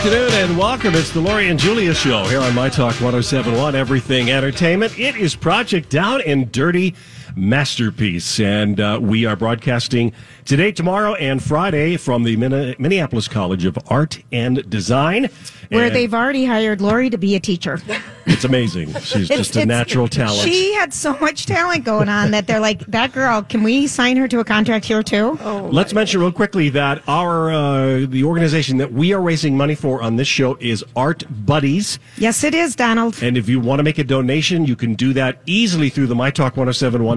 Afternoon 0.00 0.32
and 0.32 0.56
welcome. 0.56 0.94
It's 0.94 1.10
the 1.10 1.20
Lori 1.20 1.50
and 1.50 1.58
Julia 1.58 1.92
show 1.92 2.24
here 2.24 2.40
on 2.40 2.54
My 2.54 2.70
Talk 2.70 2.94
1071 3.02 3.74
Everything 3.74 4.30
Entertainment. 4.30 4.98
It 4.98 5.14
is 5.14 5.34
Project 5.34 5.90
Down 5.90 6.22
and 6.22 6.50
Dirty 6.50 6.94
Masterpiece, 7.36 8.40
and 8.40 8.80
uh, 8.80 8.98
we 9.00 9.26
are 9.26 9.36
broadcasting 9.36 10.12
today, 10.44 10.72
tomorrow, 10.72 11.14
and 11.14 11.42
Friday 11.42 11.96
from 11.96 12.24
the 12.24 12.36
Min- 12.36 12.74
Minneapolis 12.78 13.28
College 13.28 13.64
of 13.64 13.78
Art 13.88 14.22
and 14.32 14.68
Design. 14.68 15.28
where 15.68 15.86
And 15.86 15.94
they've 15.94 16.12
already 16.12 16.44
hired 16.44 16.80
Lori 16.80 17.10
to 17.10 17.18
be 17.18 17.34
a 17.34 17.40
teacher. 17.40 17.80
It's 18.26 18.44
amazing. 18.44 18.92
She's 19.00 19.28
just 19.40 19.56
a 19.56 19.66
natural 19.66 20.08
talent. 20.08 20.40
She 20.48 20.74
had 20.74 20.92
so 20.92 21.16
much 21.18 21.46
talent 21.46 21.84
going 21.84 22.08
on 22.08 22.30
that 22.32 22.46
they're 22.46 22.60
like, 22.60 22.80
that 22.86 23.12
girl, 23.12 23.42
can 23.42 23.62
we 23.62 23.86
sign 23.86 24.16
her 24.16 24.28
to 24.28 24.40
a 24.40 24.44
contract 24.44 24.84
here 24.84 25.02
too? 25.02 25.32
Let's 25.70 25.92
mention 25.92 26.20
real 26.20 26.32
quickly 26.32 26.68
that 26.70 27.02
our 27.08 27.50
uh, 27.50 28.06
the 28.06 28.24
organization 28.24 28.78
that 28.78 28.92
we 28.92 29.12
are 29.12 29.20
raising 29.20 29.56
money 29.56 29.74
for 29.74 30.02
on 30.02 30.16
this 30.16 30.28
show 30.28 30.56
is 30.60 30.84
Art 30.96 31.24
Buddies. 31.46 31.98
Yes, 32.16 32.44
it 32.44 32.54
is, 32.54 32.74
Donald. 32.76 33.22
And 33.22 33.36
if 33.36 33.48
you 33.48 33.60
want 33.60 33.78
to 33.78 33.82
make 33.82 33.98
a 33.98 34.04
donation, 34.04 34.64
you 34.66 34.76
can 34.76 34.94
do 34.94 35.12
that 35.14 35.40
easily 35.46 35.88
through 35.88 36.06
the 36.08 36.14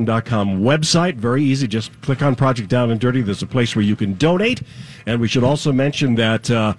mytalk1071.com 0.05 0.61
website. 0.61 1.15
Very 1.15 1.43
easy. 1.43 1.67
Just 1.67 1.99
click 2.01 2.21
on 2.21 2.35
Project 2.35 2.69
Down 2.69 2.91
and 2.91 2.99
Dirty. 2.99 3.21
There's 3.21 3.41
a 3.41 3.47
place 3.47 3.75
where 3.75 3.83
you 3.83 3.95
can 3.95 4.13
donate. 4.15 4.61
And 5.05 5.19
we 5.19 5.27
should 5.27 5.43
also 5.43 5.71
mention 5.71 6.15
that 6.15 6.49
uh, 6.49 6.73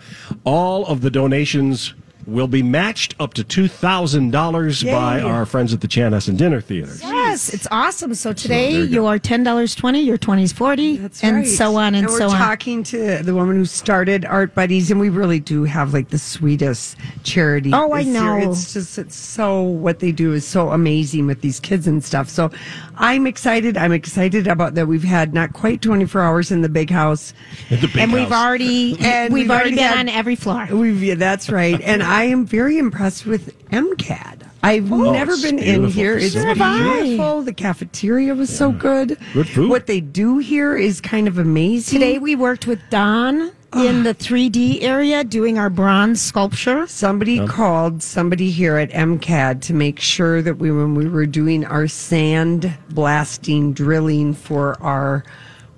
all 0.44 0.86
of 0.86 1.00
the 1.02 1.10
donations 1.10 1.94
will 2.26 2.48
be 2.48 2.62
matched 2.62 3.14
up 3.20 3.34
to 3.34 3.44
$2,000 3.44 4.90
by 4.90 5.20
our 5.20 5.44
friends 5.44 5.74
at 5.74 5.82
the 5.82 5.88
Chan 5.88 6.10
Chanhassen 6.10 6.38
Dinner 6.38 6.62
Theater. 6.62 6.94
Yes, 7.02 7.52
it's 7.52 7.66
awesome. 7.70 8.14
So 8.14 8.32
today 8.32 8.72
there 8.72 8.80
you 8.84 8.86
go. 8.86 8.92
your 9.10 9.18
ten 9.18 9.42
dollars 9.42 9.74
twenty, 9.74 10.00
your 10.00 10.16
twenties 10.16 10.52
forty, 10.52 10.96
That's 10.98 11.22
and 11.24 11.38
right. 11.38 11.46
so 11.46 11.76
on 11.76 11.94
and, 11.94 12.08
so 12.08 12.14
on. 12.14 12.20
we're 12.20 12.28
so 12.28 12.34
on. 12.34 12.38
talking 12.38 12.82
to 12.84 13.18
the 13.22 13.34
woman 13.34 13.56
who 13.56 13.64
started 13.64 14.24
Art 14.24 14.54
Buddies, 14.54 14.90
and 14.90 15.00
we 15.00 15.08
really 15.08 15.40
do 15.40 15.64
have 15.64 15.92
like 15.92 16.10
the 16.10 16.18
sweetest 16.18 16.96
charity. 17.24 17.72
Oh, 17.74 17.92
I 17.92 18.04
this 18.04 18.14
year. 18.14 18.22
know. 18.22 18.50
It's 18.52 18.72
just 18.72 18.98
it's 18.98 19.16
so 19.16 19.62
what 19.62 19.98
they 19.98 20.12
do 20.12 20.32
is 20.32 20.46
so 20.46 20.70
amazing 20.70 21.26
with 21.26 21.40
these 21.40 21.58
kids 21.60 21.86
and 21.88 22.04
stuff. 22.04 22.28
So 22.28 22.50
I'm 22.96 23.26
excited. 23.26 23.76
I'm 23.76 23.92
excited 23.92 24.46
about 24.46 24.74
that. 24.74 24.86
We've 24.86 25.04
had 25.04 25.34
not 25.34 25.52
quite 25.52 25.82
24 25.82 26.20
hours 26.22 26.50
in 26.50 26.62
the 26.62 26.68
big 26.68 26.90
house. 26.90 27.32
The 27.70 27.76
big 27.88 27.96
and 27.98 28.12
we've 28.12 28.32
already 28.32 28.96
And 29.00 29.32
we've, 29.32 29.42
we've 29.44 29.50
already 29.50 29.70
already 29.70 29.76
been 29.76 29.84
had- 29.84 29.98
on 29.98 30.08
every 30.08 30.36
floor. 30.36 30.66
We've 30.70 31.02
yeah, 31.02 31.14
that's 31.14 31.50
right. 31.50 31.80
And 31.80 32.02
I 32.02 32.24
am 32.24 32.46
very 32.46 32.78
impressed 32.78 33.26
with 33.26 33.52
MCAD. 33.70 34.42
I've 34.62 34.90
oh, 34.90 35.12
never 35.12 35.32
Oh, 35.32 35.34
it's 35.34 35.42
been 35.42 35.58
in 35.58 35.88
here. 35.88 36.16
It's 36.16 36.32
facility. 36.34 36.58
So 36.58 36.64
have 36.64 36.80
I. 36.80 37.02
beautiful. 37.02 37.42
The 37.42 37.52
cafeteria 37.52 38.34
was 38.34 38.56
so 38.56 38.72
good. 38.72 39.18
Good 39.34 39.48
food. 39.48 39.68
What 39.68 39.86
they 39.86 40.00
do 40.00 40.38
here 40.38 40.74
is 40.76 41.02
kind 41.02 41.28
of 41.28 41.36
amazing. 41.38 41.98
Today 42.00 42.18
we 42.18 42.34
worked 42.34 42.66
with 42.66 42.80
Don 42.88 43.52
in 43.76 44.02
the 44.04 44.14
3D 44.14 44.82
area 44.82 45.24
doing 45.24 45.58
our 45.58 45.70
bronze 45.70 46.20
sculpture. 46.20 46.86
Somebody 46.86 47.44
called 47.46 48.02
somebody 48.02 48.50
here 48.50 48.76
at 48.76 48.90
MCAD 48.90 49.60
to 49.62 49.74
make 49.74 49.98
sure 50.00 50.42
that 50.42 50.58
we, 50.58 50.70
when 50.70 50.94
we 50.94 51.08
were 51.08 51.26
doing 51.26 51.64
our 51.64 51.88
sand 51.88 52.76
blasting 52.90 53.72
drilling 53.72 54.34
for 54.34 54.80
our, 54.82 55.24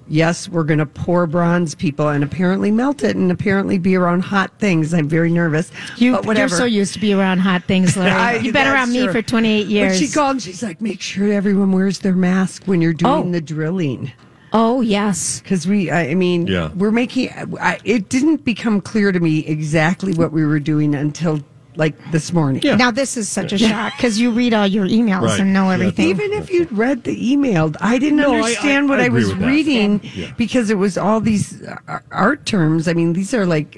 yes, 0.08 0.48
we're 0.48 0.64
going 0.64 0.78
to 0.78 0.86
pour 0.86 1.26
bronze 1.26 1.74
people 1.74 2.08
and 2.08 2.22
apparently 2.22 2.70
melt 2.70 3.02
it 3.02 3.16
and 3.16 3.30
apparently 3.32 3.78
be 3.78 3.96
around 3.96 4.20
hot 4.20 4.50
things. 4.58 4.92
I'm 4.94 5.08
very 5.08 5.30
nervous. 5.30 5.70
You, 5.96 6.12
but 6.12 6.26
whatever. 6.26 6.50
You're 6.50 6.58
so 6.58 6.64
used 6.64 6.94
to 6.94 7.00
be 7.00 7.12
around 7.14 7.38
hot 7.38 7.64
things, 7.64 7.96
Larry. 7.96 8.10
I- 8.12 8.32
You've 8.34 8.42
been 8.52 8.64
that's 8.64 8.74
around 8.74 8.92
me 8.92 9.08
for 9.08 9.22
28 9.22 9.66
years. 9.66 9.92
But 9.98 10.06
she 10.06 10.12
called 10.12 10.32
and 10.32 10.42
she's 10.42 10.62
like, 10.62 10.80
make 10.80 11.00
sure 11.00 11.32
everyone 11.32 11.72
wears 11.72 12.00
their 12.00 12.14
mask 12.14 12.64
when 12.66 12.80
you're 12.82 12.92
doing 12.92 13.28
Oh. 13.28 13.30
the 13.30 13.40
drilling. 13.40 14.12
Oh, 14.52 14.80
yes. 14.80 15.40
Because 15.40 15.66
we, 15.66 15.90
I 15.90 16.10
I 16.10 16.14
mean, 16.14 16.46
Yeah. 16.46 16.70
we're 16.74 16.90
making, 16.92 17.30
I, 17.60 17.78
it 17.84 18.08
didn't 18.08 18.44
become 18.44 18.80
clear 18.80 19.12
to 19.12 19.20
me 19.20 19.40
exactly 19.46 20.12
what 20.14 20.32
we 20.32 20.44
were 20.44 20.60
doing 20.60 20.94
until 20.94 21.40
like 21.78 21.94
this 22.10 22.32
morning. 22.32 22.62
Yeah. 22.62 22.74
Now, 22.76 22.90
this 22.90 23.18
is 23.18 23.28
such 23.28 23.52
a 23.52 23.58
shock 23.58 23.92
because 23.98 24.18
you 24.18 24.30
read 24.30 24.54
all 24.54 24.66
your 24.66 24.86
emails 24.86 25.22
Right. 25.22 25.40
and 25.40 25.52
know 25.52 25.68
Yeah. 25.68 25.74
everything. 25.74 26.08
Even 26.08 26.32
if 26.32 26.50
you'd 26.50 26.72
read 26.72 27.04
the 27.04 27.32
email, 27.32 27.70
I 27.82 27.98
didn't 27.98 28.16
No, 28.16 28.34
understand 28.36 28.86
I- 28.86 28.88
what 28.88 28.98
I 28.98 29.02
I, 29.02 29.06
agree 29.06 29.24
was 29.24 29.34
reading 29.34 30.00
Yeah. 30.14 30.32
because 30.38 30.70
it 30.70 30.78
was 30.78 30.96
all 30.96 31.20
these 31.20 31.60
uh, 31.62 31.98
art 32.10 32.46
terms. 32.46 32.88
I 32.88 32.94
mean, 32.94 33.12
these 33.12 33.34
are 33.34 33.44
like 33.44 33.72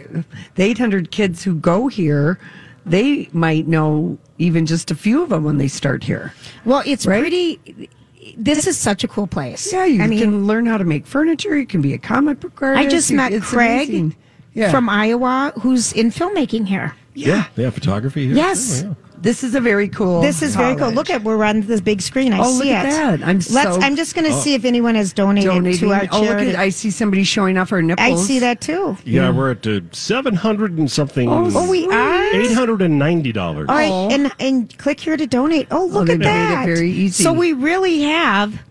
the 0.54 0.62
800 0.62 1.10
kids 1.10 1.42
who 1.42 1.56
go 1.56 1.88
here. 1.88 2.38
They 2.86 3.28
might 3.32 3.66
know 3.66 4.16
even 4.38 4.64
just 4.64 4.92
a 4.92 4.94
few 4.94 5.22
of 5.24 5.30
them 5.30 5.42
when 5.42 5.58
they 5.58 5.66
start 5.68 6.04
here. 6.04 6.32
well, 6.64 6.82
it's 6.86 7.04
Right? 7.04 7.20
pretty. 7.20 7.90
This 8.38 8.66
is 8.68 8.78
such 8.78 9.02
a 9.04 9.08
cool 9.08 9.26
place. 9.26 9.72
Yeah, 9.72 9.84
you 9.84 10.00
I 10.02 10.06
mean, 10.06 10.20
can 10.20 10.46
learn 10.46 10.64
how 10.66 10.78
to 10.78 10.84
make 10.84 11.06
furniture. 11.06 11.58
You 11.58 11.66
can 11.66 11.82
be 11.82 11.92
a 11.92 11.98
comic 11.98 12.38
book 12.40 12.62
artist. 12.62 12.86
I 12.86 12.88
just 12.88 13.10
You- 13.10 13.16
met 13.16 13.32
it's 13.32 13.44
Craig. 13.46 14.14
Yeah. 14.54 14.70
from 14.70 14.88
Iowa 14.88 15.52
who's 15.60 15.92
in 15.92 16.10
filmmaking 16.10 16.66
here. 16.66 16.94
Yeah, 17.14 17.44
they 17.56 17.64
have 17.64 17.74
photography 17.74 18.26
here. 18.26 18.36
Yes. 18.36 18.82
Oh, 18.84 18.88
yeah. 18.88 18.94
This 19.20 19.42
is 19.42 19.54
a 19.54 19.60
very 19.60 19.88
cool. 19.88 20.20
This 20.20 20.42
is 20.42 20.54
very 20.54 20.76
cool. 20.76 20.90
Look 20.90 21.10
at 21.10 21.22
we're 21.24 21.42
on 21.44 21.62
this 21.62 21.80
big 21.80 22.00
screen. 22.00 22.32
I 22.32 22.38
Oh, 22.38 22.44
see 22.52 22.58
look 22.58 22.68
at 22.68 22.86
it. 22.86 22.90
that. 23.20 23.26
I'm 23.28 23.36
Let's. 23.38 23.52
so- 23.52 23.80
I'm 23.80 23.96
just 23.96 24.14
going 24.14 24.26
to 24.26 24.32
see 24.32 24.54
if 24.54 24.64
anyone 24.64 24.94
has 24.94 25.12
donated 25.12 25.50
donating. 25.50 25.80
to 25.80 25.92
our 25.92 26.06
oh, 26.12 26.20
look 26.20 26.28
charity. 26.28 26.50
at! 26.50 26.56
I 26.56 26.68
see 26.68 26.90
somebody 26.90 27.24
showing 27.24 27.58
off 27.58 27.70
her 27.70 27.82
nipples. 27.82 28.20
I 28.20 28.22
see 28.24 28.38
that 28.38 28.60
too. 28.60 28.96
Yeah, 29.04 29.30
we're 29.30 29.50
at 29.52 29.66
uh, 29.66 29.80
700 29.92 30.78
and 30.78 30.90
something. 30.90 31.28
Oh, 31.30 31.68
we 31.68 31.84
are. 31.86 32.30
$890. 32.32 33.36
All 33.58 33.64
right, 33.64 33.90
and 34.12 34.30
and 34.38 34.76
click 34.78 35.00
here 35.00 35.16
to 35.16 35.26
donate. 35.26 35.66
Oh, 35.70 35.86
look 35.86 36.06
they 36.06 36.12
at 36.14 36.18
made 36.20 36.24
it 36.26 36.28
that! 36.28 36.66
very 36.66 36.90
easy. 36.90 37.22
So 37.24 37.32
we 37.32 37.52
really 37.52 38.02
have 38.02 38.62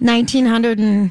nineteen 0.00 0.46
hundred 0.46 0.78
and 0.78 1.10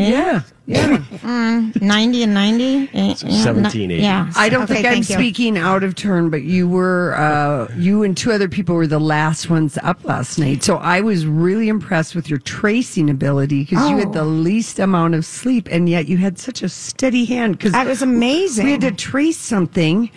Yeah, 0.00 0.42
yeah. 0.66 1.70
ninety 1.80 2.22
and 2.22 2.34
ninety. 2.34 2.88
Eh, 2.92 2.94
yeah, 2.94 3.08
1780. 3.08 4.02
Yeah, 4.02 4.30
I 4.36 4.48
don't 4.48 4.62
Okay, 4.64 4.74
think 4.74 4.86
I'm 4.86 4.92
thank 4.94 5.08
you. 5.08 5.14
speaking 5.16 5.58
out 5.58 5.82
of 5.82 5.94
turn, 5.94 6.30
but 6.30 6.42
you 6.42 6.68
were, 6.68 7.14
uh, 7.16 7.72
you 7.76 8.02
and 8.02 8.16
two 8.16 8.32
other 8.32 8.48
people 8.48 8.74
were 8.74 8.86
the 8.86 8.98
last 9.00 9.48
ones 9.50 9.78
up 9.82 10.04
last 10.04 10.38
night. 10.38 10.62
So 10.62 10.76
I 10.76 11.00
was 11.00 11.26
really 11.26 11.68
impressed 11.68 12.14
with 12.14 12.28
your 12.30 12.38
tracing 12.40 13.10
ability 13.10 13.64
because 13.64 13.88
you 13.90 13.96
had 13.98 14.08
Oh. 14.08 14.12
the 14.12 14.24
least 14.24 14.78
amount 14.78 15.14
of 15.14 15.24
sleep, 15.24 15.68
and 15.70 15.88
yet 15.88 16.06
you 16.08 16.16
had 16.18 16.38
such 16.38 16.62
a 16.62 16.68
steady 16.68 17.24
hand. 17.24 17.58
Because 17.58 17.72
That 17.72 17.86
was 17.86 18.02
amazing. 18.02 18.64
We 18.66 18.72
had 18.72 18.80
to 18.82 18.92
trace 18.92 19.38
something 19.38 20.10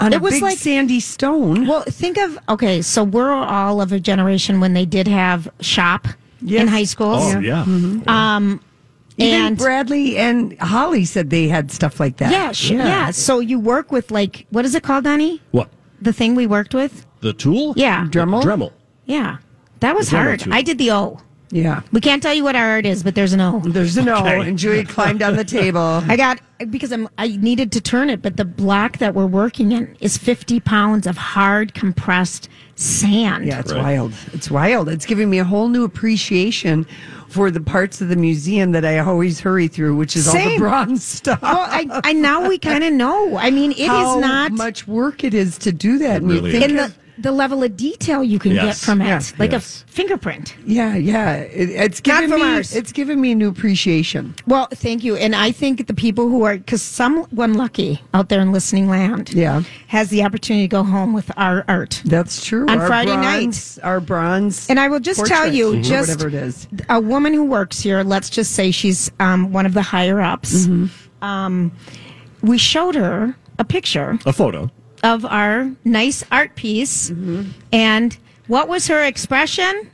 on 0.00 0.12
It 0.12 0.16
a 0.16 0.20
was 0.20 0.34
big 0.34 0.42
like- 0.42 0.58
sandy 0.58 1.00
stone. 1.00 1.66
Well, 1.66 1.82
think 1.82 2.18
of 2.18 2.38
okay. 2.48 2.82
So 2.82 3.02
we're 3.04 3.32
all 3.32 3.80
of 3.80 3.92
a 3.92 4.00
generation 4.00 4.60
when 4.60 4.72
they 4.72 4.86
did 4.86 5.06
have 5.08 5.48
shop 5.60 6.06
Yes. 6.40 6.62
in 6.62 6.68
high 6.68 6.84
schools. 6.84 7.34
Oh, 7.34 7.40
yeah. 7.40 7.64
Even 9.18 9.40
and 9.46 9.58
Bradley 9.58 10.16
and 10.16 10.58
Holly 10.60 11.04
said 11.04 11.30
they 11.30 11.48
had 11.48 11.70
stuff 11.72 11.98
like 12.00 12.18
that. 12.18 12.30
yeah, 12.32 12.52
sh- 12.52 12.70
yeah, 12.70 13.10
So 13.10 13.40
you 13.40 13.58
work 13.58 13.90
with 13.92 14.10
like 14.10 14.46
what 14.50 14.64
is 14.64 14.74
it 14.74 14.82
called, 14.82 15.04
Donnie? 15.04 15.42
What? 15.50 15.68
The 16.00 16.12
thing 16.12 16.34
we 16.36 16.46
worked 16.46 16.74
with. 16.74 17.04
The 17.20 17.32
tool? 17.32 17.74
Yeah. 17.76 18.04
Dremel? 18.06 18.42
Dremel. 18.42 18.72
Yeah, 19.06 19.38
that 19.80 19.96
was 19.96 20.08
hard. 20.10 20.40
tool. 20.40 20.54
I 20.54 20.62
did 20.62 20.78
the 20.78 20.92
O. 20.92 21.20
Yeah. 21.50 21.80
We 21.92 22.00
can't 22.02 22.22
tell 22.22 22.34
you 22.34 22.44
what 22.44 22.54
our 22.56 22.72
art 22.72 22.84
is, 22.84 23.02
but 23.02 23.14
there's 23.14 23.32
an 23.32 23.40
O. 23.40 23.60
There's 23.60 23.96
an 23.96 24.04
no, 24.04 24.18
Okay. 24.18 24.46
and 24.48 24.58
Julie 24.58 24.84
climbed 24.84 25.22
on 25.22 25.34
the 25.34 25.44
table. 25.58 26.02
I 26.06 26.14
got 26.16 26.40
because 26.70 26.92
I'm 26.92 27.08
I 27.16 27.28
needed 27.28 27.72
to 27.72 27.80
turn 27.80 28.10
it, 28.10 28.20
but 28.22 28.36
the 28.36 28.44
block 28.44 28.98
that 28.98 29.14
we're 29.14 29.26
working 29.26 29.72
in 29.72 29.96
is 29.98 30.18
50 30.18 30.60
pounds 30.60 31.06
of 31.06 31.16
hard 31.16 31.72
compressed 31.74 32.48
sand. 32.76 33.46
Yeah, 33.46 33.60
it's 33.60 33.72
Right. 33.72 33.82
wild. 33.82 34.12
It's 34.34 34.50
wild. 34.50 34.88
It's 34.90 35.06
giving 35.06 35.30
me 35.30 35.38
a 35.38 35.44
whole 35.44 35.68
new 35.68 35.84
appreciation 35.84 36.86
for 37.28 37.50
the 37.50 37.60
parts 37.60 38.00
of 38.00 38.08
the 38.08 38.16
museum 38.16 38.72
that 38.72 38.84
I 38.84 38.98
always 38.98 39.40
hurry 39.40 39.68
through, 39.68 39.96
which 39.96 40.16
is 40.16 40.26
all 40.26 40.34
the 40.34 40.58
bronze 40.58 41.04
stuff. 41.18 41.42
Well, 41.42 41.58
I, 41.58 42.00
I 42.04 42.12
now 42.14 42.48
we 42.48 42.58
kind 42.58 42.82
of 42.82 42.92
know. 42.92 43.36
I 43.36 43.50
mean, 43.50 43.72
it 43.72 43.80
is 43.80 43.86
How 43.86 44.18
not 44.18 44.52
much 44.52 44.88
work 44.88 45.24
it 45.24 45.34
is 45.34 45.58
to 45.58 45.72
do 45.72 45.98
that. 45.98 46.22
And 46.22 46.30
really 46.30 46.52
you 46.52 46.60
think 46.60 46.72
in 46.72 46.78
of 46.78 46.98
the 47.18 47.28
the 47.28 47.32
level 47.32 47.62
of 47.62 47.76
detail 47.76 48.24
you 48.24 48.38
can 48.38 48.54
get 48.54 48.76
from 48.76 49.00
it, 49.02 49.06
Yeah. 49.06 49.20
like 49.38 49.52
Yes. 49.52 49.84
a 49.88 49.92
fingerprint. 49.92 50.54
Yeah, 50.64 50.96
yeah. 50.96 51.34
It, 51.36 51.68
it's 51.70 52.00
Not 52.06 52.22
given 52.22 52.30
from 52.38 52.40
me 52.48 52.54
ours. 52.56 52.74
it's 52.74 52.90
given 52.92 53.20
me 53.20 53.32
a 53.32 53.34
new 53.34 53.48
appreciation. 53.48 54.34
Well, 54.46 54.66
thank 54.72 55.04
you. 55.04 55.16
And 55.16 55.34
I 55.36 55.52
think 55.52 55.86
the 55.86 55.94
people 55.94 56.28
who 56.28 56.44
are, 56.44 56.56
because 56.56 56.80
someone 56.82 57.54
lucky 57.54 58.00
out 58.14 58.28
there 58.30 58.40
in 58.40 58.50
listening 58.52 58.88
land 58.88 59.30
Yeah. 59.34 59.62
has 59.88 60.08
the 60.08 60.24
opportunity 60.24 60.64
to 60.64 60.68
go 60.70 60.82
home 60.84 61.12
with 61.12 61.30
our 61.36 61.64
art. 61.68 62.00
That's 62.04 62.44
true. 62.44 62.66
On 62.68 62.78
Our 62.80 62.86
Friday 62.86 63.12
bronze- 63.14 63.78
our 63.82 64.00
bronze, 64.00 64.66
And 64.70 64.80
I 64.80 64.88
will 64.88 65.00
just 65.00 65.24
tell 65.26 65.36
portraits, 65.42 65.56
you, 65.56 65.78
or 65.78 65.82
just 65.82 66.08
whatever 66.10 66.28
it 66.28 66.34
is. 66.34 66.66
a 66.88 66.98
woman 67.00 67.34
who 67.34 67.44
works 67.44 67.80
here, 67.80 68.02
let's 68.02 68.30
just 68.30 68.52
say 68.52 68.70
she's 68.70 69.10
um, 69.20 69.52
one 69.52 69.66
of 69.66 69.74
the 69.74 69.82
higher 69.82 70.20
ups. 70.20 70.66
Mm-hmm. 70.66 71.24
Um, 71.24 71.72
we 72.42 72.56
showed 72.58 72.94
her 72.94 73.36
a 73.58 73.64
picture 73.64 74.18
A 74.24 74.32
photo. 74.32 74.70
Of 75.02 75.24
our 75.24 75.70
nice 75.84 76.24
art 76.30 76.54
piece. 76.54 77.10
Mm-hmm. 77.10 77.50
And 77.72 78.16
what 78.46 78.68
was 78.68 78.86
her 78.88 79.02
expression? 79.04 79.90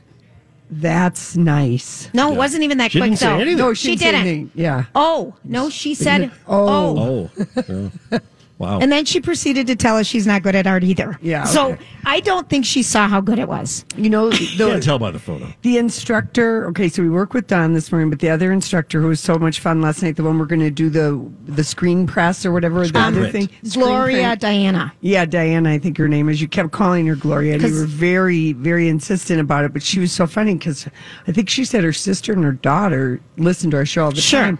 That's 0.71 1.35
nice. 1.35 2.09
No, 2.13 2.33
it 2.33 2.37
wasn't 2.37 2.63
even 2.63 2.79
that 2.79 2.91
She 2.91 2.99
quick, 2.99 3.11
didn't 3.11 3.19
say 3.19 3.27
though. 3.27 3.35
anything. 3.35 3.57
No, 3.57 3.73
she 3.75 3.95
didn't 3.95 3.99
didn't. 3.99 4.21
anything. 4.21 4.51
Yeah. 4.55 4.85
Oh, 4.95 5.35
no, 5.43 5.69
she 5.69 5.93
said, 5.93 6.31
Oh. 6.47 7.29
oh. 7.37 7.91
Oh. 8.11 8.19
Wow. 8.57 8.79
And 8.79 8.89
then 8.89 9.03
she 9.03 9.19
proceeded 9.19 9.67
to 9.67 9.75
tell 9.75 9.97
us 9.97 10.07
she's 10.07 10.25
not 10.25 10.41
good 10.41 10.55
at 10.55 10.65
art 10.65 10.83
either. 10.83 11.19
Yeah, 11.21 11.43
So. 11.43 11.77
I 12.05 12.19
don't 12.21 12.47
think 12.49 12.65
she 12.65 12.83
saw 12.83 13.07
how 13.07 13.19
good 13.19 13.39
it 13.39 13.47
was. 13.49 13.83
You 13.97 14.09
know, 14.09 14.29
Can't 14.31 14.81
tell 14.83 14.97
by 14.99 15.11
the 15.11 15.19
photo. 15.19 15.47
the 15.63 15.77
instructor. 15.77 16.67
Okay, 16.67 16.87
so 16.87 17.01
we 17.01 17.09
work 17.09 17.33
with 17.33 17.47
Don 17.47 17.73
this 17.73 17.91
morning, 17.91 18.09
but 18.09 18.19
the 18.19 18.29
other 18.29 18.51
instructor 18.51 19.01
who 19.01 19.07
was 19.07 19.19
so 19.19 19.37
much 19.39 19.59
fun 19.59 19.81
last 19.81 20.03
night, 20.03 20.15
the 20.15 20.23
one 20.23 20.37
we're 20.39 20.45
going 20.45 20.61
to 20.61 20.69
do 20.69 20.89
the 20.89 21.19
the 21.51 21.63
screen 21.63 22.05
press 22.07 22.45
or 22.45 22.51
whatever 22.51 22.79
the 22.81 22.87
Screen 22.89 23.03
other 23.03 23.29
print. 23.29 23.49
thing, 23.49 23.69
Screen 23.69 23.85
Gloria 23.87 24.23
print. 24.27 24.41
Diana. 24.41 24.93
Yeah, 25.01 25.25
Diana, 25.25 25.71
I 25.71 25.79
think 25.79 25.97
her 25.97 26.07
name 26.07 26.29
is. 26.29 26.39
You 26.39 26.47
kept 26.47 26.71
calling 26.71 27.07
her 27.07 27.15
Gloria, 27.15 27.53
and 27.55 27.61
you 27.63 27.67
'Cause- 27.69 27.79
were 27.79 27.85
very, 27.87 28.53
very 28.53 28.87
insistent 28.87 29.41
about 29.41 29.65
it. 29.65 29.73
But 29.73 29.81
she 29.83 29.99
was 29.99 30.11
so 30.11 30.27
funny 30.27 30.53
because 30.53 30.87
I 31.27 31.31
think 31.31 31.49
she 31.49 31.65
said 31.65 31.83
her 31.83 31.91
sister 31.93 32.33
and 32.33 32.43
her 32.43 32.51
daughter 32.53 33.19
listened 33.37 33.71
to 33.71 33.77
our 33.77 33.85
show 33.85 34.05
all 34.05 34.11
the 34.11 34.21
Sure. 34.21 34.41
time. 34.41 34.59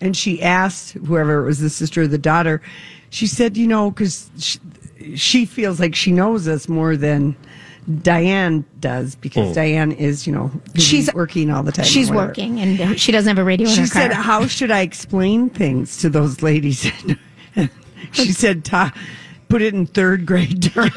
And 0.00 0.16
she 0.16 0.42
asked 0.42 0.92
whoever 1.06 1.42
it 1.42 1.46
was, 1.46 1.60
the 1.60 1.70
sister 1.70 2.02
or 2.02 2.06
the 2.06 2.18
daughter, 2.18 2.60
she 3.14 3.26
said, 3.28 3.56
you 3.56 3.66
know, 3.68 3.90
because 3.92 4.28
she, 4.38 4.58
she 5.16 5.46
feels 5.46 5.78
like 5.78 5.94
she 5.94 6.10
knows 6.10 6.48
us 6.48 6.68
more 6.68 6.96
than 6.96 7.36
Diane 8.02 8.64
does 8.80 9.14
because 9.14 9.50
Oh. 9.50 9.54
Diane 9.54 9.92
is, 9.92 10.26
you 10.26 10.32
know, 10.32 10.50
She's- 10.74 11.12
working 11.14 11.50
all 11.50 11.62
the 11.62 11.70
time. 11.70 11.84
She's 11.84 12.10
working 12.10 12.58
and 12.60 12.98
she 12.98 13.12
doesn't 13.12 13.28
have 13.28 13.38
a 13.38 13.44
radio 13.44 13.68
in 13.68 13.74
She 13.74 13.82
her 13.82 13.86
said, 13.86 14.10
car. 14.12 14.22
"How 14.22 14.46
should 14.46 14.70
I 14.72 14.80
explain 14.80 15.48
things 15.50 15.98
to 15.98 16.08
those 16.10 16.42
ladies?" 16.42 16.90
she 18.12 18.32
said, 18.32 18.64
Ta- 18.64 18.92
"Put 19.48 19.62
it 19.62 19.74
in 19.74 19.86
third 19.86 20.26
grade 20.26 20.62
terms." 20.74 20.92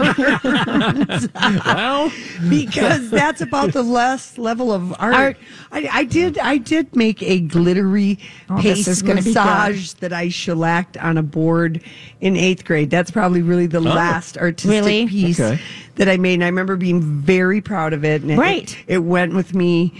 Well, 1.65 2.11
because 2.49 3.09
that's 3.11 3.41
about 3.41 3.73
the 3.73 3.83
last 3.83 4.37
level 4.37 4.71
of 4.71 4.91
art. 4.99 5.13
Art. 5.15 5.37
I, 5.71 5.89
I 5.91 6.03
did. 6.03 6.37
I 6.39 6.57
did 6.57 6.95
make 6.95 7.21
a 7.23 7.39
glittery 7.41 8.19
Oh, 8.49 8.57
paste 8.61 8.87
is 8.87 9.01
gonna 9.01 9.15
be 9.21 9.33
good. 9.33 9.35
massage 9.35 9.93
that 9.93 10.13
I 10.13 10.29
shellacked 10.29 10.97
on 10.97 11.17
a 11.17 11.23
board 11.23 11.81
in 12.21 12.35
eighth 12.37 12.65
grade. 12.65 12.89
That's 12.89 13.11
probably 13.11 13.41
really 13.41 13.67
the 13.67 13.79
oh. 13.79 13.81
last 13.81 14.37
artistic 14.37 14.71
Oh. 14.71 14.85
Really? 14.85 15.07
piece 15.07 15.39
Okay. 15.39 15.61
that 15.95 16.07
I 16.09 16.17
made. 16.17 16.35
And 16.35 16.43
I 16.43 16.47
remember 16.47 16.75
being 16.75 17.01
very 17.01 17.61
proud 17.61 17.93
of 17.93 18.03
it. 18.05 18.21
And 18.21 18.31
it- 18.31 18.37
Right. 18.37 18.77
It, 18.87 18.99
went 18.99 19.33
with 19.33 19.53
me. 19.53 19.93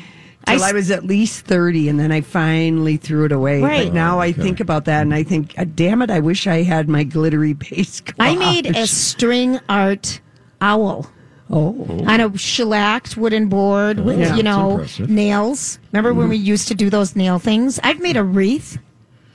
I 0.47 0.55
Till 0.55 0.63
I, 0.63 0.67
s- 0.69 0.73
was 0.73 0.91
at 0.91 1.05
least 1.05 1.45
30, 1.45 1.89
and 1.89 1.99
then 1.99 2.11
I 2.11 2.21
finally 2.21 2.97
threw 2.97 3.25
it 3.25 3.31
away. 3.31 3.61
Right. 3.61 3.85
But 3.88 3.94
now 3.94 4.19
I 4.19 4.29
okay. 4.29 4.41
think 4.41 4.59
about 4.59 4.85
that, 4.85 5.01
and 5.01 5.13
I 5.13 5.23
think, 5.23 5.53
"Ah, 5.57 5.65
damn 5.75 6.01
it, 6.01 6.09
I 6.09 6.19
wish 6.19 6.47
I 6.47 6.63
had 6.63 6.88
my 6.89 7.03
glittery 7.03 7.53
paste. 7.59 8.11
I 8.19 8.35
made 8.35 8.65
a 8.75 8.88
string 8.88 9.59
art 9.69 10.21
owl 10.61 11.09
Oh. 11.49 12.03
on 12.05 12.19
a 12.19 12.38
shellacked 12.38 13.15
wooden 13.15 13.47
board 13.47 13.99
with, 14.01 14.19
Yeah. 14.19 14.35
you 14.35 14.44
know, 14.44 14.85
nails. 14.99 15.79
Remember 15.94 16.13
when 16.13 16.27
we 16.27 16.35
used 16.38 16.67
to 16.67 16.75
do 16.75 16.89
those 16.89 17.15
nail 17.15 17.39
things? 17.39 17.79
I've 17.83 18.01
made 18.01 18.17
a 18.17 18.23
wreath. 18.23 18.77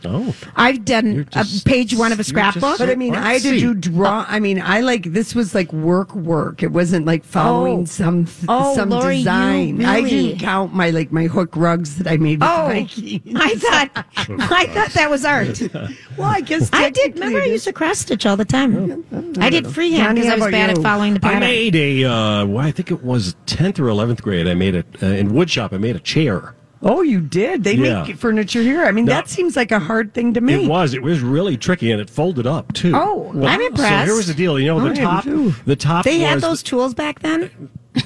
Oh. 0.05 0.35
I've 0.57 0.85
done 0.85 1.27
just- 1.31 1.63
a 1.67 1.69
page 1.69 1.95
one 1.97 2.13
of 2.13 2.21
a 2.21 2.25
scrapbook. 2.25 2.63
just 2.63 2.79
But 2.79 2.91
I 2.91 2.95
mean, 2.95 3.15
I 3.15 3.35
had 3.35 3.43
to 3.43 3.49
Artsy. 3.53 3.61
do 3.61 3.75
draw. 3.75 4.25
I 4.29 4.41
mean, 4.41 4.61
I 4.61 4.81
like 4.81 5.13
this 5.13 5.35
was 5.35 5.55
like 5.55 5.73
work, 5.73 6.15
work. 6.15 6.63
It 6.63 6.73
wasn't 6.73 7.07
like 7.07 7.25
following 7.25 7.81
Oh. 7.81 7.85
some 7.87 8.27
Oh, 8.49 8.75
some 8.75 8.91
Lori, 8.91 9.17
you 9.17 9.21
design. 9.25 9.85
I 9.85 9.97
really- 9.99 10.11
didn't 10.11 10.39
count 10.41 10.75
my 10.75 10.91
like 10.91 11.13
my 11.13 11.25
hook 11.27 11.57
rugs 11.57 11.97
that 11.99 12.07
I 12.07 12.17
made 12.17 12.41
with 12.41 12.49
Oh, 12.51 12.67
Vikings. 12.69 13.21
I 13.37 13.55
thought 13.57 14.07
I 14.53 14.67
thought 14.67 14.91
that 14.93 15.11
was 15.11 15.25
art. 15.25 15.61
well, 16.17 16.29
I 16.29 16.41
guess 16.41 16.69
I 16.73 16.91
did. 16.91 17.15
Remember, 17.15 17.41
I 17.41 17.47
used 17.47 17.65
to 17.65 17.73
cross 17.73 17.99
stitch 18.01 18.27
all 18.27 18.37
the 18.37 18.45
time. 18.45 19.05
I 19.41 19.51
did 19.51 19.67
freehand 19.67 20.17
because 20.17 20.31
I 20.31 20.37
was 20.37 20.51
bad 20.51 20.71
you? 20.71 20.77
at 20.77 20.83
following 20.83 21.15
the 21.15 21.21
pattern. 21.21 21.43
I 21.43 21.47
made 21.47 21.75
a, 21.77 22.05
uh, 22.05 22.47
well, 22.47 22.65
I 22.67 22.71
think 22.73 22.91
it 22.91 23.03
was 23.03 23.35
10th 23.47 23.79
or 23.79 23.85
11th 23.85 24.23
grade. 24.23 24.47
I 24.49 24.55
made 24.55 24.75
it 24.75 24.87
uh, 25.03 25.07
in 25.07 25.31
woodshop. 25.31 25.73
I 25.73 25.79
made 25.79 25.97
a 25.97 26.01
chair. 26.01 26.55
Oh, 26.83 27.03
you 27.03 27.21
did. 27.21 27.63
They 27.65 27.75
Yeah. 27.75 28.03
make 28.05 28.17
furniture 28.17 28.61
here. 28.63 28.85
I 28.85 28.91
mean, 28.93 29.05
No. 29.05 29.13
that 29.13 29.29
seems 29.29 29.55
like 29.57 29.71
a 29.71 29.79
hard 29.79 30.15
thing 30.15 30.35
to 30.35 30.41
make. 30.41 30.65
It 30.65 30.69
was. 30.69 30.95
It 30.95 31.03
was 31.03 31.21
really 31.21 31.57
tricky, 31.57 31.91
and 31.93 32.01
it 32.01 32.11
folded 32.11 32.47
up 32.47 32.73
too. 32.73 32.93
Oh, 32.95 33.31
I'm 33.47 33.61
impressed. 33.61 34.01
So 34.01 34.05
here 34.07 34.17
was 34.17 34.27
the 34.27 34.35
deal. 34.35 34.59
You 34.59 34.67
know, 34.67 34.81
the 34.81 34.89
am 34.91 34.95
top. 34.97 35.25
The 35.65 35.77
top. 35.77 36.05
They 36.05 36.19
had 36.19 36.41
those 36.41 36.63
tools 36.63 36.93
back 36.95 37.21
then. 37.21 37.51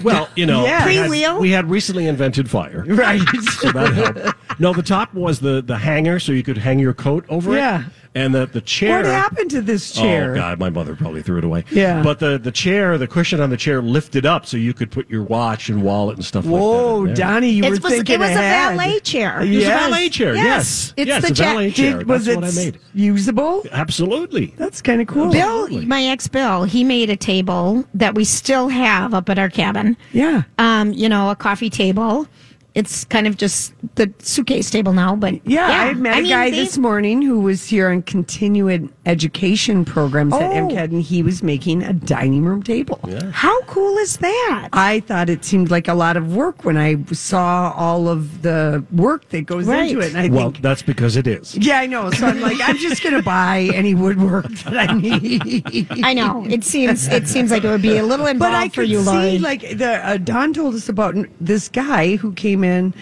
Well, 0.02 0.28
you 0.37 0.46
know, 0.46 0.64
Yeah. 0.67 0.84
we 0.87 0.96
had- 0.96 1.08
Pre-wheel? 1.08 1.38
We 1.40 1.50
had 1.52 1.70
recently 1.70 2.06
invented 2.06 2.50
fire. 2.50 2.84
Right. 2.87 3.23
So 3.61 3.70
that 3.73 3.94
helped. 3.94 4.61
No, 4.61 4.73
the 4.73 4.82
top 4.82 5.14
was 5.14 5.40
the 5.40 5.62
the 5.64 5.78
hanger, 5.78 6.19
so 6.19 6.32
you 6.32 6.43
could 6.43 6.58
hang 6.58 6.78
your 6.78 6.93
coat 6.94 7.25
over 7.28 7.55
it. 7.55 7.58
Yeah. 7.58 7.81
it. 7.81 7.87
And 8.17 8.35
the 8.35 8.47
the 8.47 8.63
chair. 8.63 8.97
what 8.97 9.05
happened 9.05 9.51
to 9.51 9.61
this 9.61 9.93
chair? 9.93 10.33
Oh 10.33 10.37
God, 10.37 10.59
my 10.59 10.71
mother 10.71 10.97
probably 10.97 11.23
threw 11.23 11.37
it 11.39 11.45
away. 11.45 11.65
Yeah. 11.71 12.03
But 12.03 12.19
the 12.19 12.39
the 12.39 12.51
chair, 12.51 12.97
the 12.97 13.07
cushion 13.07 13.41
on 13.43 13.51
the 13.51 13.57
chair 13.59 13.83
lifted 13.83 14.25
up, 14.25 14.47
so 14.47 14.57
you 14.57 14.73
could 14.73 14.91
put 14.91 15.09
your 15.11 15.23
watch 15.23 15.69
and 15.69 15.83
wallet 15.83 16.17
and 16.17 16.25
stuff 16.25 16.47
like 16.47 16.55
that. 16.55 16.59
Whoa, 16.61 17.05
in. 17.05 17.15
Donnie, 17.15 17.51
you 17.51 17.65
It 17.65 17.69
were 17.69 17.77
was, 17.79 17.93
thinking 17.93 18.15
it 18.15 18.19
was 18.21 18.31
a 18.31 18.35
ahead. 18.35 18.79
valet 18.79 19.01
chair. 19.01 19.37
It 19.43 19.49
was 19.51 19.59
Yes. 19.59 19.67
a 19.87 19.91
valet 19.91 20.09
chair. 20.09 20.35
Yes. 20.35 20.47
Yes, 20.47 20.95
It's 20.97 21.09
yes, 21.09 21.23
the 21.23 21.29
a 21.29 21.35
ja- 21.47 21.53
valet 21.53 21.67
Did- 21.67 21.75
chair. 21.77 21.97
was 22.07 22.25
That's 22.25 22.29
it 22.29 22.41
what 22.41 22.45
I 22.45 22.53
made. 22.65 22.79
usable? 22.95 23.65
Absolutely. 23.71 24.55
That's 24.57 24.81
kind 24.81 25.03
of 25.03 25.07
cool. 25.09 25.31
Bill, 25.31 25.69
my 25.85 26.05
ex 26.05 26.27
Bill, 26.27 26.65
he 26.65 26.85
made 26.85 27.11
a 27.11 27.17
table 27.17 27.85
that 27.93 28.15
we 28.15 28.25
still 28.25 28.69
have 28.69 29.12
up 29.12 29.29
at 29.29 29.39
our 29.39 29.51
cabin. 29.51 29.95
Yeah. 30.12 30.43
Um, 30.59 30.93
you 30.95 31.09
know, 31.11 31.29
a 31.31 31.37
coffee 31.37 31.69
table. 31.71 32.27
It's 32.76 33.05
kind 33.06 33.26
of 33.26 33.38
just 33.38 33.73
the 33.94 34.12
suitcase 34.19 34.69
table 34.69 34.93
now, 34.93 35.17
but 35.17 35.40
Yeah, 35.46 35.67
I 35.67 35.94
met 35.94 36.19
a 36.19 36.20
mean, 36.20 36.31
guy 36.31 36.50
they- 36.50 36.56
this 36.58 36.76
morning 36.76 37.23
who 37.23 37.40
was 37.40 37.64
here 37.67 37.88
on 37.88 38.02
continuing 38.02 38.93
education 39.06 39.84
programs 39.87 40.34
at 40.34 40.43
Oh. 40.43 40.52
MCAD, 40.69 40.90
and 40.93 41.00
he 41.02 41.23
was 41.23 41.43
making 41.43 41.82
a 41.82 41.94
dining 41.94 42.44
room 42.44 42.62
table. 42.62 43.00
How 43.32 43.58
cool 43.62 43.96
is 43.96 44.19
that? 44.19 44.69
I 44.75 45.00
thought 45.06 45.31
it 45.31 45.43
seemed 45.43 45.70
like 45.70 45.88
a 45.88 45.94
lot 45.94 46.19
of 46.19 46.37
work 46.37 46.67
when 46.67 46.76
I 46.76 46.97
saw 47.12 47.73
all 47.75 48.09
of 48.09 48.42
the 48.42 48.85
work 48.92 49.26
that 49.30 49.47
goes 49.47 49.64
Right. 49.66 49.88
into 49.88 50.00
it. 50.02 50.14
And 50.14 50.18
I 50.18 50.28
Well, 50.28 50.50
think, 50.50 50.61
that's 50.61 50.83
because 50.83 51.16
it 51.16 51.26
is. 51.26 51.56
yeah, 51.56 51.78
I 51.78 51.87
know. 51.87 52.11
So 52.11 52.26
I'm 52.26 52.42
like, 52.42 52.59
I'm 52.62 52.76
just 52.76 53.02
going 53.02 53.14
to 53.16 53.23
buy 53.23 53.71
any 53.75 53.95
woodwork 53.95 54.50
that 54.64 54.76
I 54.90 54.92
need. 54.92 55.88
I 56.02 56.12
know 56.12 56.45
it 56.47 56.62
seems 56.62 57.09
it 57.09 57.26
seems 57.26 57.50
like 57.50 57.64
it 57.64 57.68
would 57.71 57.80
be 57.80 57.97
a 57.97 58.02
little 58.04 58.26
involved 58.26 58.52
But 58.52 58.54
I 58.61 58.68
for 58.68 58.83
could 58.83 58.90
you, 58.90 59.00
Lori. 59.00 59.30
see, 59.30 59.38
like 59.38 59.78
the 59.78 60.06
uh, 60.06 60.16
Don 60.18 60.52
told 60.52 60.75
us 60.75 60.90
about 60.90 61.14
this 61.40 61.68
guy 61.68 62.16
who 62.16 62.33
came 62.33 62.64
in. 62.66 62.94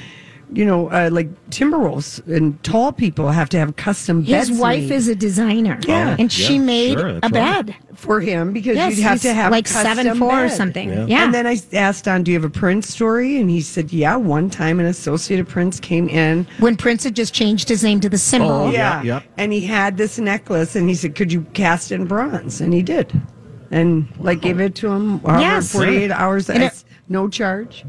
You 0.53 0.65
know, 0.67 0.89
uh, 0.91 1.09
like 1.11 1.29
Timberwolves 1.51 2.25
and 2.29 2.63
tall 2.63 2.93
people 2.93 3.31
have 3.31 3.49
to 3.49 3.59
have 3.59 3.75
custom 3.77 4.23
His 4.23 4.31
beds 4.31 4.49
His 4.51 4.59
wife 4.61 4.83
made 4.89 4.93
is 4.93 5.09
a 5.09 5.15
designer, 5.17 5.81
Yeah. 5.85 6.15
and 6.17 6.31
she 6.31 6.55
Yeah, 6.57 6.61
made 6.61 6.99
sure, 6.99 7.09
a 7.09 7.13
that's 7.21 7.33
right. 7.33 7.67
bed. 7.67 7.75
for 7.95 8.21
him 8.21 8.53
because 8.53 8.77
Yes, 8.77 8.97
you'd 8.97 9.03
have 9.05 9.23
to 9.23 9.33
have 9.33 9.51
like 9.51 9.65
custom 9.65 9.97
seven 9.97 10.19
four 10.19 10.45
or 10.45 10.49
something. 10.49 10.91
Yeah. 10.91 11.07
Yeah, 11.07 11.25
And 11.25 11.35
then 11.35 11.47
I 11.47 11.57
asked 11.73 12.05
Don, 12.05 12.23
"Do 12.23 12.31
you 12.31 12.37
have 12.37 12.45
a 12.45 12.51
Prince 12.51 12.89
story?" 12.89 13.39
And 13.41 13.49
he 13.51 13.61
said, 13.63 13.93
"Yeah, 13.93 14.15
one 14.17 14.49
time 14.51 14.79
an 14.79 14.87
Associated 14.87 15.49
Prince 15.49 15.81
came 15.81 16.09
in." 16.09 16.47
when 16.61 16.77
Prince 16.77 17.03
had 17.05 17.17
just 17.17 17.33
changed 17.35 17.69
his 17.69 17.83
name 17.83 17.99
to 18.01 18.09
the 18.09 18.19
symbol. 18.19 18.51
Oh, 18.51 18.71
Yeah, 18.71 19.03
yeah. 19.03 19.21
And 19.39 19.53
he 19.53 19.61
had 19.63 19.97
this 19.97 20.19
necklace, 20.19 20.77
and 20.77 20.89
he 20.89 20.95
said, 20.95 21.15
"Could 21.17 21.33
you 21.33 21.47
cast 21.55 21.91
it 21.91 21.97
in 21.97 22.05
bronze?" 22.07 22.61
And 22.61 22.73
he 22.75 22.83
did, 22.83 23.13
and 23.73 24.07
like 24.21 24.41
gave 24.43 24.61
it 24.61 24.75
to 24.77 24.93
him. 24.93 25.21
however, 25.21 25.41
Yes. 25.41 25.73
forty-eight 25.73 26.11
hours, 26.13 26.51
And 26.51 26.63
it- 26.63 26.67
it's 26.67 26.85
no 27.09 27.29
charge. 27.29 27.85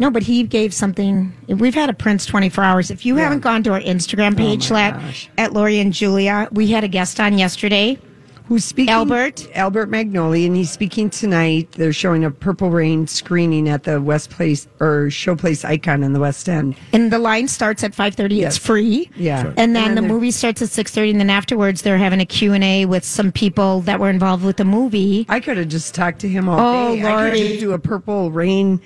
No, 0.00 0.10
but 0.10 0.22
he 0.22 0.42
gave 0.42 0.72
something. 0.74 1.32
We've 1.46 1.74
had 1.74 1.90
a 1.90 1.92
Prince 1.94 2.24
24 2.26 2.64
hours. 2.64 2.90
If 2.90 3.04
you 3.06 3.16
haven't 3.16 3.40
gone 3.40 3.62
to 3.64 3.72
our 3.72 3.80
Instagram 3.80 4.36
page, 4.36 4.70
Oh 4.70 4.74
my 4.74 5.14
at 5.38 5.52
Lori 5.52 5.78
and 5.78 5.92
Julia, 5.92 6.48
we 6.50 6.68
had 6.68 6.82
a 6.84 6.88
guest 6.88 7.20
on 7.20 7.36
yesterday. 7.38 7.98
Who's 8.46 8.64
speaking? 8.64 8.90
Albert. 8.92 9.46
Albert 9.54 9.90
Magnoli, 9.90 10.44
and 10.44 10.56
he's 10.56 10.70
speaking 10.72 11.08
tonight. 11.08 11.70
They're 11.70 11.92
showing 11.92 12.24
a 12.24 12.32
Purple 12.32 12.70
Rain 12.70 13.06
screening 13.06 13.68
at 13.68 13.84
the 13.84 14.00
West 14.00 14.30
Place 14.30 14.66
or 14.80 15.06
Showplace 15.06 15.64
Icon 15.64 16.02
in 16.02 16.14
the 16.14 16.18
West 16.18 16.48
End. 16.48 16.74
And 16.92 17.12
the 17.12 17.20
line 17.20 17.46
starts 17.46 17.84
at 17.84 17.92
5.30. 17.92 18.38
Yes. 18.38 18.56
It's 18.56 18.66
free. 18.66 19.08
Yeah. 19.14 19.42
Sure. 19.42 19.54
And 19.56 19.76
then, 19.76 19.90
And 19.90 19.96
then 19.98 20.02
the 20.02 20.02
movie 20.02 20.32
starts 20.32 20.62
at 20.62 20.68
6.30. 20.70 21.10
And 21.12 21.20
then 21.20 21.30
afterwards, 21.30 21.82
they're 21.82 21.98
having 21.98 22.18
a 22.20 22.26
Q&A 22.26 22.86
with 22.86 23.04
some 23.04 23.30
people 23.30 23.82
that 23.82 24.00
were 24.00 24.10
involved 24.10 24.44
with 24.44 24.56
the 24.56 24.64
movie. 24.64 25.26
I 25.28 25.38
could 25.38 25.56
have 25.58 25.68
just 25.68 25.94
talked 25.94 26.18
to 26.22 26.28
him 26.28 26.48
all 26.48 26.58
Oh, 26.88 26.96
day. 26.96 27.04
I 27.04 27.30
could 27.30 27.38
just 27.38 27.60
do 27.60 27.70
a 27.72 27.78
Purple 27.78 28.32
Rain 28.32 28.80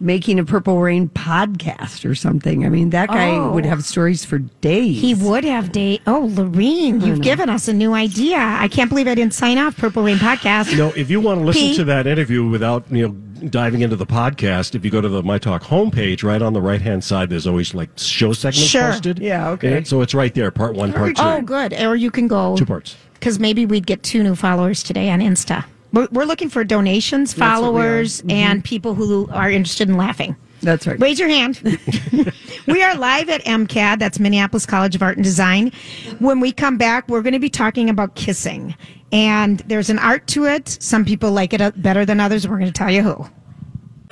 making 0.00 0.38
a 0.38 0.44
Purple 0.44 0.80
Rain 0.80 1.08
podcast 1.10 2.08
or 2.08 2.14
something. 2.14 2.64
I 2.64 2.68
mean, 2.70 2.90
that 2.90 3.08
guy 3.08 3.30
Oh. 3.30 3.50
would 3.52 3.66
have 3.66 3.84
stories 3.84 4.24
for 4.24 4.38
days. 4.38 5.00
He 5.00 5.14
would 5.14 5.44
have 5.44 5.72
date. 5.72 6.00
Oh, 6.06 6.30
Lorene, 6.32 7.00
you've 7.02 7.20
given 7.20 7.48
us 7.50 7.68
a 7.68 7.72
new 7.72 7.92
idea. 7.92 8.38
I 8.38 8.68
can't 8.68 8.88
believe 8.88 9.06
I 9.08 9.14
didn't 9.14 9.34
sign 9.34 9.58
off 9.58 9.76
Purple 9.76 10.02
Rain 10.02 10.16
podcast. 10.16 10.76
No, 10.76 10.88
if 10.96 11.10
you 11.10 11.20
want 11.20 11.40
to 11.40 11.44
listen 11.44 11.62
Pete? 11.62 11.76
to 11.76 11.84
that 11.84 12.06
interview 12.06 12.48
without, 12.48 12.84
you 12.90 13.08
know, 13.08 13.14
diving 13.48 13.80
into 13.82 13.96
the 13.96 14.06
podcast, 14.06 14.74
if 14.74 14.84
you 14.84 14.90
go 14.90 15.00
to 15.00 15.08
the 15.08 15.22
My 15.22 15.38
Talk 15.38 15.62
homepage, 15.64 16.22
right 16.22 16.42
on 16.42 16.52
the 16.52 16.60
right 16.60 16.80
hand 16.80 17.02
side, 17.04 17.28
there's 17.30 17.46
always 17.46 17.74
like 17.74 17.90
show 17.96 18.32
segments 18.32 18.68
Sure. 18.68 18.90
posted. 18.92 19.18
Yeah, 19.18 19.50
okay. 19.50 19.76
And 19.78 19.86
so 19.88 20.00
it's 20.02 20.14
right 20.14 20.34
there, 20.34 20.50
part 20.50 20.74
one, 20.74 20.92
part 20.92 21.10
oh, 21.10 21.12
two. 21.12 21.22
Oh, 21.22 21.42
good. 21.42 21.72
Or 21.74 21.94
you 21.96 22.10
can 22.10 22.26
go 22.28 22.56
Two 22.56 22.66
parts. 22.66 22.96
because 23.14 23.38
maybe 23.38 23.66
we'd 23.66 23.86
get 23.86 24.02
two 24.02 24.22
new 24.22 24.34
followers 24.34 24.82
today 24.82 25.10
on 25.10 25.20
Insta. 25.20 25.64
We're, 25.92 26.08
we're 26.10 26.24
looking 26.24 26.48
for 26.48 26.64
donations, 26.64 27.36
what 27.36 27.38
we 27.38 27.46
are. 27.46 27.54
followers, 27.56 28.22
and 28.28 28.64
people 28.64 28.94
who 28.94 29.28
are 29.30 29.50
interested 29.50 29.88
in 29.88 29.96
laughing. 29.96 30.36
That's 30.62 30.86
right. 30.86 31.00
Raise 31.00 31.18
your 31.18 31.28
hand. 31.28 31.60
we 32.66 32.82
are 32.82 32.94
live 32.96 33.30
at 33.30 33.42
MCAD, 33.44 33.98
that's 33.98 34.18
Minneapolis 34.18 34.66
College 34.66 34.94
of 34.94 35.02
Art 35.02 35.16
and 35.16 35.24
Design. 35.24 35.72
When 36.18 36.40
we 36.40 36.52
come 36.52 36.76
back, 36.76 37.08
we're 37.08 37.22
going 37.22 37.32
to 37.32 37.38
be 37.38 37.48
talking 37.50 37.88
about 37.88 38.14
kissing. 38.14 38.74
And 39.12 39.58
there's 39.60 39.90
an 39.90 39.98
art 39.98 40.26
to 40.28 40.44
it. 40.44 40.68
Some 40.68 41.04
people 41.04 41.32
like 41.32 41.52
it 41.52 41.60
uh, 41.60 41.72
better 41.76 42.04
than 42.04 42.20
others. 42.20 42.46
We're 42.46 42.58
going 42.58 42.72
to 42.72 42.78
tell 42.78 42.90
you 42.90 43.02
who. 43.02 43.26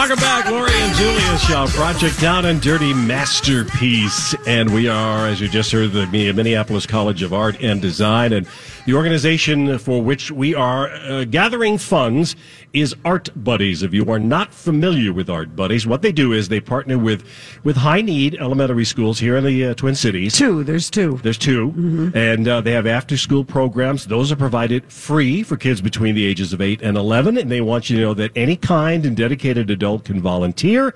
Welcome 0.00 0.20
back, 0.20 0.48
Lori 0.48 0.70
and 0.70 0.94
Julia 0.94 1.38
Show, 1.38 1.66
Project 1.76 2.20
Down 2.20 2.44
and 2.44 2.62
Dirty 2.62 2.94
Masterpiece. 2.94 4.32
And 4.46 4.72
we 4.72 4.86
are, 4.86 5.26
as 5.26 5.40
you 5.40 5.48
just 5.48 5.72
heard, 5.72 5.90
the 5.90 6.06
Minneapolis 6.06 6.86
College 6.86 7.24
of 7.24 7.34
Art 7.34 7.60
and 7.60 7.82
Design. 7.82 8.32
And 8.32 8.46
the 8.86 8.94
organization 8.94 9.76
for 9.76 10.00
which 10.00 10.30
we 10.30 10.54
are 10.54 10.88
uh, 10.88 11.24
gathering 11.24 11.78
funds 11.78 12.36
is 12.72 12.94
Art 13.04 13.28
Buddies. 13.34 13.82
If 13.82 13.92
you 13.92 14.08
are 14.12 14.20
not 14.20 14.54
familiar 14.54 15.12
with 15.12 15.28
Art 15.28 15.56
Buddies, 15.56 15.84
what 15.84 16.02
they 16.02 16.12
do 16.12 16.32
is 16.32 16.48
they 16.48 16.60
partner 16.60 16.96
with, 16.96 17.24
with 17.64 17.76
high 17.76 18.00
need 18.00 18.36
elementary 18.36 18.84
schools 18.84 19.18
here 19.18 19.36
in 19.36 19.44
the 19.44 19.66
uh, 19.66 19.74
Twin 19.74 19.96
Cities. 19.96 20.32
Two. 20.34 20.62
There's 20.62 20.90
two. 20.90 21.18
There's 21.24 21.38
2 21.38 22.12
and 22.14 22.46
uh, 22.46 22.60
they 22.60 22.72
have 22.72 22.86
after 22.86 23.16
school 23.16 23.44
programs. 23.44 24.06
Those 24.06 24.30
are 24.30 24.36
provided 24.36 24.92
free 24.92 25.42
for 25.42 25.56
kids 25.56 25.80
between 25.80 26.14
the 26.14 26.24
ages 26.24 26.52
of 26.52 26.60
8 26.60 26.82
and 26.82 26.96
11. 26.96 27.36
And 27.36 27.50
they 27.50 27.60
want 27.60 27.90
you 27.90 27.96
to 27.96 28.02
know 28.02 28.14
that 28.14 28.30
any 28.36 28.54
kind 28.54 29.04
and 29.04 29.16
dedicated 29.16 29.70
adult 29.70 29.87
can 29.96 30.20
volunteer. 30.20 30.94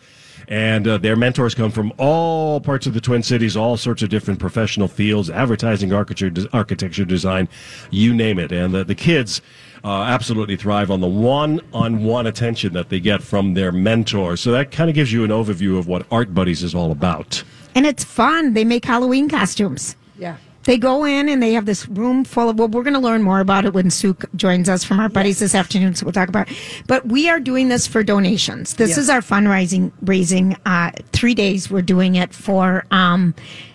And 0.49 0.89
uh, 0.89 0.99
their 0.99 1.15
mentors 1.17 1.55
come 1.55 1.71
from 1.71 1.93
all 1.99 2.61
parts 2.61 2.87
of 2.87 2.95
the 2.95 3.01
Twin 3.01 3.23
Cities, 3.23 3.57
all 3.57 3.77
sorts 3.77 4.03
of 4.03 4.11
different 4.11 4.41
professional 4.41 4.89
fields, 4.89 5.31
advertising, 5.31 5.93
architecture, 5.93 6.49
architecture 6.53 7.05
design, 7.05 7.49
you 7.91 8.13
name 8.13 8.41
it. 8.41 8.53
And 8.53 8.75
the, 8.75 8.85
the 8.85 8.97
kids 8.97 9.41
uh, 9.85 10.03
absolutely 10.03 10.57
thrive 10.57 10.91
on 10.91 11.01
the 11.01 11.07
one-on-one 11.07 12.27
attention 12.27 12.73
that 12.75 12.89
they 12.89 13.01
get 13.01 13.23
from 13.23 13.55
their 13.55 13.73
mentors. 13.73 14.41
So 14.41 14.51
that 14.53 14.73
kind 14.73 14.91
of 14.91 14.95
gives 14.95 15.13
you 15.13 15.25
an 15.25 15.31
overview 15.31 15.79
of 15.79 15.87
what 15.87 16.07
Art 16.11 16.35
Buddies 16.35 16.63
is 16.63 16.75
all 16.75 16.91
about. 16.91 17.45
And 17.75 17.87
it's 17.87 18.05
fun. 18.05 18.53
They 18.53 18.65
make 18.65 18.85
Halloween 18.85 19.29
costumes. 19.29 19.97
Yeah. 20.19 20.37
They 20.65 20.79
go 20.79 21.05
in 21.05 21.29
and 21.29 21.43
they 21.43 21.53
have 21.55 21.67
this 21.67 21.89
room 21.89 22.25
full 22.25 22.49
of. 22.49 22.59
Well, 22.59 22.69
we're 22.69 22.85
going 22.85 22.95
to 22.95 23.01
learn 23.01 23.23
more 23.23 23.41
about 23.41 23.65
it 23.65 23.73
when 23.75 23.91
Sue 23.91 24.17
joins 24.37 24.69
us 24.69 24.85
from 24.85 25.01
Art 25.01 25.13
Buddies 25.13 25.39
this 25.41 25.55
afternoon. 25.55 25.95
So 25.95 26.07
we'll 26.07 26.13
talk 26.13 26.29
about. 26.29 26.51
It. 26.51 26.57
But 26.87 27.07
we 27.07 27.29
are 27.29 27.41
doing 27.41 27.69
this 27.69 27.87
for 27.87 28.03
donations. 28.03 28.75
This 28.75 28.91
Yes. 28.91 28.99
is 28.99 29.11
our 29.11 29.21
fundraising 29.21 29.91
raising. 30.03 30.57
Uh, 30.65 30.91
three 31.13 31.35
days 31.35 31.71
we're 31.71 31.83
doing 31.83 32.15
it 32.15 32.33
for 32.33 32.85
um, 32.93 33.35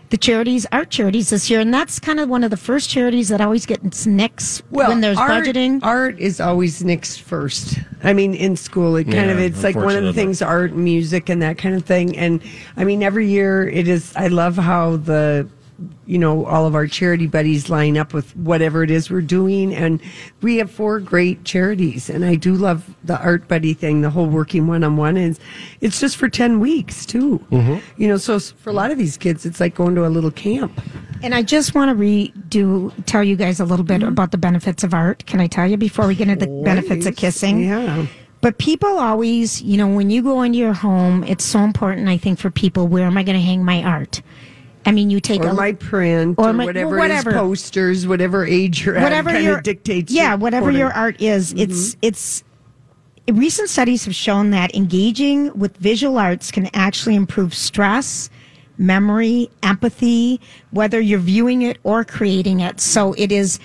the 0.09 0.17
charities, 0.17 0.65
our 0.71 0.85
charities 0.85 1.29
this 1.31 1.49
year, 1.49 1.59
and 1.59 1.73
that's 1.73 1.99
kind 1.99 2.21
of 2.21 2.29
one 2.29 2.41
of 2.45 2.49
the 2.51 2.55
first 2.57 2.89
charities 2.89 3.27
that 3.27 3.41
always 3.41 3.65
gets 3.65 4.05
nicks 4.05 4.63
when 4.69 5.01
there's 5.01 5.17
art, 5.17 5.43
budgeting. 5.43 5.79
Art 5.83 6.17
is 6.17 6.39
always 6.39 6.81
next 6.81 7.17
first. 7.21 7.77
I 8.03 8.13
mean, 8.13 8.33
in 8.33 8.55
school, 8.55 8.95
it 8.95 9.03
kind 9.03 9.15
Yeah, 9.15 9.31
of 9.33 9.39
it's 9.39 9.63
like 9.63 9.75
one 9.75 9.97
of 9.97 10.03
the 10.05 10.13
things, 10.13 10.41
art, 10.41 10.71
music, 10.73 11.27
and 11.27 11.41
that 11.41 11.57
kind 11.57 11.75
of 11.75 11.83
thing. 11.83 12.17
And 12.17 12.41
I 12.77 12.85
mean, 12.85 13.03
every 13.03 13.27
year 13.27 13.67
it 13.67 13.89
is. 13.89 14.13
I 14.15 14.27
love 14.27 14.55
how 14.55 14.95
the 14.95 15.49
you 16.05 16.17
know 16.17 16.45
all 16.45 16.65
of 16.65 16.75
our 16.75 16.87
charity 16.87 17.27
buddies 17.27 17.69
line 17.69 17.97
up 17.97 18.13
with 18.13 18.35
whatever 18.35 18.83
it 18.83 18.89
is 18.89 19.09
we're 19.09 19.21
doing 19.21 19.73
and 19.75 20.01
we 20.41 20.57
have 20.57 20.71
four 20.71 20.99
great 20.99 21.43
charities 21.43 22.09
and 22.09 22.25
i 22.25 22.35
do 22.35 22.53
love 22.53 22.95
the 23.03 23.19
art 23.21 23.47
buddy 23.47 23.73
thing 23.73 24.01
the 24.01 24.09
whole 24.09 24.27
working 24.27 24.67
one-on-one 24.67 25.17
is 25.17 25.39
it's 25.81 25.99
just 25.99 26.17
for 26.17 26.29
10 26.29 26.59
weeks 26.59 27.05
too 27.05 27.39
mm-hmm. 27.51 27.77
you 28.01 28.07
know 28.07 28.17
so 28.17 28.39
for 28.39 28.69
a 28.69 28.73
lot 28.73 28.91
of 28.91 28.97
these 28.97 29.17
kids 29.17 29.45
it's 29.45 29.59
like 29.59 29.75
going 29.75 29.93
to 29.95 30.05
a 30.05 30.09
little 30.09 30.31
camp 30.31 30.81
And 31.23 31.33
I 31.33 31.41
just 31.41 31.73
want 31.73 31.89
to 31.89 31.95
redo, 31.95 32.93
tell 33.05 33.23
you 33.23 33.35
guys 33.35 33.59
a 33.59 33.65
little 33.65 33.85
bit 33.85 34.01
mm-hmm. 34.01 34.09
about 34.09 34.31
the 34.31 34.37
benefits 34.37 34.83
of 34.83 34.93
art. 34.93 35.25
Can 35.25 35.39
I 35.39 35.47
tell 35.47 35.67
you 35.67 35.77
before 35.77 36.07
we 36.07 36.15
get 36.15 36.27
into 36.27 36.45
the 36.45 36.61
benefits 36.63 37.05
of 37.05 37.15
kissing? 37.15 37.63
Yeah. 37.63 38.05
But 38.41 38.59
people 38.59 38.99
always, 38.99 39.61
you 39.61 39.77
know, 39.77 39.87
when 39.87 40.11
you 40.11 40.21
go 40.21 40.43
into 40.43 40.59
your 40.59 40.73
home, 40.73 41.23
it's 41.23 41.43
so 41.43 41.59
important, 41.61 42.07
I 42.07 42.17
think, 42.17 42.37
for 42.39 42.51
people. 42.51 42.87
Where 42.87 43.05
am 43.05 43.17
I 43.17 43.23
going 43.23 43.37
to 43.37 43.43
hang 43.43 43.65
my 43.65 43.83
art? 43.83 44.21
I 44.87 44.91
mean, 44.91 45.09
you 45.09 45.19
take 45.19 45.43
or 45.43 45.49
a 45.49 45.53
my 45.53 45.73
print 45.73 46.39
or 46.39 46.49
or, 46.49 46.53
whatever, 46.53 46.89
well, 46.91 46.99
whatever. 46.99 47.33
posters 47.33 48.07
whatever 48.07 48.45
age 48.45 48.85
you're 48.85 48.99
whatever 48.99 49.31
at 49.31 49.43
your 49.43 49.57
of 49.57 49.63
dictates 49.63 50.13
Yeah, 50.13 50.35
whatever 50.35 50.71
your 50.71 50.93
art 50.93 51.21
is, 51.21 51.53
mm-hmm. 51.53 51.69
it's 51.69 51.97
it's. 52.01 52.43
Recent 53.29 53.67
studies 53.67 54.05
have 54.05 54.15
shown 54.15 54.51
that 54.51 54.73
engaging 54.73 55.51
with 55.59 55.75
visual 55.75 56.17
arts 56.17 56.49
can 56.49 56.69
actually 56.73 57.15
improve 57.15 57.53
stress, 57.53 58.29
memory, 58.77 59.49
empathy, 59.61 60.39
whether 60.71 61.01
you're 61.01 61.19
viewing 61.19 61.63
it 61.63 61.77
or 61.83 62.05
creating 62.05 62.61
it. 62.61 62.79
So 62.79 63.11
it 63.17 63.31
is. 63.33 63.59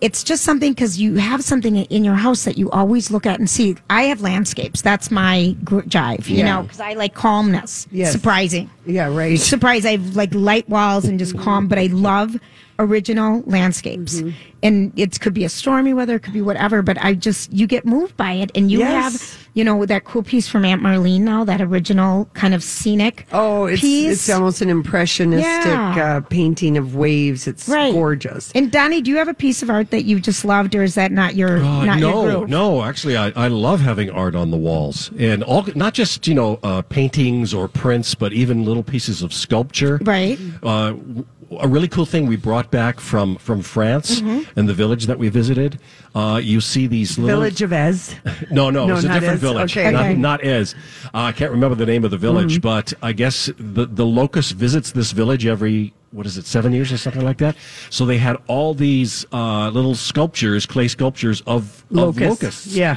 It's 0.00 0.22
just 0.22 0.42
something 0.44 0.72
because 0.72 1.00
you 1.00 1.14
have 1.14 1.42
something 1.42 1.76
in 1.76 2.04
your 2.04 2.14
house 2.16 2.44
that 2.44 2.58
you 2.58 2.70
always 2.70 3.10
look 3.10 3.24
at 3.24 3.38
and 3.38 3.48
see. 3.48 3.76
I 3.88 4.02
have 4.04 4.20
landscapes. 4.20 4.82
That's 4.82 5.10
my 5.10 5.56
jive, 5.64 6.28
you 6.28 6.38
Yeah. 6.38 6.44
know, 6.56 6.62
because 6.64 6.80
I 6.80 6.92
like 6.94 7.14
calmness. 7.14 7.86
Yes. 7.90 8.12
Surprising 8.12 8.70
yeah 8.84 9.08
right 9.12 9.38
Surprise. 9.38 9.84
I 9.86 9.92
have 9.92 10.14
like 10.14 10.34
light 10.34 10.68
walls 10.68 11.06
and 11.06 11.18
just 11.18 11.36
calm, 11.38 11.66
but 11.66 11.78
I 11.78 11.86
love 11.86 12.36
original 12.78 13.42
landscapes. 13.46 14.16
Mm-hmm. 14.20 14.30
And 14.62 14.92
it 14.98 15.20
could 15.20 15.34
be 15.34 15.44
a 15.44 15.48
stormy 15.48 15.94
weather, 15.94 16.16
it 16.16 16.20
could 16.20 16.32
be 16.32 16.42
whatever, 16.42 16.82
but 16.82 16.98
I 17.02 17.14
just, 17.14 17.52
you 17.52 17.66
get 17.66 17.84
moved 17.86 18.16
by 18.16 18.32
it. 18.32 18.50
And 18.54 18.70
you 18.70 18.80
Yes. 18.80 19.12
have, 19.36 19.48
you 19.54 19.62
know, 19.64 19.86
that 19.86 20.04
cool 20.04 20.22
piece 20.22 20.48
from 20.48 20.64
Aunt 20.64 20.82
Marlene 20.82 21.20
now, 21.20 21.44
that 21.44 21.60
original 21.60 22.28
kind 22.34 22.52
of 22.54 22.62
scenic 22.64 23.26
oh 23.32 23.66
it's 23.66 23.80
piece. 23.80 24.12
it's 24.12 24.30
almost 24.30 24.62
an 24.62 24.70
impressionistic 24.70 25.44
Yeah. 25.66 26.16
uh, 26.16 26.20
painting 26.20 26.76
of 26.76 26.94
waves 26.96 27.46
it's 27.46 27.68
Right. 27.68 27.92
gorgeous 27.92 28.50
And 28.54 28.70
Donnie, 28.72 29.02
do 29.02 29.10
you 29.10 29.16
have 29.18 29.28
a 29.28 29.34
piece 29.34 29.62
of 29.62 29.70
art 29.70 29.90
that 29.90 30.04
you 30.04 30.18
just 30.20 30.44
loved, 30.44 30.74
or 30.74 30.82
is 30.82 30.94
that 30.96 31.12
not 31.12 31.36
your 31.36 31.58
Uh, 31.58 31.84
not 31.84 31.98
no, 32.00 32.26
your 32.28 32.46
no. 32.48 32.82
Actually, 32.82 33.16
I, 33.16 33.32
I 33.36 33.48
love 33.48 33.80
having 33.80 34.10
art 34.10 34.34
on 34.34 34.50
the 34.50 34.56
walls, 34.56 35.10
and 35.18 35.42
all 35.44 35.66
not 35.74 35.94
just 35.94 36.26
you 36.26 36.34
know 36.34 36.58
uh, 36.62 36.82
paintings 36.82 37.54
or 37.54 37.68
prints, 37.68 38.14
but 38.14 38.32
even 38.32 38.64
little 38.64 38.82
pieces 38.82 39.22
of 39.22 39.32
sculpture. 39.32 39.98
Right. 40.02 40.38
Uh, 40.62 40.90
w- 40.92 41.26
a 41.60 41.68
really 41.68 41.86
cool 41.88 42.06
thing 42.06 42.26
we 42.26 42.36
brought 42.36 42.70
back 42.70 42.98
from 43.00 43.36
from 43.36 43.62
France 43.62 44.20
Mm-hmm. 44.20 44.58
and 44.58 44.68
the 44.68 44.74
village 44.74 45.06
that 45.06 45.18
we 45.18 45.28
visited. 45.28 45.78
Uh, 46.14 46.40
you 46.42 46.60
see 46.60 46.86
these 46.86 47.18
little 47.18 47.40
village 47.40 47.62
of 47.62 47.72
Ez 47.72 48.14
no, 48.50 48.70
no, 48.70 48.86
No, 48.86 48.94
it's 48.96 49.04
a 49.04 49.08
different 49.08 49.34
Ez. 49.34 49.40
village. 49.40 49.76
Okay. 49.76 49.90
Not, 49.92 50.00
Okay. 50.04 50.14
not 50.14 50.44
Ez. 50.44 50.74
Uh, 51.14 51.30
I 51.30 51.32
can't 51.32 51.50
remember 51.52 51.74
the 51.76 51.86
name 51.86 52.04
of 52.04 52.10
the 52.10 52.16
village, 52.18 52.60
but 52.60 52.92
I 53.02 53.12
guess 53.12 53.50
the 53.58 53.86
the 53.86 54.06
locust 54.06 54.52
visits 54.54 54.92
this 54.92 55.12
village 55.12 55.46
every 55.46 55.92
what 56.12 56.24
is 56.26 56.38
it, 56.38 56.46
seven 56.46 56.72
years 56.72 56.90
or 56.92 56.96
something 56.96 57.24
like 57.24 57.38
that. 57.38 57.56
So 57.90 58.06
they 58.06 58.16
had 58.18 58.36
all 58.46 58.72
these 58.74 59.26
uh, 59.32 59.68
little 59.70 59.94
sculptures, 59.94 60.64
clay 60.64 60.88
sculptures 60.88 61.42
of, 61.42 61.84
of 61.90 61.90
Locusts. 61.90 62.30
locusts. 62.42 62.66
Yeah. 62.68 62.96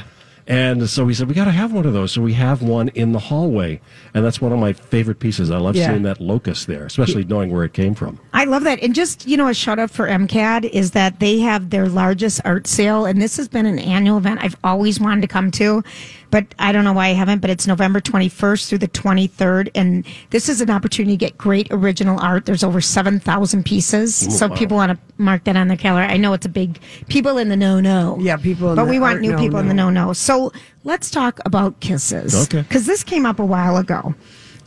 And 0.50 0.90
so 0.90 1.04
we 1.04 1.14
said 1.14 1.28
we 1.28 1.34
got 1.34 1.44
to 1.44 1.52
have 1.52 1.72
one 1.72 1.86
of 1.86 1.92
those. 1.92 2.10
So 2.10 2.20
we 2.22 2.32
have 2.32 2.60
one 2.60 2.88
in 2.88 3.12
the 3.12 3.20
hallway, 3.20 3.80
and 4.14 4.24
that's 4.24 4.40
one 4.40 4.50
of 4.52 4.58
my 4.58 4.72
favorite 4.72 5.20
pieces. 5.20 5.48
I 5.48 5.58
love 5.58 5.76
Yeah. 5.76 5.90
seeing 5.90 6.02
that 6.02 6.20
locust 6.20 6.66
there, 6.66 6.84
especially 6.86 7.22
knowing 7.22 7.52
where 7.52 7.62
it 7.62 7.72
came 7.72 7.94
from. 7.94 8.18
I 8.34 8.44
love 8.46 8.64
that. 8.64 8.82
And 8.82 8.92
just, 8.92 9.28
you 9.28 9.36
know, 9.36 9.46
a 9.46 9.54
shout 9.54 9.78
out 9.78 9.92
for 9.92 10.08
MCAD 10.08 10.64
is 10.64 10.90
that 10.90 11.20
they 11.20 11.38
have 11.38 11.70
their 11.70 11.88
largest 11.88 12.40
art 12.44 12.66
sale. 12.66 13.06
And 13.06 13.22
this 13.22 13.36
has 13.36 13.46
been 13.46 13.64
an 13.64 13.78
annual 13.78 14.18
event 14.18 14.40
I've 14.42 14.56
always 14.64 14.98
wanted 14.98 15.20
to 15.20 15.28
come 15.28 15.52
to, 15.52 15.84
but 16.30 16.46
I 16.58 16.72
don't 16.72 16.84
know 16.84 16.92
why 16.92 17.08
I 17.08 17.12
haven't. 17.12 17.40
But 17.40 17.50
it's 17.50 17.66
November 17.66 18.00
21st 18.00 18.68
through 18.68 18.78
the 18.78 18.88
23rd. 18.88 19.70
And 19.74 20.06
this 20.30 20.48
is 20.48 20.60
an 20.60 20.70
opportunity 20.70 21.16
to 21.16 21.18
get 21.18 21.36
great 21.38 21.68
original 21.70 22.18
art. 22.20 22.46
There's 22.46 22.64
over 22.64 22.80
7,000 22.80 23.64
pieces. 23.64 24.38
so 24.38 24.48
wow. 24.48 24.54
people 24.54 24.76
want 24.76 24.92
to 24.92 24.98
mark 25.22 25.44
that 25.44 25.56
on 25.56 25.68
their 25.68 25.76
calendar. 25.76 26.10
I 26.10 26.16
know 26.16 26.32
it's 26.32 26.46
a 26.46 26.50
big, 26.50 26.80
people 27.08 27.38
in 27.38 27.48
the 27.48 27.56
no 27.56 27.80
no. 27.80 28.18
Yeah, 28.20 28.36
people 28.36 28.70
in 28.70 28.76
But 28.76 28.88
we 28.88 28.98
want 28.98 29.20
new 29.20 29.36
people 29.36 29.58
in 29.58 29.68
the 29.68 29.74
no 29.74 29.90
no. 29.90 30.12
So 30.12 30.52
let's 30.84 31.10
talk 31.10 31.40
about 31.44 31.80
kisses. 31.80 32.34
Okay. 32.44 32.62
Because 32.62 32.86
this 32.86 33.04
came 33.04 33.26
up 33.26 33.38
a 33.38 33.44
while 33.44 33.76
ago. 33.76 34.14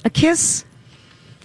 A 0.06 0.10
kiss 0.10 0.66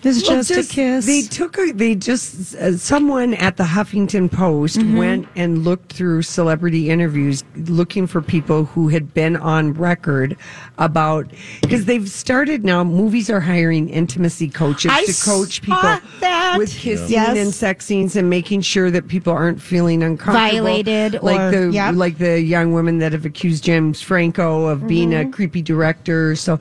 It's 0.05 0.29
Well, 0.29 0.43
just, 0.43 0.51
a 0.51 0.75
kiss. 0.75 1.07
They 1.07 1.23
took 1.23 1.59
a, 1.59 1.73
they 1.73 1.95
just, 1.97 2.55
uh, 2.55 2.77
someone 2.77 3.35
at 3.35 3.57
the 3.57 3.65
Huffington 3.65 4.31
Post 4.31 4.79
Mm-hmm. 4.79 4.97
went 4.97 5.29
and 5.35 5.65
looked 5.65 5.93
through 5.93 6.23
celebrity 6.23 6.89
interviews 6.91 7.43
looking 7.57 8.07
for 8.07 8.23
people 8.23 8.65
who 8.67 8.89
had 8.89 9.13
been 9.13 9.37
on 9.37 9.73
record 9.75 10.37
about, 10.79 11.27
because 11.63 11.87
they've 11.87 12.09
started 12.09 12.65
now, 12.65 12.85
movies 12.85 13.29
are 13.29 13.41
hiring 13.41 13.89
intimacy 13.89 14.49
coaches 14.49 14.93
I 14.95 15.05
to 15.05 15.13
coach 15.25 15.63
people 15.63 15.81
that. 16.21 16.55
with 16.59 16.73
kissing 16.73 17.09
Yes. 17.11 17.37
and 17.37 17.53
sex 17.53 17.85
scenes 17.87 18.15
and 18.15 18.31
making 18.31 18.61
sure 18.61 18.91
that 18.93 19.09
people 19.09 19.33
aren't 19.33 19.61
feeling 19.61 20.03
uncomfortable. 20.05 20.49
Violated 20.51 21.23
like 21.23 21.41
or- 21.41 21.51
the, 21.67 21.73
yep. 21.73 21.95
like 21.97 22.19
the 22.19 22.41
young 22.41 22.73
women 22.73 22.99
that 22.99 23.13
have 23.13 23.25
accused 23.25 23.65
James 23.65 24.01
Franco 24.01 24.67
of 24.67 24.87
being 24.87 25.11
Mm-hmm. 25.11 25.29
a 25.31 25.33
creepy 25.33 25.63
director. 25.63 26.37
So, 26.37 26.61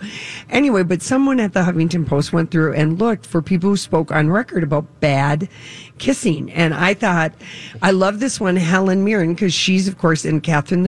anyway, 0.49 0.81
but 0.83 1.01
someone 1.03 1.39
at 1.39 1.53
the 1.53 1.61
Huffington 1.61 2.07
Post 2.07 2.33
went 2.33 2.49
through 2.49 2.73
and 2.73 2.97
looked 2.97 3.26
for 3.27 3.41
people 3.41 3.69
who 3.69 3.77
spoke 3.77 4.11
on 4.11 4.29
record 4.29 4.63
about 4.63 4.99
bad 4.99 5.49
kissing. 5.97 6.51
And 6.51 6.73
I 6.73 6.93
thought, 6.93 7.33
I 7.81 7.91
love 7.91 8.19
this 8.19 8.39
one, 8.39 8.55
Helen 8.55 9.03
Mirren, 9.03 9.33
because 9.33 9.53
she's, 9.53 9.87
of 9.87 9.97
course, 9.97 10.25
in 10.25 10.41
Catherine 10.41 10.85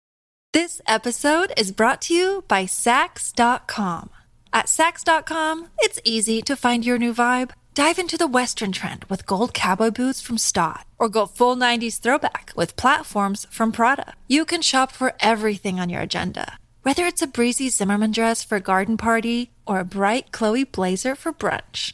This 0.53 0.81
episode 0.87 1.51
is 1.57 1.71
brought 1.71 2.01
to 2.03 2.13
you 2.13 2.43
by 2.47 2.63
Saks.com. 2.65 4.09
At 4.53 4.67
Saks.com, 4.67 5.67
it's 5.79 5.99
easy 6.03 6.41
to 6.43 6.55
find 6.55 6.85
your 6.85 6.97
new 6.97 7.13
vibe. 7.13 7.51
Dive 7.75 7.99
into 7.99 8.17
the 8.17 8.25
Western 8.25 8.71
trend 8.71 9.05
with 9.07 9.27
gold 9.27 9.53
cowboy 9.53 9.91
boots 9.91 10.19
from 10.19 10.39
Staud, 10.39 10.83
or 10.97 11.09
go 11.09 11.27
full 11.27 11.55
90s 11.55 11.99
throwback 11.99 12.51
with 12.55 12.75
platforms 12.75 13.45
from 13.51 13.71
Prada. 13.71 14.15
You 14.27 14.45
can 14.45 14.63
shop 14.63 14.91
for 14.91 15.13
everything 15.19 15.79
on 15.79 15.87
your 15.89 16.01
agenda, 16.01 16.57
whether 16.81 17.05
it's 17.05 17.21
a 17.21 17.27
breezy 17.27 17.69
Zimmermann 17.69 18.13
dress 18.13 18.43
for 18.43 18.55
a 18.55 18.61
garden 18.71 18.97
party 18.97 19.51
or 19.67 19.79
a 19.79 19.85
bright 19.85 20.31
Chloe 20.31 20.63
blazer 20.63 21.13
for 21.13 21.31
brunch. 21.31 21.93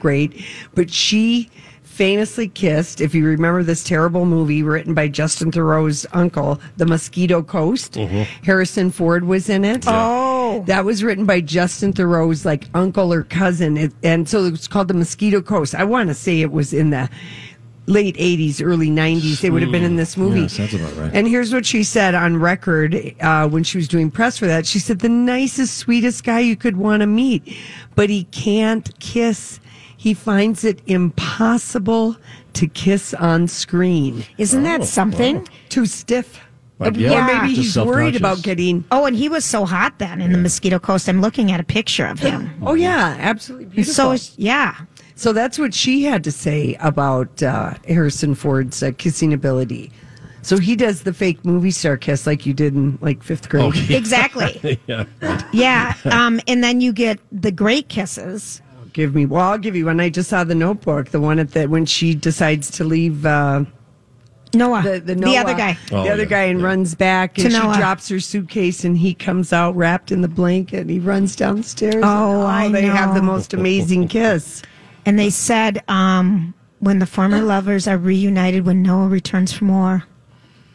Great, 0.00 0.44
but 0.74 0.90
she 0.90 1.48
famously 1.84 2.48
kissed, 2.48 3.00
if 3.00 3.14
you 3.14 3.24
remember 3.24 3.62
this 3.62 3.84
terrible 3.84 4.24
movie 4.24 4.64
written 4.64 4.94
by 4.94 5.06
Justin 5.06 5.52
Theroux's 5.52 6.04
uncle, 6.12 6.60
The 6.76 6.86
Mosquito 6.86 7.40
Coast. 7.40 7.94
Harrison 7.94 8.90
Ford 8.90 9.24
was 9.24 9.48
in 9.48 9.64
it. 9.64 9.84
Oh. 9.86 10.64
That 10.66 10.84
was 10.84 11.04
written 11.04 11.24
by 11.24 11.40
Justin 11.40 11.92
Theroux's 11.92 12.44
like 12.44 12.64
uncle 12.74 13.12
or 13.12 13.22
cousin. 13.22 13.76
It, 13.76 13.92
and 14.02 14.28
so 14.28 14.44
it 14.44 14.50
was 14.50 14.66
called 14.66 14.88
The 14.88 14.94
Mosquito 14.94 15.40
Coast. 15.40 15.72
I 15.76 15.84
want 15.84 16.08
to 16.08 16.14
say 16.14 16.40
it 16.40 16.50
was 16.50 16.72
in 16.72 16.90
the 16.90 17.08
late 17.86 18.16
80s, 18.16 18.60
early 18.60 18.88
90s. 18.90 19.40
They 19.40 19.50
would 19.50 19.62
have 19.62 19.70
been 19.70 19.84
in 19.84 19.94
this 19.94 20.16
movie. 20.16 20.40
Yes, 20.40 20.56
that's 20.56 20.74
about 20.74 20.96
right. 20.96 21.12
And 21.14 21.28
here's 21.28 21.52
what 21.54 21.64
she 21.64 21.84
said 21.84 22.16
on 22.16 22.38
record 22.38 23.14
uh, 23.20 23.48
when 23.48 23.62
she 23.62 23.78
was 23.78 23.86
doing 23.86 24.10
press 24.10 24.36
for 24.36 24.46
that. 24.46 24.66
She 24.66 24.80
said, 24.80 24.98
The 24.98 25.08
nicest, 25.08 25.76
sweetest 25.76 26.24
guy 26.24 26.40
you 26.40 26.56
could 26.56 26.76
want 26.76 27.02
to 27.02 27.06
meet, 27.06 27.56
but 27.94 28.10
he 28.10 28.24
can't 28.24 28.98
kiss. 28.98 29.60
He 30.06 30.14
finds 30.14 30.62
it 30.62 30.80
impossible 30.86 32.16
to 32.52 32.68
kiss 32.68 33.12
on 33.12 33.48
screen. 33.48 34.22
Isn't 34.38 34.62
that 34.62 34.84
something? 34.84 35.48
Too 35.68 35.84
stiff. 35.84 36.40
But 36.78 36.96
or 36.96 37.00
yeah, 37.00 37.40
maybe 37.42 37.54
he's 37.54 37.76
worried 37.76 38.14
about 38.14 38.40
getting. 38.44 38.84
Oh, 38.92 39.06
and 39.06 39.16
he 39.16 39.28
was 39.28 39.44
so 39.44 39.64
hot 39.64 39.98
then 39.98 40.20
in 40.20 40.30
the 40.30 40.38
Mosquito 40.38 40.78
Coast. 40.78 41.08
I'm 41.08 41.20
looking 41.20 41.50
at 41.50 41.58
a 41.58 41.64
picture 41.64 42.06
of 42.06 42.20
him. 42.20 42.48
Oh, 42.62 42.74
yeah, 42.74 43.16
absolutely 43.18 43.64
beautiful. 43.64 44.16
So, 44.16 44.32
yeah. 44.36 44.76
So 45.16 45.32
that's 45.32 45.58
what 45.58 45.74
she 45.74 46.04
had 46.04 46.22
to 46.22 46.30
say 46.30 46.76
about 46.78 47.42
uh, 47.42 47.74
Harrison 47.88 48.36
Ford's 48.36 48.84
uh, 48.84 48.92
kissing 48.96 49.32
ability. 49.32 49.90
So 50.42 50.58
he 50.58 50.76
does 50.76 51.02
the 51.02 51.12
fake 51.12 51.44
movie 51.44 51.72
star 51.72 51.96
kiss 51.96 52.28
like 52.28 52.46
you 52.46 52.54
did 52.54 52.76
in 52.76 52.96
like 53.00 53.24
fifth 53.24 53.48
grade. 53.48 53.90
Exactly. 53.90 54.78
yeah. 54.86 55.04
Yeah. 55.52 55.94
Um, 56.04 56.40
and 56.46 56.62
then 56.62 56.80
you 56.80 56.92
get 56.92 57.18
the 57.32 57.50
great 57.50 57.88
kisses. 57.88 58.62
Give 58.96 59.14
me. 59.14 59.26
Well, 59.26 59.42
I'll 59.42 59.58
give 59.58 59.76
you 59.76 59.84
one. 59.84 60.00
I 60.00 60.08
just 60.08 60.30
saw 60.30 60.42
the 60.42 60.54
Notebook, 60.54 61.10
the 61.10 61.20
one 61.20 61.38
at 61.38 61.50
the 61.50 61.66
when 61.66 61.84
she 61.84 62.14
decides 62.14 62.70
to 62.70 62.84
leave 62.84 63.26
uh, 63.26 63.66
Noah. 64.54 64.80
the 64.80 65.00
the, 65.00 65.14
the 65.14 65.36
other 65.36 65.52
guy. 65.52 65.76
Oh, 65.92 66.02
the 66.02 66.08
other 66.08 66.22
yeah, 66.22 66.28
guy, 66.30 66.42
and 66.44 66.60
yeah. 66.60 66.64
runs 66.66 66.94
back, 66.94 67.34
To 67.34 67.42
and 67.42 67.52
she 67.52 67.58
Noah. 67.58 67.76
drops 67.76 68.08
her 68.08 68.18
suitcase, 68.20 68.84
and 68.84 68.96
he 68.96 69.12
comes 69.12 69.52
out 69.52 69.76
wrapped 69.76 70.12
in 70.12 70.22
the 70.22 70.28
blanket, 70.28 70.80
and 70.80 70.88
he 70.88 70.98
runs 70.98 71.36
downstairs. 71.36 71.96
Oh, 71.96 72.46
and, 72.46 72.46
I 72.48 72.68
they 72.70 72.86
have 72.86 73.14
the 73.14 73.20
most 73.20 73.52
amazing 73.52 74.08
kiss. 74.16 74.62
And 75.04 75.18
they 75.18 75.28
said 75.28 75.84
um, 75.88 76.54
when 76.78 76.98
the 76.98 77.06
former 77.06 77.42
lovers 77.42 77.86
are 77.86 77.98
reunited 77.98 78.64
when 78.64 78.82
Noah 78.82 79.08
returns 79.08 79.52
from 79.52 79.68
war, 79.68 80.04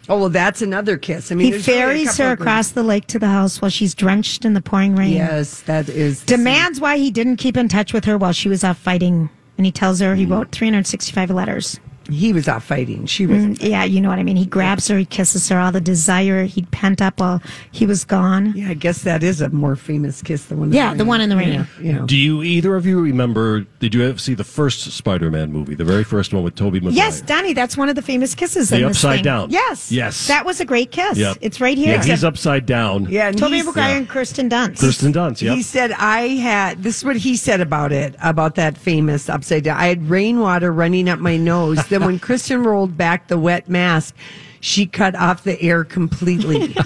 Oh 0.10 0.20
well, 0.20 0.30
that's 0.30 0.62
another 0.62 0.98
kiss. 0.98 1.32
I 1.32 1.36
mean, 1.36 1.48
he 1.48 1.52
really 1.52 1.64
ferries 1.64 2.18
her 2.18 2.32
across 2.32 2.72
the 2.72 2.84
lake 2.84 3.08
to 3.08 3.20
the 3.20 3.28
house 3.28 3.62
while 3.62 3.70
she's 3.70 3.94
drenched 3.94 4.46
in 4.46 4.54
the 4.54 4.62
pouring 4.62 4.96
rain. 4.96 5.14
Yes, 5.14 5.62
that 5.62 5.90
is 5.90 6.24
Demands 6.24 6.80
why 6.80 6.98
he 6.98 7.12
didn't 7.12 7.38
keep 7.38 7.56
in 7.56 7.68
touch 7.68 7.94
with 7.94 8.06
her 8.06 8.18
while 8.18 8.34
she 8.34 8.50
was 8.50 8.64
off 8.64 8.78
fighting. 8.78 9.30
And 9.58 9.66
he 9.66 9.72
tells 9.72 10.00
her 10.00 10.16
he 10.16 10.26
mm. 10.26 10.32
wrote 10.32 10.52
365 10.52 11.30
letters. 11.30 11.80
Scene. 12.08 12.16
He 12.16 12.34
was 12.34 12.48
off 12.48 12.64
fighting. 12.64 13.06
She 13.06 13.26
was. 13.26 13.38
Mm, 13.44 13.58
yeah, 13.70 13.84
you 13.84 14.02
know 14.02 14.10
what 14.10 14.20
I 14.20 14.24
mean. 14.24 14.36
He 14.36 14.46
grabs 14.46 14.88
her, 14.88 14.98
he 14.98 15.06
kisses 15.06 15.48
her, 15.50 15.60
all 15.60 15.72
the 15.72 15.82
desire 15.82 16.44
he'd 16.46 16.70
pent 16.72 17.02
up 17.02 17.20
while 17.20 17.42
he 17.72 17.86
was 17.86 18.04
gone. 18.04 18.54
Yeah, 18.56 18.70
I 18.70 18.74
guess 18.74 19.04
that 19.04 19.24
is 19.24 19.42
a 19.42 19.50
more 19.50 19.76
famous 19.76 20.22
kiss. 20.22 20.46
The 20.46 20.56
one. 20.56 20.70
in 20.70 20.74
Yeah, 20.74 20.94
the 20.94 21.06
one 21.06 21.22
in 21.22 21.30
the 21.30 21.38
rain. 21.38 21.54
Yeah, 21.54 21.66
yeah. 21.82 22.04
Do 22.06 22.18
you 22.18 22.44
either 22.44 22.76
of 22.76 22.86
you 22.86 23.00
remember? 23.02 23.62
Did 23.80 23.94
you 23.94 24.04
ever 24.04 24.18
see 24.18 24.34
the 24.34 24.44
first 24.44 24.92
Spider-Man 24.92 25.52
movie, 25.52 25.76
the 25.76 25.86
very 25.86 26.04
first 26.04 26.34
one 26.34 26.44
with 26.44 26.56
Tobey 26.56 26.80
Maguire? 26.80 26.94
Yes, 26.98 27.22
Donnie, 27.22 27.54
that's 27.54 27.78
one 27.78 27.90
of 27.90 27.96
the 27.96 28.02
famous 28.02 28.36
kisses. 28.36 28.70
The 28.70 28.78
in 28.78 28.82
this 28.88 28.98
upside 28.98 29.18
thing. 29.18 29.24
down. 29.26 29.50
Yes. 29.52 29.92
Yes. 29.92 30.28
That 30.28 30.46
was 30.46 30.60
a 30.60 30.66
great 30.66 30.92
kiss. 30.92 31.18
Yep. 31.18 31.38
It's 31.42 31.62
right 31.62 31.78
here. 31.78 31.96
Yeah, 31.96 32.04
he's 32.04 32.24
upside 32.24 32.66
down. 32.66 33.06
Yeah, 33.10 33.28
and 33.30 33.38
Tobey 33.38 33.56
he's- 33.56 33.68
uh, 33.68 33.72
Maguire 33.72 33.98
and 33.98 34.10
Kirsten 34.10 34.50
Dunst. 34.50 34.80
Kirsten 34.80 35.14
Dunst. 35.14 35.42
Yep. 35.42 35.56
He 35.56 35.62
said, 35.62 35.92
I 35.94 36.28
had, 36.30 36.82
this 36.84 36.98
is 36.98 37.06
what 37.06 37.16
he 37.18 37.36
said 37.36 37.62
about 37.62 37.92
it, 37.92 38.16
about 38.22 38.56
that 38.56 38.78
famous 38.78 39.30
upside 39.30 39.64
down. 39.64 39.78
I 39.78 39.88
had 39.88 40.10
rainwater 40.10 40.72
running 40.72 41.08
up 41.10 41.20
my 41.20 41.38
nose. 41.38 41.78
Then 42.02 42.08
when 42.08 42.20
Kirsten 42.20 42.64
rolled 42.64 42.98
back 42.98 43.28
the 43.28 43.38
wet 43.38 43.70
mask, 43.70 44.16
she 44.60 44.86
cut 44.86 45.16
off 45.16 45.44
the 45.44 45.62
air 45.62 45.84
completely. 45.84 46.76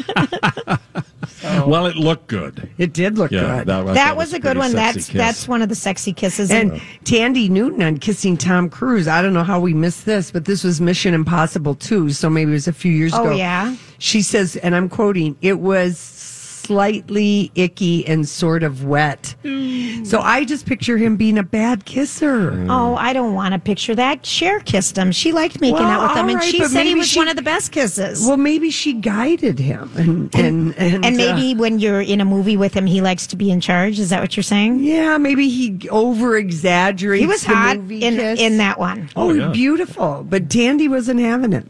Well, 1.43 1.85
it 1.85 1.95
looked 1.95 2.27
good. 2.27 2.69
it 2.79 2.91
did 2.93 3.17
look 3.19 3.29
Yeah, 3.31 3.59
good. 3.59 3.67
that, 3.67 3.93
that 3.93 4.17
was 4.17 4.33
a 4.33 4.39
good 4.39 4.57
one. 4.57 4.71
That's 4.73 4.95
kiss. 4.95 5.07
that's 5.09 5.47
one 5.47 5.61
of 5.61 5.69
the 5.69 5.75
sexy 5.75 6.11
kisses. 6.11 6.49
and 6.49 6.71
Thandie 7.03 7.49
Newton 7.49 7.83
on 7.83 7.97
kissing 7.97 8.35
Tom 8.35 8.67
Cruise. 8.69 9.07
I 9.07 9.21
don't 9.21 9.33
know 9.33 9.43
how 9.43 9.59
we 9.59 9.73
missed 9.73 10.05
this, 10.05 10.31
but 10.31 10.45
this 10.45 10.63
was 10.63 10.81
Mission 10.81 11.13
Impossible 11.13 11.75
2, 11.75 12.09
so 12.11 12.29
maybe 12.31 12.51
it 12.51 12.53
was 12.53 12.67
a 12.67 12.73
few 12.73 12.91
years 12.91 13.13
Oh, 13.13 13.25
ago. 13.27 13.35
yeah? 13.35 13.75
She 13.99 14.21
says, 14.23 14.55
and 14.57 14.75
I'm 14.75 14.89
quoting, 14.89 15.37
it 15.41 15.59
was 15.59 15.97
slightly 16.65 17.51
icky 17.55 18.05
and 18.07 18.27
sort 18.27 18.63
of 18.63 18.83
wet. 18.83 19.35
So 20.03 20.19
I 20.19 20.43
just 20.45 20.65
picture 20.65 20.97
him 20.97 21.15
being 21.17 21.37
a 21.37 21.43
bad 21.43 21.85
kisser. 21.85 22.65
Oh, 22.69 22.95
I 22.95 23.13
don't 23.13 23.33
want 23.33 23.53
to 23.53 23.59
picture 23.59 23.95
that. 23.95 24.25
Cher 24.25 24.59
kissed 24.59 24.97
him. 24.97 25.11
She 25.11 25.31
liked 25.31 25.61
making 25.61 25.75
Well, 25.77 25.83
out 25.89 26.01
with 26.03 26.11
him, 26.17 26.25
all 26.25 26.29
and 26.31 26.35
right, 26.39 26.43
she 26.51 26.63
said 26.65 26.83
he 26.85 26.95
was 26.95 27.07
she- 27.07 27.19
one 27.19 27.27
of 27.27 27.35
the 27.35 27.41
best 27.41 27.71
kisses. 27.71 28.25
Well, 28.27 28.37
maybe 28.37 28.69
she 28.71 28.93
guided 28.93 29.59
him, 29.59 29.89
and 29.95 30.33
and 30.35 30.75
and, 30.77 31.05
and 31.05 31.15
uh, 31.15 31.17
maybe 31.17 31.55
when 31.55 31.79
you're 31.79 32.01
in 32.01 32.21
a 32.21 32.25
movie 32.25 32.57
with 32.57 32.73
him, 32.73 32.85
he 32.85 33.01
likes 33.01 33.27
to 33.27 33.35
be 33.35 33.51
in 33.51 33.61
charge. 33.61 33.99
Is 33.99 34.09
that 34.09 34.21
what 34.21 34.35
you're 34.35 34.43
saying? 34.43 34.79
yeah, 34.83 35.17
maybe 35.17 35.49
he 35.49 35.87
over 35.89 36.35
exaggerates. 36.37 37.21
He 37.21 37.27
was 37.27 37.43
the 37.43 37.53
hot 37.55 37.77
movie 37.77 38.03
in 38.03 38.15
kiss. 38.15 38.39
in 38.39 38.57
that 38.57 38.79
one. 38.79 39.09
Oh, 39.15 39.33
yeah. 39.33 39.49
beautiful! 39.49 40.25
But 40.27 40.47
Thandie 40.49 40.89
wasn't 40.89 41.19
having 41.19 41.53
it. 41.53 41.67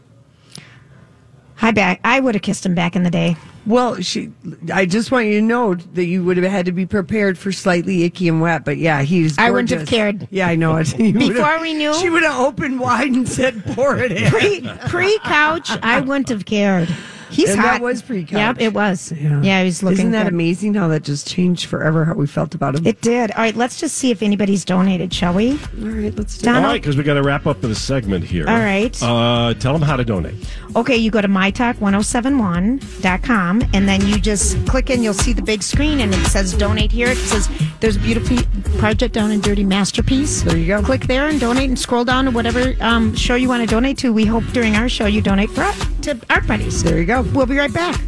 I 1.62 1.70
back. 1.70 2.00
I 2.04 2.20
would 2.20 2.34
have 2.34 2.42
kissed 2.42 2.64
him 2.66 2.74
back 2.74 2.94
in 2.96 3.02
the 3.02 3.10
day. 3.10 3.36
Well, 3.66 4.00
she. 4.00 4.30
I 4.72 4.86
just 4.86 5.10
want 5.10 5.26
you 5.26 5.40
to 5.40 5.42
know 5.44 5.74
that 5.74 6.04
you 6.04 6.22
would 6.22 6.36
have 6.36 6.50
had 6.50 6.66
to 6.66 6.72
be 6.72 6.86
prepared 6.86 7.36
for 7.36 7.50
slightly 7.50 8.04
icky 8.04 8.28
and 8.28 8.40
wet. 8.40 8.64
But 8.64 8.76
yeah, 8.76 9.02
he's. 9.02 9.36
I 9.38 9.50
wouldn't 9.50 9.70
have 9.70 9.88
cared. 9.88 10.28
Yeah, 10.30 10.46
I 10.46 10.54
know 10.54 10.76
it. 10.76 10.96
You 10.98 11.12
Before 11.12 11.60
we 11.60 11.74
knew- 11.74 11.94
she 11.94 12.08
would 12.10 12.22
have 12.22 12.38
opened 12.38 12.78
wide 12.78 13.10
and 13.10 13.28
said, 13.28 13.64
"Pour 13.74 13.96
it 13.98 14.12
in." 14.12 14.30
Pre 14.30 14.68
pre 14.88 15.18
couch, 15.20 15.70
I 15.82 16.00
wouldn't 16.00 16.28
have 16.28 16.44
cared. 16.44 16.88
He's 17.30 17.50
And 17.50 17.60
hot. 17.60 17.72
that 17.72 17.80
was 17.82 18.02
pre-couch. 18.02 18.38
Yep, 18.38 18.60
it 18.60 18.72
was. 18.74 19.12
Yeah, 19.12 19.60
he 19.60 19.64
was 19.66 19.82
looking. 19.82 19.98
Isn't 19.98 20.10
that 20.12 20.24
good. 20.24 20.32
amazing 20.34 20.74
how 20.74 20.88
that 20.88 21.02
just 21.02 21.26
changed 21.28 21.66
forever 21.66 22.04
how 22.04 22.14
we 22.14 22.26
felt 22.26 22.54
about 22.54 22.74
him? 22.76 22.86
It 22.86 23.00
did. 23.00 23.30
All 23.32 23.42
right, 23.42 23.56
let's 23.56 23.80
just 23.80 23.96
see 23.96 24.10
if 24.10 24.22
anybody's 24.22 24.64
donated, 24.64 25.12
shall 25.12 25.34
we? 25.34 25.52
All 25.52 25.58
right, 25.88 26.14
let's 26.16 26.38
do 26.38 26.48
All 26.48 26.54
Donald? 26.54 26.72
right, 26.72 26.80
because 26.80 26.96
we 26.96 27.02
got 27.02 27.14
to 27.14 27.22
wrap 27.22 27.46
up 27.46 27.60
the 27.60 27.74
segment 27.74 28.24
here. 28.24 28.48
All 28.48 28.58
right. 28.58 28.96
Uh, 29.02 29.54
tell 29.54 29.72
them 29.72 29.82
how 29.82 29.96
to 29.96 30.04
donate. 30.04 30.34
Okay, 30.76 30.96
you 30.96 31.10
go 31.10 31.20
to 31.20 31.28
mytalk1071.com 31.28 33.62
and 33.74 33.88
then 33.88 34.06
you 34.06 34.18
just 34.18 34.64
click 34.66 34.90
in. 34.90 35.02
You'll 35.02 35.14
see 35.14 35.32
the 35.32 35.42
big 35.42 35.62
screen 35.62 36.00
and 36.00 36.12
it 36.14 36.24
says 36.26 36.52
donate 36.54 36.92
here. 36.92 37.08
It 37.08 37.16
says 37.18 37.48
there's 37.80 37.96
a 37.96 38.00
beautiful 38.00 38.36
project 38.78 39.14
down 39.14 39.30
in 39.30 39.40
dirty 39.40 39.64
masterpiece. 39.64 40.42
There 40.42 40.56
you 40.56 40.66
go. 40.66 40.82
Click 40.82 41.06
there 41.06 41.28
and 41.28 41.40
donate 41.40 41.68
and 41.68 41.78
scroll 41.78 42.04
down 42.04 42.26
to 42.26 42.30
whatever 42.30 42.74
um, 42.80 43.14
show 43.16 43.34
you 43.36 43.48
want 43.48 43.62
to 43.62 43.66
donate 43.74 43.96
to. 43.98 44.12
We 44.12 44.24
hope 44.26 44.44
during 44.52 44.76
our 44.76 44.88
show 44.88 45.06
you 45.06 45.20
donate 45.22 45.50
for 45.50 45.66
to 46.02 46.18
Art 46.30 46.46
Buddies. 46.46 46.82
There 46.82 46.98
you 46.98 47.04
go. 47.06 47.15
We'll 47.22 47.46
be 47.46 47.56
right 47.56 47.72
back. 47.72 47.98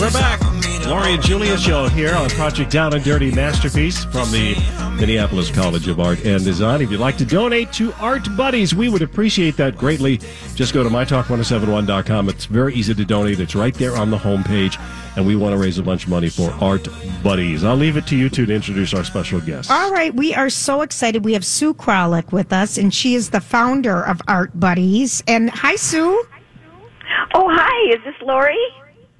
We're 0.00 0.10
back. 0.10 0.53
Lori 0.86 1.14
and 1.14 1.22
Julia 1.22 1.56
show 1.56 1.88
here 1.88 2.14
on 2.14 2.28
Project 2.30 2.70
Down 2.70 2.92
and 2.94 3.02
Dirty 3.02 3.30
Masterpiece 3.30 4.04
from 4.04 4.30
the 4.30 4.54
Minneapolis 4.98 5.50
College 5.50 5.88
of 5.88 5.98
Art 5.98 6.24
and 6.24 6.44
Design. 6.44 6.82
If 6.82 6.90
you'd 6.90 7.00
like 7.00 7.16
to 7.18 7.24
donate 7.24 7.72
to 7.74 7.92
Art 7.94 8.28
Buddies, 8.36 8.74
we 8.74 8.88
would 8.88 9.00
appreciate 9.00 9.56
that 9.56 9.76
greatly. 9.76 10.20
Just 10.54 10.74
go 10.74 10.82
to 10.82 10.90
mytalk1071.com. 10.90 12.28
It's 12.28 12.44
very 12.44 12.74
easy 12.74 12.94
to 12.94 13.04
donate. 13.04 13.40
It's 13.40 13.54
right 13.54 13.74
there 13.74 13.96
on 13.96 14.10
the 14.10 14.18
homepage, 14.18 14.78
and 15.16 15.26
we 15.26 15.36
want 15.36 15.54
to 15.54 15.58
raise 15.58 15.78
a 15.78 15.82
bunch 15.82 16.04
of 16.04 16.10
money 16.10 16.28
for 16.28 16.50
Art 16.60 16.86
Buddies. 17.22 17.64
I'll 17.64 17.76
leave 17.76 17.96
it 17.96 18.06
to 18.08 18.16
you 18.16 18.28
two 18.28 18.44
to 18.44 18.54
introduce 18.54 18.92
our 18.92 19.04
special 19.04 19.40
guest. 19.40 19.70
All 19.70 19.90
right, 19.90 20.14
we 20.14 20.34
are 20.34 20.50
so 20.50 20.82
excited. 20.82 21.24
We 21.24 21.32
have 21.32 21.46
Sue 21.46 21.72
Crolick 21.72 22.30
with 22.30 22.52
us, 22.52 22.76
and 22.76 22.92
she 22.92 23.14
is 23.14 23.30
the 23.30 23.40
founder 23.40 24.02
of 24.04 24.20
Art 24.28 24.58
Buddies. 24.60 25.22
And 25.26 25.48
hi, 25.50 25.76
Sue. 25.76 26.24
Oh, 27.34 27.48
hi. 27.50 27.94
Is 27.94 28.04
this 28.04 28.14
Lori? 28.22 28.56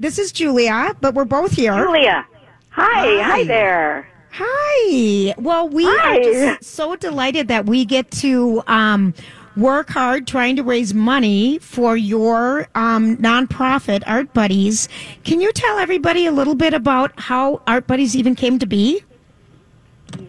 This 0.00 0.18
is 0.18 0.32
Julia, 0.32 0.94
but 1.00 1.14
we're 1.14 1.24
both 1.24 1.52
here. 1.52 1.74
Julia. 1.74 2.26
Hi. 2.70 3.22
Hi, 3.22 3.22
Hi. 3.22 3.44
there. 3.44 4.08
Hi. 4.32 5.34
Well, 5.38 5.68
we 5.68 5.84
Hi. 5.84 6.18
are 6.18 6.22
just 6.22 6.70
so 6.74 6.96
delighted 6.96 7.48
that 7.48 7.66
we 7.66 7.84
get 7.84 8.10
to 8.12 8.62
um, 8.66 9.14
work 9.56 9.90
hard 9.90 10.26
trying 10.26 10.56
to 10.56 10.64
raise 10.64 10.92
money 10.92 11.58
for 11.58 11.96
your 11.96 12.66
um, 12.74 13.16
nonprofit, 13.18 14.02
Art 14.06 14.34
Buddies. 14.34 14.88
Can 15.22 15.40
you 15.40 15.52
tell 15.52 15.78
everybody 15.78 16.26
a 16.26 16.32
little 16.32 16.56
bit 16.56 16.74
about 16.74 17.12
how 17.18 17.62
Art 17.68 17.86
Buddies 17.86 18.16
even 18.16 18.34
came 18.34 18.58
to 18.58 18.66
be? 18.66 19.04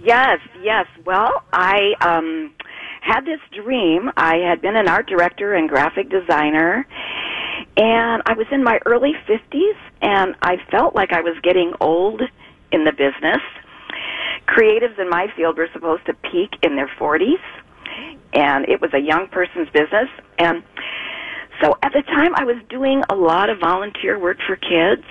Yes, 0.04 0.40
yes. 0.62 0.86
Well, 1.06 1.44
I 1.54 1.94
um 2.02 2.54
had 3.02 3.22
this 3.22 3.40
dream. 3.52 4.12
I 4.18 4.38
had 4.38 4.62
been 4.62 4.76
an 4.76 4.88
art 4.88 5.08
director 5.08 5.54
and 5.54 5.70
graphic 5.70 6.10
designer, 6.10 6.88
and 7.78 8.22
I 8.26 8.34
was 8.34 8.48
in 8.52 8.64
my 8.64 8.80
early 8.86 9.14
50s, 9.28 9.78
and 10.02 10.36
I 10.42 10.58
felt 10.72 10.96
like 10.96 11.12
I 11.12 11.22
was 11.22 11.36
getting 11.44 11.74
old 11.82 12.22
in 12.72 12.86
the 12.86 12.92
business. 12.92 13.42
Creatives 14.48 14.98
in 15.00 15.10
my 15.10 15.28
field 15.36 15.58
were 15.58 15.70
supposed 15.74 16.06
to 16.06 16.14
peak 16.14 16.52
in 16.62 16.76
their 16.76 16.90
40s, 17.00 17.42
and 18.34 18.68
it 18.70 18.82
was 18.82 18.94
a 18.94 19.00
young 19.00 19.28
person's 19.28 19.70
business. 19.70 20.10
And 20.38 20.64
so 21.62 21.78
at 21.82 21.92
the 21.94 22.02
time, 22.04 22.34
I 22.36 22.46
was 22.46 22.58
doing 22.70 23.04
a 23.10 23.16
lot 23.16 23.50
of 23.50 23.60
volunteer 23.60 24.20
work 24.20 24.38
for 24.46 24.56
kids 24.56 25.04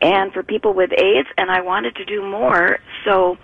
and 0.00 0.32
for 0.32 0.42
people 0.42 0.72
with 0.72 0.90
AIDS, 0.92 1.28
and 1.36 1.50
I 1.50 1.60
wanted 1.60 1.96
to 1.96 2.04
do 2.04 2.22
more. 2.22 2.78
So 3.04 3.36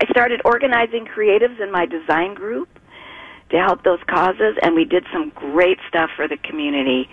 I 0.00 0.06
started 0.10 0.42
organizing 0.44 1.06
creatives 1.06 1.60
in 1.60 1.72
my 1.72 1.86
design 1.86 2.34
group 2.34 2.68
to 3.54 3.60
help 3.60 3.84
those 3.84 4.00
causes, 4.08 4.56
and 4.62 4.74
we 4.74 4.84
did 4.84 5.06
some 5.12 5.30
great 5.30 5.78
stuff 5.88 6.10
for 6.16 6.26
the 6.26 6.36
community. 6.36 7.08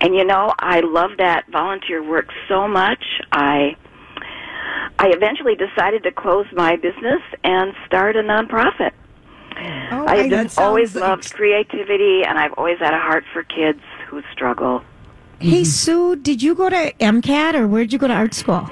And 0.00 0.14
you 0.14 0.24
know, 0.24 0.52
I 0.58 0.80
love 0.80 1.12
that 1.18 1.50
volunteer 1.50 2.02
work 2.02 2.28
so 2.46 2.68
much. 2.68 3.02
I 3.32 3.74
I 4.98 5.08
eventually 5.08 5.56
decided 5.56 6.02
to 6.02 6.12
close 6.12 6.46
my 6.52 6.76
business 6.76 7.22
and 7.42 7.72
start 7.86 8.16
a 8.16 8.22
nonprofit. 8.22 8.92
Oh, 9.90 10.04
I 10.06 10.28
just 10.28 10.58
always 10.58 10.94
loved 10.94 11.32
creativity, 11.32 12.22
and 12.24 12.38
I've 12.38 12.52
always 12.58 12.78
had 12.78 12.92
a 12.92 13.00
heart 13.00 13.24
for 13.32 13.42
kids 13.42 13.80
who 14.08 14.22
struggle. 14.32 14.82
Hey, 15.38 15.64
Sue, 15.64 16.16
did 16.16 16.42
you 16.42 16.54
go 16.54 16.68
to 16.68 16.92
MCAD 17.00 17.54
or 17.54 17.66
where'd 17.66 17.92
you 17.92 17.98
go 17.98 18.08
to 18.08 18.14
art 18.14 18.34
school? 18.34 18.68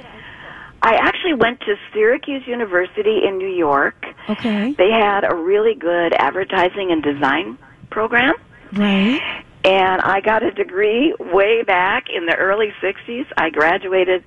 I 0.83 0.97
actually 1.25 1.41
went 1.41 1.61
to 1.61 1.75
Syracuse 1.93 2.47
University 2.47 3.21
in 3.27 3.39
New 3.39 3.49
York. 3.49 4.05
Okay. 4.29 4.73
They 4.73 4.91
had 4.91 5.25
a 5.25 5.35
really 5.35 5.75
good 5.75 6.13
advertising 6.19 6.91
and 6.91 7.03
design 7.03 7.57
program. 7.91 8.35
Right. 8.73 9.21
And 9.65 10.03
I 10.03 10.21
got 10.21 10.43
a 10.43 10.51
degree 10.51 11.15
way 11.19 11.63
back 11.63 12.05
in 12.15 12.27
the 12.27 12.37
early 12.37 12.73
60s. 12.83 13.27
I 13.39 13.49
graduated 13.51 14.23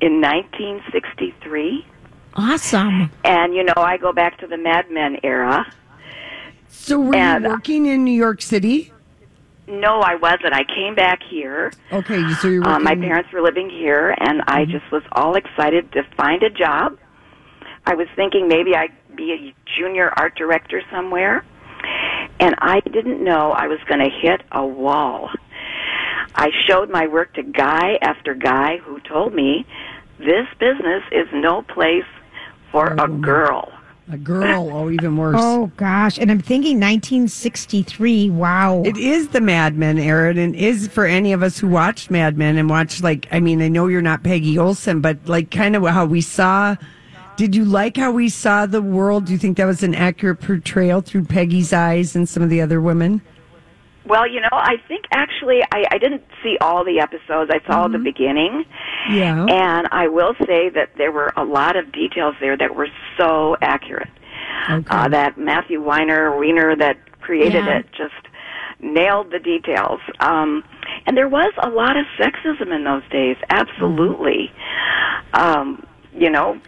in 0.00 0.20
1963. 0.20 1.86
Awesome. 2.34 3.10
And, 3.24 3.54
you 3.54 3.62
know, 3.62 3.74
I 3.76 3.96
go 3.98 4.12
back 4.12 4.38
to 4.38 4.46
the 4.48 4.56
Mad 4.56 4.90
Men 4.90 5.18
era. 5.22 5.64
So 6.68 6.98
were 6.98 7.14
And- 7.14 7.44
you 7.44 7.50
working 7.50 7.86
in 7.86 8.02
New 8.04 8.10
York 8.10 8.42
City? 8.42 8.92
No, 9.66 10.00
I 10.00 10.16
wasn't. 10.16 10.52
I 10.52 10.64
came 10.64 10.94
back 10.94 11.20
here. 11.22 11.72
Okay, 11.92 12.22
so 12.34 12.48
you're 12.48 12.66
Uh, 12.66 12.80
my 12.80 12.96
parents 12.96 13.30
were 13.32 13.42
living 13.42 13.70
here, 13.70 14.14
and 14.18 14.42
I 14.46 14.64
just 14.64 14.90
was 14.90 15.02
all 15.12 15.36
excited 15.36 15.92
to 15.92 16.02
find 16.16 16.42
a 16.42 16.50
job. 16.50 16.98
I 17.86 17.94
was 17.94 18.08
thinking 18.16 18.48
maybe 18.48 18.74
I'd 18.74 18.92
be 19.14 19.32
a 19.32 19.54
junior 19.76 20.12
art 20.16 20.34
director 20.36 20.82
somewhere, 20.90 21.44
and 22.40 22.54
I 22.58 22.80
didn't 22.80 23.22
know 23.22 23.52
I 23.52 23.66
was 23.68 23.78
going 23.88 24.00
to 24.00 24.10
hit 24.10 24.42
a 24.52 24.64
wall. 24.64 25.30
I 26.34 26.50
showed 26.66 26.90
my 26.90 27.06
work 27.06 27.34
to 27.34 27.42
guy 27.42 27.98
after 28.00 28.34
guy 28.34 28.78
who 28.78 29.00
told 29.00 29.34
me 29.34 29.66
this 30.18 30.46
business 30.58 31.02
is 31.12 31.28
no 31.32 31.62
place 31.62 32.04
for 32.70 32.94
a 32.98 33.08
girl. 33.08 33.72
A 34.10 34.18
girl, 34.18 34.70
oh, 34.72 34.90
even 34.90 35.16
worse. 35.16 35.36
Oh, 35.38 35.70
gosh. 35.76 36.18
And 36.18 36.30
I'm 36.30 36.40
thinking 36.40 36.76
1963. 36.76 38.30
Wow. 38.30 38.82
It 38.84 38.96
is 38.96 39.28
the 39.28 39.40
Mad 39.40 39.76
Men 39.76 39.98
era, 39.98 40.30
and 40.30 40.38
it 40.38 40.54
is 40.54 40.88
for 40.88 41.06
any 41.06 41.32
of 41.32 41.42
us 41.42 41.58
who 41.58 41.68
watched 41.68 42.10
Mad 42.10 42.36
Men 42.36 42.56
and 42.56 42.68
watched, 42.68 43.02
like, 43.02 43.26
I 43.30 43.40
mean, 43.40 43.62
I 43.62 43.68
know 43.68 43.86
you're 43.86 44.02
not 44.02 44.22
Peggy 44.22 44.58
Olson, 44.58 45.00
but 45.00 45.18
like 45.26 45.50
kind 45.50 45.76
of 45.76 45.84
how 45.86 46.04
we 46.04 46.20
saw. 46.20 46.76
Did 47.36 47.56
you 47.56 47.64
like 47.64 47.96
how 47.96 48.12
we 48.12 48.28
saw 48.28 48.66
the 48.66 48.82
world? 48.82 49.26
Do 49.26 49.32
you 49.32 49.38
think 49.38 49.56
that 49.56 49.64
was 49.64 49.82
an 49.82 49.94
accurate 49.94 50.40
portrayal 50.40 51.00
through 51.00 51.24
Peggy's 51.24 51.72
eyes 51.72 52.14
and 52.14 52.28
some 52.28 52.42
of 52.42 52.50
the 52.50 52.60
other 52.60 52.80
women? 52.80 53.22
Well, 54.04 54.26
you 54.26 54.40
know, 54.40 54.48
I 54.50 54.76
think 54.88 55.04
actually 55.12 55.62
I, 55.72 55.84
I 55.92 55.98
didn't 55.98 56.24
see 56.42 56.56
all 56.60 56.84
the 56.84 56.98
episodes. 57.00 57.50
I 57.52 57.60
saw 57.66 57.86
the 57.88 57.98
beginning. 57.98 58.64
Yeah. 59.10 59.44
And 59.48 59.88
I 59.92 60.08
will 60.08 60.34
say 60.46 60.70
that 60.70 60.90
there 60.96 61.12
were 61.12 61.32
a 61.36 61.44
lot 61.44 61.76
of 61.76 61.92
details 61.92 62.34
there 62.40 62.56
that 62.56 62.74
were 62.74 62.88
so 63.16 63.56
accurate. 63.62 64.08
Okay. 64.70 64.86
Uh, 64.90 65.08
that 65.08 65.38
Matthew 65.38 65.80
Weiner, 65.80 66.36
Weiner 66.36 66.74
that 66.76 66.96
created 67.20 67.64
Yeah. 67.64 67.78
it 67.78 67.86
just 67.92 68.14
nailed 68.80 69.30
the 69.30 69.38
details. 69.38 70.00
Um, 70.18 70.64
and 71.06 71.16
there 71.16 71.28
was 71.28 71.52
a 71.58 71.68
lot 71.70 71.96
of 71.96 72.04
sexism 72.18 72.74
in 72.74 72.82
those 72.84 73.02
days, 73.10 73.36
absolutely. 73.50 74.50
Um, 75.32 75.86
you 76.12 76.28
know, 76.30 76.60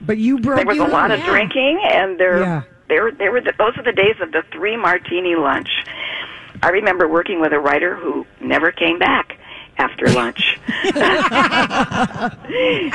but 0.00 0.18
you 0.18 0.38
broke 0.38 0.58
there 0.58 0.66
was 0.66 0.78
a 0.78 0.84
in. 0.84 0.90
lot 0.90 1.10
of 1.10 1.18
yeah. 1.18 1.26
drinking, 1.26 1.80
and 1.84 2.18
there, 2.18 2.40
Yeah. 2.40 2.62
there, 2.88 3.10
there 3.10 3.32
were 3.32 3.40
the, 3.40 3.52
those 3.58 3.76
are 3.76 3.82
the 3.82 3.92
days 3.92 4.16
of 4.20 4.30
the 4.32 4.42
three 4.52 4.76
martini 4.76 5.34
lunch. 5.34 5.68
I 6.64 6.70
remember 6.70 7.06
working 7.06 7.40
with 7.42 7.52
a 7.52 7.58
writer 7.60 7.94
who 7.94 8.24
never 8.40 8.72
came 8.72 8.98
back 8.98 9.36
after 9.76 10.06
lunch. 10.08 10.58
I 10.68 12.30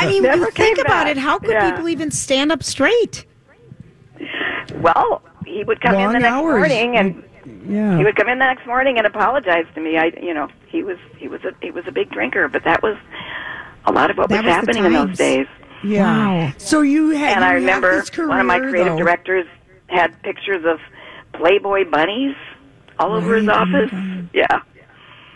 mean, 0.08 0.24
Never 0.24 0.46
you 0.46 0.52
think 0.52 0.78
came 0.78 0.86
about 0.86 1.06
back. 1.06 1.12
it. 1.12 1.18
How 1.18 1.38
could 1.38 1.52
Yeah. 1.52 1.70
people 1.72 1.88
even 1.90 2.10
stand 2.10 2.52
up 2.52 2.64
straight? 2.64 3.26
well, 4.82 5.22
he 5.46 5.64
would 5.64 5.82
come 5.82 5.96
in 5.96 6.08
the 6.14 6.20
next 6.20 6.26
hours. 6.34 6.58
morning 6.58 6.98
and 6.98 7.24
Yeah. 7.68 7.98
he 7.98 8.04
would 8.04 8.16
come 8.16 8.28
in 8.30 8.40
the 8.40 8.46
next 8.46 8.66
morning 8.66 8.98
and 8.98 9.06
apologize 9.06 9.66
to 9.76 9.82
me. 9.82 9.98
I, 9.98 10.12
you 10.22 10.34
know, 10.34 10.48
he 10.68 10.82
was 10.84 10.98
he 11.18 11.28
was 11.28 11.44
a 11.46 11.52
he 11.62 11.70
was 11.72 11.86
a 11.88 11.92
big 11.92 12.10
drinker, 12.10 12.48
but 12.48 12.64
that 12.64 12.82
was 12.82 12.98
a 13.86 13.92
lot 13.92 14.10
of 14.10 14.18
what 14.18 14.30
That 14.30 14.38
was 14.44 14.46
was 14.46 14.56
happening 14.56 14.86
in 14.86 14.94
those 14.94 15.16
days. 15.18 15.48
yeah. 15.84 16.04
Wow. 16.48 16.54
So 16.58 16.82
you 16.82 17.12
had. 17.12 17.34
And 17.38 17.42
you 17.42 17.48
I 17.52 17.54
remember 17.54 18.02
career, 18.04 18.28
one 18.30 18.40
of 18.40 18.46
my 18.48 18.60
creative 18.60 18.94
though. 18.94 18.98
directors 18.98 19.46
had 19.88 20.20
pictures 20.24 20.64
of 20.66 20.80
Playboy 21.34 21.90
bunnies 21.90 22.36
all 23.00 23.14
over 23.14 23.36
his 23.36 23.48
Right, 23.48 23.68
my 23.68 23.80
office. 23.80 23.92
Yeah, 24.34 24.60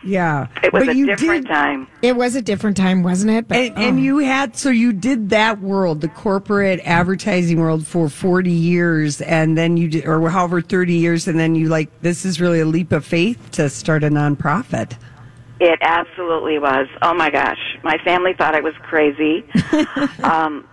Yeah. 0.04 0.48
it 0.62 0.74
was 0.74 0.86
But 0.86 0.90
a 0.90 0.96
you 0.98 1.06
different 1.06 1.48
did, 1.48 1.54
time. 1.54 1.88
It 2.02 2.16
was 2.16 2.36
a 2.36 2.42
different 2.42 2.76
time, 2.78 3.04
wasn't 3.04 3.32
it? 3.32 3.48
But, 3.48 3.58
And, 3.58 3.78
and 3.78 3.98
oh. 4.00 4.02
you 4.02 4.18
had 4.20 4.56
so 4.58 4.70
you 4.70 4.94
did 4.94 5.30
that 5.30 5.60
world, 5.62 6.02
the 6.02 6.10
corporate 6.10 6.82
advertising 6.84 7.60
world, 7.60 7.88
for 7.88 8.10
forty 8.10 8.52
years, 8.52 9.22
and 9.22 9.58
then 9.58 9.78
you 9.78 9.88
did, 9.90 10.06
or 10.06 10.30
however 10.30 10.62
thirty 10.62 10.96
years, 10.96 11.28
and 11.28 11.40
then 11.40 11.56
you 11.56 11.70
like 11.70 11.90
this 12.02 12.26
is 12.26 12.40
really 12.42 12.60
a 12.60 12.66
leap 12.66 12.92
of 12.92 13.06
faith 13.06 13.52
to 13.52 13.70
start 13.70 14.04
a 14.04 14.10
nonprofit. 14.10 14.98
It 15.60 15.80
absolutely 15.82 16.60
was. 16.60 16.88
Oh 17.02 17.14
my 17.14 17.30
gosh, 17.30 17.60
my 17.84 17.98
family 18.04 18.34
thought 18.38 18.54
I 18.56 18.60
was 18.60 18.74
crazy. 18.82 19.46
um, 20.24 20.68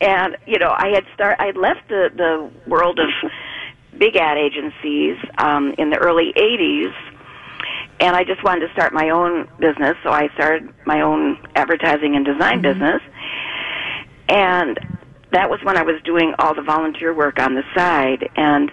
and 0.00 0.36
you 0.46 0.58
know, 0.58 0.70
I 0.76 0.88
had 0.94 1.04
start. 1.14 1.36
I 1.40 1.46
had 1.46 1.56
left 1.56 1.88
the 1.88 2.10
the 2.14 2.50
world 2.70 3.00
of 3.00 3.08
big 3.98 4.16
ad 4.16 4.36
agencies 4.38 5.16
um, 5.38 5.74
in 5.78 5.90
the 5.90 5.98
early 5.98 6.32
'80s, 6.36 6.94
and 8.00 8.14
I 8.16 8.24
just 8.24 8.42
wanted 8.44 8.66
to 8.66 8.72
start 8.72 8.92
my 8.92 9.10
own 9.10 9.48
business. 9.58 9.96
So 10.02 10.10
I 10.10 10.28
started 10.34 10.72
my 10.86 11.00
own 11.00 11.38
advertising 11.54 12.16
and 12.16 12.24
design 12.24 12.62
business, 12.62 13.02
and 14.28 14.78
that 15.32 15.50
was 15.50 15.60
when 15.62 15.76
I 15.76 15.82
was 15.82 16.00
doing 16.04 16.34
all 16.38 16.54
the 16.54 16.62
volunteer 16.62 17.12
work 17.12 17.38
on 17.38 17.54
the 17.54 17.62
side 17.74 18.28
and 18.36 18.70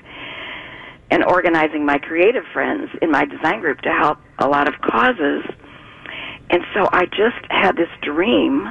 and 1.12 1.24
organizing 1.26 1.86
my 1.86 2.00
creative 2.00 2.44
friends 2.54 2.90
in 3.02 3.12
my 3.12 3.26
design 3.26 3.60
group 3.60 3.82
to 3.82 3.92
help 3.92 4.18
a 4.40 4.48
lot 4.48 4.68
of 4.68 4.82
causes. 4.82 5.44
And 6.50 6.64
so 6.74 6.90
I 6.92 7.06
just 7.06 7.46
had 7.50 7.76
this 7.76 7.90
dream 8.02 8.68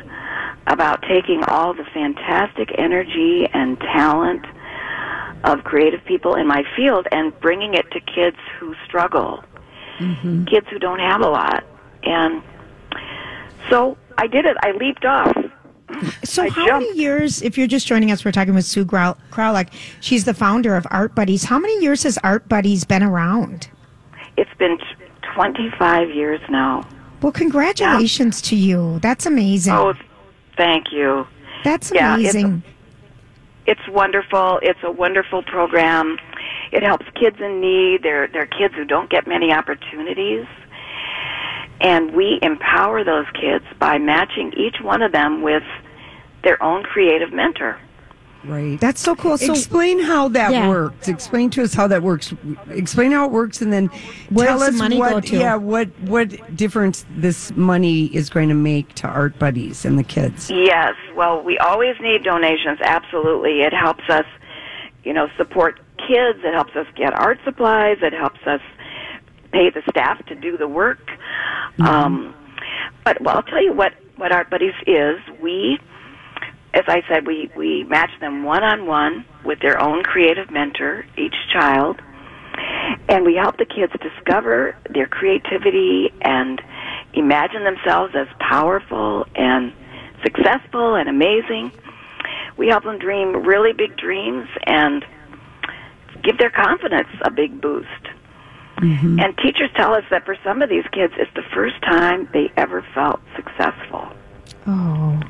about 0.67 1.03
taking 1.03 1.45
all 1.47 1.75
the 1.75 1.85
fantastic 1.95 2.71
energy 2.77 3.47
and 3.53 3.79
talent 3.79 4.45
of 5.45 5.65
creative 5.65 6.05
people 6.05 6.35
in 6.35 6.47
my 6.47 6.63
field 6.77 7.07
and 7.13 7.39
bringing 7.41 7.75
it 7.75 7.91
to 7.91 8.01
kids 8.01 8.37
who 8.59 8.75
struggle, 8.87 9.45
mm-hmm. 9.99 10.45
kids 10.45 10.67
who 10.71 10.79
don't 10.79 11.01
have 11.01 11.21
a 11.21 11.29
lot. 11.29 11.65
And 12.05 12.43
so 13.71 13.97
I 14.19 14.27
did 14.27 14.45
it. 14.45 14.57
I 14.63 14.73
leaped 14.73 15.05
off. 15.05 15.37
So, 16.25 16.45
I 16.45 16.49
how 16.49 16.67
jumped. 16.67 16.87
many 16.87 16.99
years, 16.99 17.43
if 17.43 17.59
you're 17.59 17.67
just 17.67 17.87
joining 17.87 18.11
us, 18.11 18.25
we're 18.25 18.33
talking 18.33 18.55
with 18.55 18.65
Sue 18.65 18.87
Crolick. 18.87 19.69
She's 20.01 20.25
the 20.25 20.33
founder 20.33 20.75
of 20.75 20.87
Art 20.91 21.15
Buddies. 21.15 21.45
How 21.45 21.59
many 21.59 21.83
years 21.83 22.03
has 22.05 22.17
Art 22.25 22.49
Buddies 22.49 22.85
been 22.85 23.03
around? 23.03 23.69
It's 24.39 24.53
been 24.59 24.79
25 25.35 26.11
years 26.11 26.41
now. 26.49 26.89
Well, 27.21 27.33
congratulations 27.33 28.41
to 28.43 28.57
you. 28.57 29.01
That's 29.01 29.27
amazing. 29.27 29.75
Oh, 29.75 29.93
thank 30.57 30.93
you. 30.93 31.27
That's 31.63 31.93
yeah, 31.95 32.17
it's- 33.67 33.89
wonderful. 33.89 34.59
It's 34.63 34.83
a 34.83 34.91
wonderful 34.91 35.43
program. 35.43 36.19
It 36.73 36.83
helps 36.83 37.07
kids 37.15 37.41
in 37.41 37.61
need. 37.61 38.03
They're 38.03 38.27
they're 38.27 38.47
kids 38.47 38.75
who 38.75 38.85
don't 38.85 39.11
get 39.11 39.27
many 39.27 39.53
opportunities. 39.53 40.47
And 41.81 42.15
we 42.15 42.39
empower 42.43 43.05
those 43.05 43.27
kids 43.35 43.65
by 43.79 43.99
matching 43.99 44.53
each 44.57 44.81
one 44.81 45.03
of 45.03 45.13
them 45.13 45.43
with 45.43 45.65
their 46.45 46.63
own 46.63 46.85
creative 46.85 47.33
mentor. 47.33 47.79
Right. 48.45 48.81
That's 48.81 49.01
so 49.01 49.15
cool. 49.15 49.39
So, 49.39 49.53
Explain 49.53 50.01
how 50.01 50.29
that 50.29 50.51
Yeah. 50.53 50.69
works. 50.69 51.09
Explain 51.09 51.51
to 51.51 51.63
us 51.63 51.75
how 51.75 51.87
that 51.87 52.03
works. 52.03 52.35
Explain 52.71 53.13
how 53.13 53.25
it 53.27 53.31
works, 53.31 53.63
and 53.63 53.73
then 53.73 53.89
Where 54.31 54.49
tell 54.49 54.63
us 54.63 54.75
money 54.75 54.99
what. 54.99 55.25
to? 55.27 55.37
Yeah, 55.37 55.55
what 55.55 55.89
what 56.01 56.57
difference 56.57 57.05
this 57.17 57.55
money 57.57 58.07
is 58.07 58.29
going 58.31 58.49
to 58.49 58.55
make 58.55 58.95
to 58.97 59.07
Art 59.09 59.39
Buddies 59.39 59.85
and 59.85 59.97
the 59.99 60.03
kids. 60.03 60.51
Yes. 60.51 60.95
Well, 61.15 61.41
we 61.43 61.57
always 61.59 61.95
need 62.01 62.25
donations. 62.25 62.79
Absolutely. 62.83 63.63
It 63.63 63.73
helps 63.73 64.09
us, 64.09 64.27
you 65.05 65.13
know, 65.13 65.29
support 65.37 65.79
kids. 65.99 66.41
It 66.43 66.53
helps 66.53 66.75
us 66.75 66.87
get 66.97 67.13
art 67.15 67.39
supplies. 67.45 67.99
It 68.03 68.13
helps 68.13 68.41
us 68.47 68.61
pay 69.53 69.71
the 69.71 69.83
staff 69.89 70.25
to 70.27 70.35
do 70.35 70.57
the 70.57 70.67
work. 70.67 71.11
Um, 71.79 72.35
but 73.05 73.21
well, 73.23 73.37
I'll 73.37 73.43
tell 73.45 73.63
you 73.63 73.73
what 73.73 73.93
what 74.17 74.33
Art 74.33 74.51
Buddies 74.51 74.75
is. 74.87 75.17
We, 75.41 75.79
as 76.75 76.85
I 76.87 77.03
said, 77.09 77.27
we 77.27 77.51
we 77.57 77.85
match 77.85 78.11
them 78.21 78.45
one 78.45 78.65
on 78.65 78.87
one 78.87 79.25
with 79.45 79.61
their 79.61 79.81
own 79.81 80.03
creative 80.03 80.51
mentor, 80.51 81.05
each 81.17 81.35
child, 81.53 82.01
and 83.09 83.25
we 83.25 83.35
help 83.35 83.59
the 83.59 83.67
kids 83.67 83.93
discover 84.01 84.77
their 84.91 85.07
creativity 85.07 86.11
and 86.23 86.61
imagine 87.15 87.65
themselves 87.65 88.15
as 88.17 88.27
powerful 88.39 89.27
and 89.35 89.73
successful 90.23 90.95
and 90.95 91.09
amazing. 91.09 91.73
We 92.57 92.69
help 92.69 92.85
them 92.85 92.99
dream 92.99 93.45
really 93.45 93.73
big 93.73 93.97
dreams 93.97 94.49
and 94.65 95.05
give 96.23 96.39
their 96.39 96.51
confidence 96.51 97.09
a 97.23 97.31
big 97.31 97.61
boost. 97.61 97.89
Mm-hmm. 98.79 99.21
And 99.21 99.37
teachers 99.39 99.71
tell 99.77 99.95
us 99.95 100.05
that 100.11 100.25
for 100.25 100.37
some 100.43 100.63
of 100.63 100.69
these 100.69 100.85
kids, 100.93 101.13
it's 101.17 101.33
the 101.35 101.45
first 101.55 101.81
time 101.83 102.29
they 102.33 102.51
ever 102.57 102.85
felt 102.95 103.21
successful. 103.37 104.09
oh, 104.67 105.21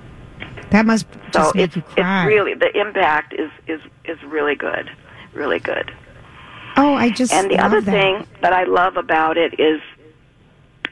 that 0.72 0.86
must 0.86 1.06
So 1.32 1.52
it's, 1.54 1.76
it's 1.76 2.26
really 2.26 2.54
the 2.54 2.70
impact 2.78 3.34
is 3.34 3.50
is 3.66 3.80
is 4.04 4.22
really 4.24 4.54
good, 4.54 4.90
really 5.32 5.58
good. 5.58 5.92
oh, 6.76 6.94
I 6.94 7.10
just 7.10 7.32
And 7.32 7.50
the 7.50 7.58
other 7.58 7.80
that. 7.80 7.90
thing 7.90 8.26
that 8.40 8.52
I 8.52 8.64
love 8.64 8.96
about 8.96 9.36
it 9.38 9.58
is 9.60 9.80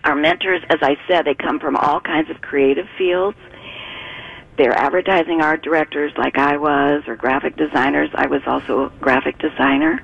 our 0.05 0.15
mentors, 0.15 0.63
as 0.71 0.79
I 0.83 0.97
said, 1.09 1.25
they 1.27 1.35
come 1.35 1.59
from 1.61 1.77
all 1.77 2.01
kinds 2.01 2.31
of 2.31 2.41
creative 2.41 2.87
fields. 2.97 3.37
They're 4.57 4.73
advertising 4.77 5.41
art 5.43 5.63
directors 5.63 6.13
like 6.17 6.37
I 6.39 6.57
was, 6.57 7.03
or 7.07 7.17
graphic 7.17 7.57
designers. 7.57 8.11
I 8.15 8.27
was 8.27 8.43
also 8.47 8.87
a 8.87 8.91
graphic 9.01 9.39
designer. 9.39 10.03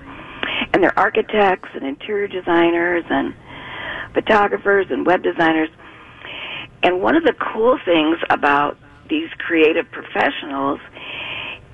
And 0.72 0.82
they're 0.82 0.98
architects 0.98 1.68
and 1.74 1.84
interior 1.84 2.28
designers 2.28 3.04
and 3.10 3.34
photographers 4.14 4.86
and 4.90 5.04
web 5.06 5.22
designers. 5.22 5.68
And 6.82 7.00
one 7.02 7.16
of 7.16 7.24
the 7.24 7.34
cool 7.34 7.78
things 7.84 8.18
about 8.30 8.78
these 9.08 9.28
creative 9.38 9.90
professionals 9.90 10.80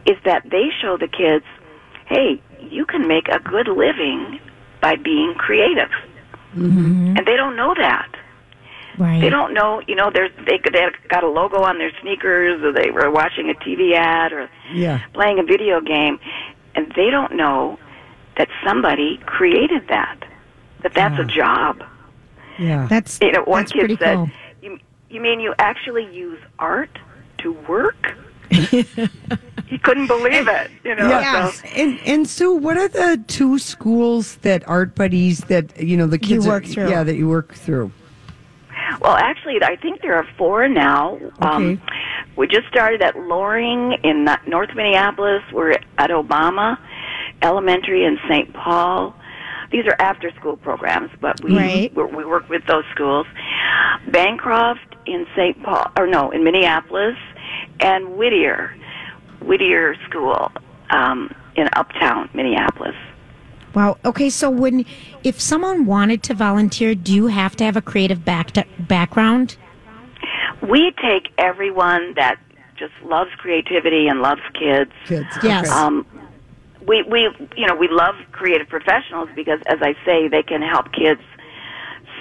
is 0.07 0.17
that 0.25 0.43
they 0.51 0.69
show 0.81 0.97
the 0.97 1.09
kids, 1.09 1.45
hey, 2.07 2.41
you 2.61 2.85
can 2.85 3.07
make 3.09 3.29
a 3.29 3.39
good 3.39 3.69
living 3.69 4.41
by 4.81 4.97
being 4.97 5.35
creative. 5.35 5.91
Mm-hmm. 6.57 7.17
And 7.17 7.27
they 7.27 7.37
don't 7.37 7.57
know 7.57 7.75
that. 7.77 8.09
right? 8.99 9.21
They 9.21 9.31
don't 9.31 9.55
know, 9.55 9.81
you 9.87 9.95
know, 9.95 10.11
they 10.11 10.59
could 10.59 10.75
they 10.75 10.87
got 11.09 11.25
a 11.25 11.29
logo 11.29 11.63
on 11.63 11.79
their 11.79 11.93
sneakers, 12.03 12.63
or 12.63 12.73
they 12.73 12.91
were 12.91 13.11
watching 13.11 13.49
a 13.51 13.55
TV 13.55 13.95
ad, 13.95 14.33
or 14.33 14.51
Yeah. 14.73 15.01
playing 15.15 15.39
a 15.39 15.45
video 15.45 15.81
game, 15.81 16.19
and 16.75 16.93
they 16.97 17.11
don't 17.11 17.35
know 17.37 17.79
that 18.37 18.49
somebody 18.67 19.19
created 19.27 19.89
that. 19.89 20.19
That 20.83 20.95
that's 20.95 21.19
a 21.19 21.25
job. 21.25 21.83
Yeah. 22.59 22.87
That's 22.89 23.19
You 23.23 23.33
know, 23.33 23.45
one 23.45 23.61
that's 23.63 23.73
kid 23.73 23.79
pretty 23.81 23.97
said, 23.97 24.17
cool. 24.17 24.31
"You 24.63 24.79
you 25.09 25.21
mean 25.21 25.41
you 25.41 25.55
actually 25.59 26.05
use 26.13 26.39
art 26.59 26.99
to 27.43 27.53
work?" 27.69 28.17
he 28.51 29.79
couldn't 29.83 30.07
believe 30.07 30.47
it. 30.49 30.71
You 30.85 30.95
know. 30.95 31.09
Yes. 31.09 31.61
So, 31.61 31.69
And 31.69 31.99
and 32.05 32.29
Sue, 32.29 32.55
what 32.55 32.77
are 32.77 32.89
the 32.89 33.23
two 33.27 33.59
schools 33.59 34.37
that 34.43 34.67
Art 34.69 34.95
Buddies 34.95 35.41
that 35.45 35.79
you 35.81 35.97
know 35.97 36.07
the 36.07 36.19
You 36.21 36.27
kids 36.29 36.47
work 36.47 36.65
are, 36.65 36.67
through. 36.67 36.91
Yeah, 36.91 37.03
that 37.05 37.17
you 37.17 37.29
work 37.29 37.55
through. 37.55 37.91
well, 39.01 39.17
actually, 39.17 39.57
I 39.63 39.77
think 39.77 40.03
there 40.03 40.15
are 40.17 40.27
four 40.37 40.69
now. 40.69 41.19
Um, 41.41 41.81
Okay. 41.81 41.83
we 42.37 42.47
just 42.47 42.67
started 42.69 43.01
at 43.03 43.17
Loring 43.17 43.95
in 44.05 44.29
North 44.47 44.71
Minneapolis. 44.75 45.43
We're 45.53 45.73
at 45.99 46.11
Obama 46.11 46.77
Elementary 47.41 48.05
in 48.05 48.19
St. 48.29 48.53
Paul. 48.53 49.15
These 49.71 49.87
are 49.87 49.97
after-school 49.99 50.59
programs, 50.59 51.11
but 51.23 51.43
we 51.43 51.57
Right. 51.57 51.95
we 51.97 52.05
we 52.05 52.25
work 52.27 52.51
with 52.51 52.63
those 52.67 52.85
schools. 52.95 53.27
Bancroft 54.09 54.97
in 55.07 55.27
St. 55.35 55.63
Paul, 55.63 55.91
or 55.99 56.07
no, 56.07 56.31
in 56.31 56.45
Minneapolis, 56.45 57.17
and 57.83 58.17
Whittier, 58.17 58.75
Whittier 59.41 59.97
School 60.09 60.51
um, 60.91 61.35
in 61.57 61.69
Uptown 61.75 62.31
Minneapolis. 62.33 62.95
Wow. 63.75 63.99
Okay. 64.05 64.31
So 64.31 64.51
when, 64.51 64.85
if 65.25 65.41
someone 65.41 65.87
wanted 65.87 66.23
to 66.25 66.35
volunteer, 66.35 66.95
do 66.95 67.15
you 67.15 67.29
have 67.29 67.57
to 67.57 67.65
have 67.65 67.77
a 67.77 67.83
creative 67.83 68.25
back 68.25 68.51
background? 68.79 69.57
We 70.63 70.93
take 71.03 71.33
everyone 71.39 72.15
that 72.15 72.39
just 72.77 72.93
loves 73.05 73.31
creativity 73.39 74.09
and 74.09 74.21
loves 74.21 74.43
kids. 74.55 74.93
Kids. 75.07 75.27
Yes. 75.43 75.71
Um, 75.71 76.07
we 76.87 77.03
we 77.03 77.29
you 77.57 77.67
know 77.67 77.75
we 77.75 77.89
love 77.89 78.15
creative 78.33 78.69
professionals 78.69 79.29
because 79.35 79.61
as 79.67 79.79
I 79.81 79.95
say 80.05 80.29
they 80.29 80.43
can 80.43 80.63
help 80.63 80.93
kids 80.93 81.21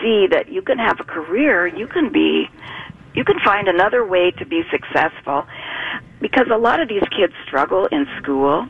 see 0.02 0.28
that 0.28 0.50
you 0.50 0.62
can 0.62 0.78
have 0.78 1.00
a 1.00 1.04
career, 1.04 1.68
you 1.68 1.88
can 1.88 2.12
be 2.12 2.50
you 3.14 3.24
can 3.24 3.40
find 3.40 3.68
another 3.68 4.06
way 4.06 4.32
to 4.32 4.46
be 4.46 4.64
successful 4.72 5.46
because 6.20 6.48
a 6.52 6.58
lot 6.58 6.80
of 6.80 6.88
these 6.88 7.04
kids 7.16 7.34
struggle 7.46 7.88
in 7.88 8.08
school 8.22 8.68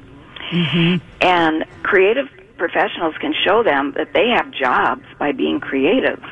mm-hmm. 0.51 1.05
and 1.21 1.65
creative 1.83 2.27
professionals 2.57 3.15
can 3.19 3.33
show 3.43 3.63
them 3.63 3.93
that 3.97 4.13
they 4.13 4.29
have 4.29 4.51
jobs 4.51 5.05
by 5.19 5.31
being 5.31 5.59
creative. 5.59 6.23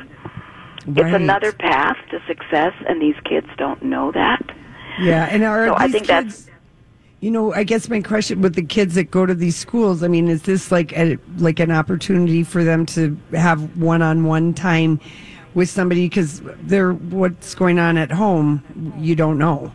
It's 0.86 1.14
another 1.14 1.52
path 1.52 1.96
to 2.10 2.20
success 2.26 2.72
and 2.88 3.00
these 3.02 3.16
kids 3.24 3.46
don't 3.58 3.82
know 3.82 4.12
that. 4.12 4.42
Yeah, 4.98 5.28
and 5.30 5.42
are 5.44 5.68
So 5.68 5.74
I 5.76 5.88
think 5.88 6.06
kids? 6.06 6.08
that's- 6.08 6.46
You 7.20 7.30
know, 7.30 7.52
I 7.52 7.64
guess 7.64 7.88
my 7.90 8.00
question 8.00 8.40
with 8.40 8.54
the 8.54 8.62
kids 8.62 8.94
that 8.94 9.10
go 9.10 9.26
to 9.26 9.34
these 9.34 9.54
schools, 9.54 10.02
I 10.02 10.08
mean, 10.08 10.28
is 10.28 10.42
this 10.42 10.72
like 10.72 10.96
a, 10.96 11.18
like 11.36 11.60
an 11.60 11.70
opportunity 11.70 12.42
for 12.42 12.64
them 12.64 12.86
to 12.86 13.16
have 13.32 13.76
one-on-one 13.76 14.54
time 14.54 14.98
with 15.54 15.68
somebody 15.68 16.08
because 16.08 16.40
they're 16.62 16.92
what's 16.92 17.54
going 17.54 17.78
on 17.78 17.96
at 17.96 18.12
home, 18.12 18.94
you 18.98 19.14
don't 19.14 19.38
know. 19.38 19.72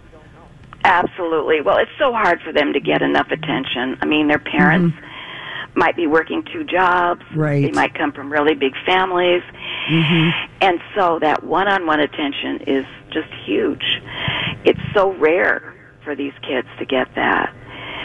Absolutely. 0.84 1.62
Well, 1.62 1.78
it's 1.78 1.92
so 1.98 2.14
hard 2.14 2.42
for 2.42 2.54
them 2.54 2.74
to 2.74 2.80
get 2.80 3.02
enough 3.02 3.32
attention. 3.32 3.98
I 4.02 4.06
mean, 4.06 4.28
their 4.28 4.40
parents 4.40 4.96
mm-hmm. 4.96 5.80
might 5.80 5.96
be 5.96 6.06
working 6.06 6.44
two 6.54 6.64
jobs. 6.64 7.24
Right. 7.36 7.64
They 7.64 7.72
might 7.72 7.96
come 7.96 8.12
from 8.12 8.32
really 8.32 8.54
big 8.54 8.74
families. 8.86 9.42
Mm-hmm. 9.90 10.54
And 10.62 10.80
so 10.96 11.18
that 11.20 11.44
one 11.44 11.68
on 11.68 11.88
one 11.88 12.00
attention 12.00 12.62
is 12.68 12.86
just 13.12 13.30
huge. 13.46 13.84
It's 14.64 14.80
so 14.94 15.14
rare 15.14 15.74
for 16.04 16.16
these 16.16 16.34
kids 16.48 16.68
to 16.78 16.86
get 16.86 17.08
that. 17.16 17.54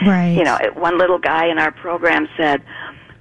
Right. 0.07 0.31
You 0.31 0.45
know, 0.45 0.59
one 0.75 0.97
little 0.97 1.19
guy 1.19 1.51
in 1.51 1.59
our 1.59 1.73
program 1.73 2.27
said, 2.37 2.63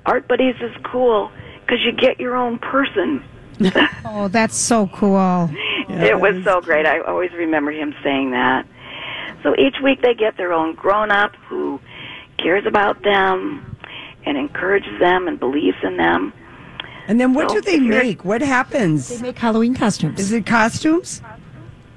"Art 0.05 0.29
buddies 0.29 0.55
is 0.61 0.71
cool 0.85 1.29
because 1.61 1.79
you 1.83 1.91
get 1.91 2.17
your 2.19 2.37
own 2.37 2.59
person." 2.59 3.21
Oh, 4.05 4.27
that's 4.27 4.55
so 4.57 4.87
cool. 4.87 5.49
it 5.89 6.19
was 6.19 6.43
so 6.43 6.61
great. 6.61 6.85
I 6.85 6.99
always 7.01 7.31
remember 7.33 7.71
him 7.71 7.93
saying 8.03 8.31
that. 8.31 8.65
So 9.43 9.55
each 9.57 9.75
week 9.83 10.01
they 10.01 10.13
get 10.13 10.35
their 10.35 10.51
own 10.51 10.73
grown 10.75 11.11
up 11.11 11.35
who 11.47 11.79
cares 12.37 12.65
about 12.65 13.01
them 13.03 13.77
and 14.25 14.37
encourages 14.37 14.97
them 14.99 15.27
and 15.27 15.39
believes 15.39 15.77
in 15.83 15.97
them. 15.97 16.33
And 17.07 17.19
then 17.19 17.33
what 17.33 17.49
So 17.49 17.55
do 17.55 17.61
they 17.61 17.79
make? 17.79 18.25
What 18.25 18.41
happens? 18.41 19.07
They 19.09 19.21
make 19.21 19.37
Halloween 19.37 19.73
costumes. 19.75 20.19
Is 20.19 20.31
it 20.31 20.45
costumes? 20.45 21.21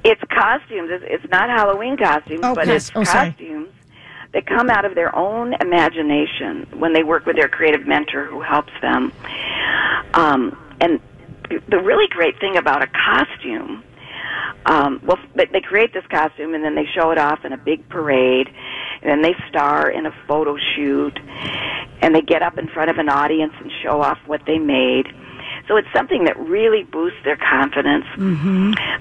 It's 0.05 0.23
costumes. 0.31 0.91
It's, 0.91 1.05
it's 1.07 1.31
not 1.33 1.49
Halloween 1.49 1.97
costumes, 1.97 2.41
Oh, 2.43 2.55
but 2.55 2.65
cos- 2.67 2.89
it's 2.89 2.93
oh, 2.95 3.05
sorry. 3.05 3.31
costumes 3.31 3.69
that 4.33 4.47
come 4.47 4.71
out 4.71 4.85
of 4.85 4.95
their 4.95 5.15
own 5.15 5.55
imagination 5.61 6.67
when 6.79 6.93
they 6.93 7.03
work 7.03 7.27
with 7.27 7.37
their 7.37 7.49
creative 7.49 7.87
mentor 7.87 8.25
who 8.27 8.41
helps 8.41 8.73
them. 8.81 9.13
Um, 10.15 10.57
and 10.81 11.01
the 11.69 11.79
really 11.79 12.07
great 12.09 12.39
thing 12.41 12.57
about 12.57 12.83
a 12.83 12.87
costume, 12.87 13.85
um, 14.67 15.01
well, 15.05 15.19
they, 15.35 15.47
they 15.47 15.61
create 15.61 15.93
this 15.93 16.07
costume 16.07 16.55
and 16.55 16.65
then 16.65 16.75
they 16.75 16.87
show 16.95 17.11
it 17.11 17.19
off 17.19 17.45
in 17.45 17.53
a 17.53 17.57
big 17.57 17.89
parade, 17.89 18.49
and 19.03 19.11
then 19.11 19.23
they 19.23 19.35
star 19.49 19.91
in 19.91 20.07
a 20.07 20.13
photo 20.29 20.57
shoot, 20.75 21.19
and 22.01 22.15
they 22.15 22.21
get 22.21 22.43
up 22.43 22.59
in 22.59 22.69
front 22.69 22.91
of 22.91 22.99
an 22.99 23.09
audience 23.09 23.53
and 23.61 23.71
show 23.83 24.01
off 24.01 24.19
what 24.27 24.43
they 24.47 24.59
made. 24.59 25.07
So 25.69 25.77
it's 25.77 25.89
something 25.95 26.25
that 26.25 26.39
really 26.39 26.85
boosts 26.85 27.19
their 27.25 27.37
confidence. 27.37 28.05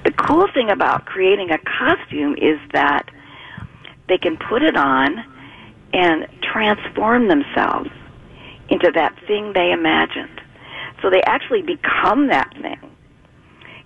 The 0.03 0.11
cool 0.11 0.47
thing 0.53 0.69
about 0.69 1.05
creating 1.05 1.51
a 1.51 1.57
costume 1.57 2.35
is 2.35 2.59
that 2.73 3.09
they 4.07 4.17
can 4.17 4.37
put 4.37 4.61
it 4.63 4.75
on 4.75 5.23
and 5.93 6.27
transform 6.41 7.27
themselves 7.27 7.89
into 8.69 8.91
that 8.93 9.15
thing 9.27 9.53
they 9.53 9.71
imagined. 9.71 10.40
So 11.01 11.09
they 11.09 11.21
actually 11.23 11.61
become 11.61 12.27
that 12.27 12.51
thing. 12.61 12.77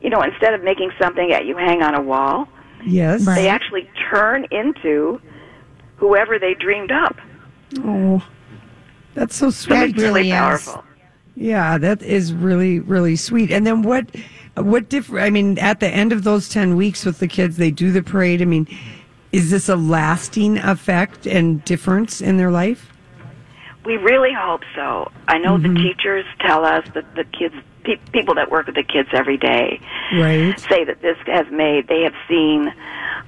You 0.02 0.10
know, 0.10 0.22
instead 0.22 0.54
of 0.54 0.64
making 0.64 0.92
something 1.02 1.30
that 1.30 1.46
you 1.46 1.56
hang 1.58 1.82
on 1.82 1.96
a 1.96 2.02
wall, 2.02 2.48
Yes. 2.86 3.26
they 3.26 3.48
actually 3.48 3.90
turn 4.12 4.46
into 4.52 5.20
whoever 5.96 6.38
they 6.38 6.54
dreamed 6.54 6.92
up. 6.92 7.16
Oh, 7.80 8.24
that's 9.14 9.36
so 9.36 9.50
sweet. 9.50 9.76
That 9.76 9.90
It's 9.90 9.98
really 9.98 10.08
really 10.08 10.30
is. 10.30 10.36
powerful. 10.36 10.84
Yeah, 11.36 11.78
that 11.80 12.02
is 12.02 12.34
really 12.34 12.80
really 12.80 13.16
sweet. 13.16 13.52
And 13.52 13.66
then 13.66 13.82
what 13.82 14.06
what 14.56 14.88
different 14.90 15.26
I 15.26 15.30
mean 15.30 15.58
at 15.60 15.80
the 15.80 15.90
end 15.90 16.12
of 16.14 16.24
those 16.24 16.48
10 16.48 16.76
weeks 16.76 17.06
with 17.06 17.20
the 17.20 17.28
kids 17.28 17.58
they 17.58 17.72
do 17.72 17.92
the 17.92 18.04
parade. 18.04 18.42
I 18.42 18.46
mean, 18.46 18.68
is 19.32 19.50
this 19.52 19.68
a 19.68 19.76
lasting 19.76 20.58
effect 20.60 21.26
and 21.26 21.64
difference 21.66 22.22
in 22.22 22.38
their 22.38 22.52
life? 22.52 22.92
We 23.86 23.98
really 23.98 24.34
hope 24.34 24.62
so. 24.76 25.12
I 25.28 25.38
know 25.38 25.58
the 25.58 25.68
mm-hmm. 25.68 25.84
teachers 25.84 26.26
tell 26.40 26.66
us 26.66 26.86
that 26.96 27.06
the 27.16 27.24
kids, 27.24 27.54
pe- 27.84 27.98
people 28.12 28.34
that 28.36 28.50
work 28.50 28.66
with 28.66 28.76
the 28.76 28.84
kids 28.84 29.10
every 29.14 29.38
day, 29.38 29.80
Right. 30.14 30.60
say 30.60 30.84
that 30.86 31.02
this 31.02 31.18
has 31.28 31.46
made 31.52 31.88
they 31.88 32.02
have 32.02 32.16
seen 32.28 32.74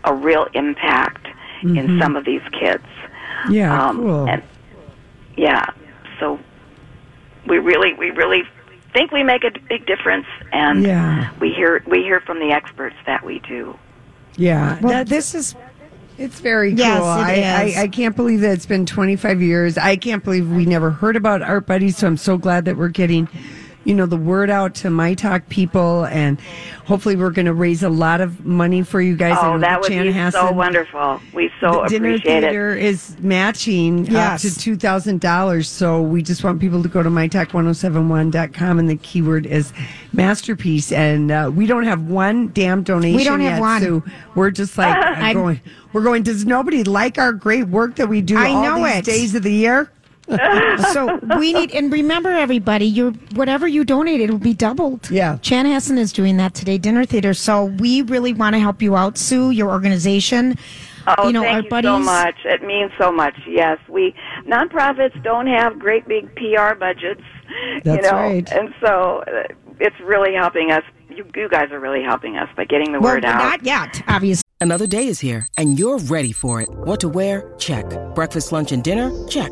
a 0.04 0.14
real 0.14 0.48
impact 0.54 1.28
in 1.62 1.70
mm-hmm. 1.76 2.02
some 2.02 2.16
of 2.16 2.26
these 2.26 2.42
kids. 2.60 2.84
Yeah, 3.50 3.88
Um, 3.90 3.98
cool. 3.98 4.28
And 4.28 4.42
yeah, 5.36 5.66
so 6.20 6.40
we 7.46 7.60
really, 7.60 7.94
we 7.94 8.10
really 8.12 8.44
think 8.94 9.12
we 9.12 9.22
make 9.24 9.44
a 9.44 9.52
big 9.70 9.86
difference, 9.86 10.26
and 10.52 10.84
Yeah. 10.84 11.30
we 11.40 11.52
hear 11.52 11.84
we 11.86 12.02
hear 12.02 12.20
from 12.22 12.40
the 12.40 12.52
experts 12.52 12.96
that 13.06 13.24
we 13.24 13.40
do. 13.40 13.78
yeah. 14.38 14.74
Uh, 14.74 14.78
well, 14.82 14.92
that's- 14.94 15.10
this 15.10 15.36
is 15.36 15.56
It's 16.18 16.40
very 16.40 16.72
cool. 16.72 16.80
Yes, 16.80 17.00
it 17.00 17.04
I, 17.04 17.64
is. 17.66 17.78
I, 17.78 17.82
I 17.84 17.88
can't 17.88 18.16
believe 18.16 18.42
that 18.42 18.52
it's 18.52 18.66
been 18.66 18.86
25 18.86 19.42
years. 19.42 19.78
I 19.78 19.96
can't 19.96 20.24
believe 20.24 20.50
we 20.50 20.66
never 20.66 20.90
heard 20.90 21.16
about 21.16 21.42
Art 21.42 21.68
Buddies. 21.68 21.98
So 21.98 22.08
I'm 22.08 22.18
so 22.18 22.38
glad 22.38 22.66
that 22.66 22.76
we're 22.76 22.90
getting, 22.90 23.30
you 23.88 23.96
know, 23.96 24.06
the 24.06 24.18
word 24.18 24.50
out 24.50 24.76
to 24.76 24.90
My 24.90 25.14
Talk 25.14 25.48
people. 25.48 26.06
And 26.08 26.40
hopefully 26.86 27.16
we're 27.16 27.32
going 27.32 27.46
to 27.46 27.54
raise 27.54 27.84
a 27.84 27.90
lot 27.90 28.20
of 28.20 28.46
money 28.46 28.84
for 28.84 29.00
you 29.00 29.16
guys. 29.16 29.38
Oh, 29.42 29.54
know 29.54 29.60
that 29.60 29.80
would 29.82 29.90
be 29.90 30.32
so 30.32 30.52
wonderful. 30.52 31.22
We 31.34 31.50
so 31.62 31.84
the 31.84 31.90
dinner 31.90 32.10
appreciate 32.10 32.42
theater 32.42 32.76
is 32.76 33.16
matching 33.20 34.06
Yes. 34.06 34.44
up 34.46 34.52
to 34.54 34.60
two 34.60 34.76
thousand 34.76 35.22
dollars. 35.22 35.70
So 35.70 36.02
we 36.02 36.22
just 36.22 36.44
want 36.44 36.60
people 36.60 36.84
to 36.84 36.90
go 36.90 37.02
to 37.02 37.10
mytalk1071.com 37.10 38.80
and 38.80 38.90
the 38.90 38.98
keyword 38.98 39.46
is 39.46 39.72
masterpiece. 40.14 40.92
And 40.92 41.32
uh, 41.32 41.52
we 41.54 41.66
don't 41.66 41.86
have 41.86 42.04
one 42.04 42.50
damn 42.54 42.84
donation. 42.84 43.16
We 43.18 43.24
don't 43.24 43.40
have 43.42 43.54
yet, 43.54 43.62
one. 43.62 43.82
Sue. 43.82 44.04
we're 44.36 44.52
just 44.52 44.78
like 44.78 44.96
I'm- 45.18 45.34
going. 45.34 45.62
We're 45.94 46.04
going. 46.04 46.24
Does 46.24 46.46
nobody 46.46 46.84
like 46.84 47.18
our 47.18 47.32
great 47.32 47.70
work 47.70 47.96
that 47.96 48.08
we 48.10 48.22
do 48.22 48.38
I 48.38 48.50
all 48.50 48.62
know 48.64 48.84
these 48.86 48.98
it. 48.98 49.06
days 49.06 49.36
of 49.36 49.44
the 49.44 49.52
year? 49.54 49.90
so 50.94 51.20
we 51.40 51.54
need 51.54 51.72
and 51.72 51.92
remember 51.92 52.30
everybody 52.30 52.86
your 52.86 53.12
whatever 53.36 53.68
you 53.68 53.86
donate 53.86 54.20
it 54.20 54.30
will 54.30 54.38
be 54.38 54.54
doubled 54.54 55.10
Yeah. 55.10 55.38
chanhassen 55.38 55.98
is 55.98 56.12
doing 56.12 56.38
that 56.38 56.54
today 56.54 56.78
dinner 56.78 57.06
theater 57.06 57.34
so 57.34 57.66
we 57.66 58.02
really 58.02 58.34
want 58.34 58.54
to 58.54 58.60
help 58.60 58.82
you 58.82 58.96
out 58.96 59.18
sue 59.18 59.52
your 59.52 59.70
organization 59.70 60.58
Oh, 61.18 61.28
you 61.28 61.32
know 61.34 61.42
thank 61.44 61.56
our 61.56 61.62
you 61.62 61.70
buddies 61.70 61.88
so 61.90 62.00
much. 62.00 62.36
It 62.44 62.64
means 62.64 62.92
so 63.00 63.14
much. 63.14 63.34
Yes, 63.48 63.78
we 63.88 64.14
nonprofits 64.46 65.24
don't 65.24 65.48
have 65.48 65.80
great 65.80 66.06
big 66.06 66.28
PR 66.36 66.76
budgets. 66.76 67.22
you 67.50 67.82
That's 67.86 68.04
know, 68.12 68.18
right. 68.18 68.52
And 68.52 68.74
so 68.82 69.24
uh, 69.26 69.44
it's 69.80 69.96
really 70.02 70.34
helping 70.36 70.70
us. 70.72 70.84
You, 71.10 71.26
you 71.34 71.48
guys 71.48 71.72
are 71.72 71.80
really 71.80 72.04
helping 72.04 72.36
us 72.36 72.50
by 72.58 72.66
getting 72.66 72.92
the 72.92 73.00
well 73.00 73.14
word 73.14 73.24
out. 73.24 73.38
not 73.38 73.64
yet 73.64 74.04
obviously 74.10 74.44
Another 74.60 74.86
day 74.88 75.08
is 75.08 75.20
here, 75.22 75.48
and 75.58 75.80
you're 75.80 76.00
ready 76.00 76.34
for 76.34 76.60
it. 76.62 76.68
What 76.70 77.00
to 77.00 77.08
wear? 77.08 77.54
Check. 77.58 77.86
Breakfast, 78.14 78.52
lunch, 78.52 78.74
and 78.74 78.84
dinner? 78.84 79.10
Check. 79.30 79.52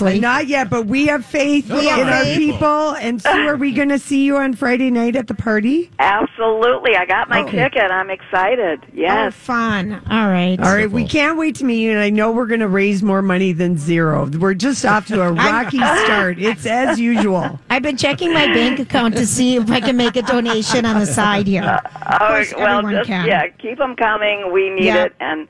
Not 0.00 0.46
yet, 0.46 0.70
but 0.70 0.86
we 0.86 1.06
have 1.08 1.24
faith 1.24 1.70
We 1.70 1.80
in 1.80 1.84
have 1.94 2.08
our 2.08 2.24
faith. 2.24 2.38
people. 2.38 2.94
And 2.94 3.20
Sue, 3.20 3.46
are 3.46 3.56
we 3.56 3.72
going 3.72 3.90
to 3.90 3.98
see 3.98 4.24
you 4.24 4.38
on 4.38 4.54
Friday 4.54 4.90
night 4.90 5.14
at 5.16 5.26
the 5.28 5.34
party? 5.34 5.90
Absolutely, 5.98 6.96
I 6.96 7.04
got 7.04 7.28
my 7.28 7.42
Okay. 7.42 7.58
ticket. 7.58 7.90
I'm 7.90 8.08
excited. 8.10 8.80
oh, 8.84 8.90
Yes. 8.94 9.34
fun 9.34 10.00
all 10.10 10.28
right 10.28 10.58
All 10.58 10.72
right, 10.74 10.90
we 10.90 11.06
can't 11.06 11.36
wait 11.38 11.56
to 11.56 11.64
meet 11.66 11.82
you, 11.82 11.90
and 11.92 12.00
I 12.00 12.08
know 12.10 12.32
we're 12.32 12.46
going 12.46 12.60
to 12.60 12.68
raise 12.68 13.02
more 13.02 13.20
money 13.22 13.52
than 13.52 13.76
zero. 13.76 14.26
We're 14.26 14.54
just 14.54 14.84
off 14.86 15.06
to 15.08 15.20
a 15.20 15.30
rocky 15.32 15.78
start. 15.78 16.38
It's 16.38 16.64
as 16.66 16.98
usual. 17.12 17.60
i've 17.70 17.82
been 17.82 17.96
checking 17.98 18.32
my 18.32 18.46
bank 18.46 18.78
account 18.80 19.14
to 19.16 19.26
see 19.26 19.56
if 19.56 19.70
i 19.70 19.80
can 19.80 19.96
make 19.96 20.16
a 20.16 20.22
donation 20.22 20.84
on 20.86 20.98
the 21.00 21.06
side 21.06 21.46
here 21.46 21.62
Oh, 21.64 22.18
course, 22.18 22.52
well, 22.56 22.78
everyone 22.78 22.92
just 22.94 23.06
can. 23.08 23.26
yeah, 23.26 23.46
keep 23.48 23.78
them 23.78 23.94
coming. 23.96 24.52
We 24.52 24.70
need 24.70 24.86
Yeah. 24.86 25.04
it, 25.04 25.14
and 25.20 25.46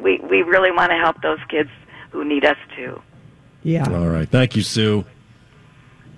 we 0.00 0.20
we 0.30 0.42
really 0.42 0.70
want 0.72 0.90
to 0.90 0.96
help 0.96 1.20
those 1.22 1.38
kids 1.50 1.70
who 2.10 2.24
need 2.24 2.44
us 2.44 2.56
too. 2.76 3.00
Yeah. 3.64 3.90
All 3.90 4.08
right. 4.08 4.28
Thank 4.28 4.54
you, 4.54 4.62
Sue. 4.62 5.04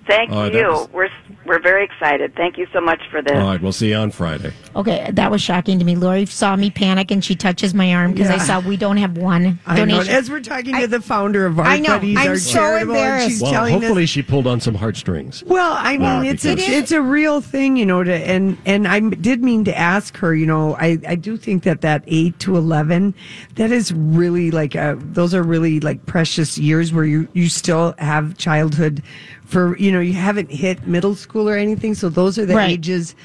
Thank 0.07 0.31
you. 0.53 0.67
was- 0.67 0.89
We're 0.93 1.09
we're 1.45 1.59
very 1.61 1.83
excited. 1.85 2.35
Thank 2.35 2.57
you 2.57 2.67
so 2.73 2.81
much 2.81 2.99
for 3.11 3.21
this. 3.21 3.33
All 3.37 3.45
right. 3.47 3.61
We'll 3.61 3.71
see 3.71 3.89
you 3.89 3.95
on 3.95 4.11
Friday. 4.11 4.51
okay 4.75 5.09
that 5.13 5.31
was 5.31 5.41
shocking 5.41 5.79
to 5.79 5.85
me 5.85 5.95
lori 5.95 6.25
saw 6.25 6.55
me 6.55 6.69
panic 6.69 7.09
and 7.11 7.23
she 7.23 7.35
touches 7.35 7.73
my 7.73 7.93
arm 7.95 8.11
because 8.11 8.29
i 8.29 8.37
saw 8.37 8.59
we 8.59 8.77
don't 8.77 8.97
have 8.97 9.17
one 9.17 9.57
I 9.65 9.77
know. 9.79 9.85
donation 9.85 10.13
As 10.13 10.29
we're 10.29 10.41
talking 10.41 10.75
to 10.75 10.87
the 10.87 11.01
founder 11.01 11.45
of 11.45 11.57
Art 11.59 11.67
I 11.67 11.79
know. 11.79 11.97
Buddies, 11.97 12.17
I'm 12.17 12.27
our 12.29 12.37
so 12.37 12.51
charitable, 12.53 12.93
and 12.95 12.99
embarrassed. 12.99 13.29
she's 13.29 13.41
Well, 13.41 13.69
hopefully 13.69 14.03
us. 14.03 14.09
she 14.09 14.21
pulled 14.21 14.45
on 14.47 14.59
some 14.61 14.75
heartstrings. 14.75 15.43
Well, 15.45 15.75
I 15.77 15.93
mean, 15.93 16.01
Laura, 16.01 16.25
it's 16.25 16.45
a, 16.45 16.55
because- 16.55 16.69
it's 16.69 16.91
a 16.91 17.01
real 17.01 17.41
thing, 17.41 17.75
you 17.77 17.85
know. 17.85 18.03
To 18.03 18.13
and 18.13 18.57
and 18.65 18.87
I 18.87 18.99
did 18.99 19.43
mean 19.43 19.63
to 19.65 19.77
ask 19.77 20.15
her, 20.17 20.35
you 20.35 20.45
know, 20.45 20.75
I 20.75 20.99
I 21.07 21.15
do 21.15 21.37
think 21.37 21.63
that 21.63 21.81
that 21.81 22.03
eight 22.07 22.37
to 22.39 22.55
eleven, 22.57 23.13
that 23.55 23.71
is 23.71 23.91
really 23.93 24.51
like 24.51 24.75
a, 24.75 24.97
those 24.99 25.33
are 25.33 25.43
really 25.43 25.79
like 25.79 26.05
precious 26.05 26.57
years 26.57 26.93
where 26.93 27.05
you 27.05 27.27
you 27.33 27.49
still 27.49 27.95
have 27.97 28.37
childhood 28.37 29.01
for 29.47 29.75
you 29.77 29.91
know 29.91 29.99
you 29.99 30.13
haven't 30.13 30.51
hit 30.51 30.85
middle 30.87 31.15
school 31.15 31.49
or 31.49 31.55
anything, 31.57 31.93
so 31.95 32.09
those 32.09 32.37
are 32.37 32.45
the 32.45 32.55
Right. 32.55 32.69
ages 32.71 33.15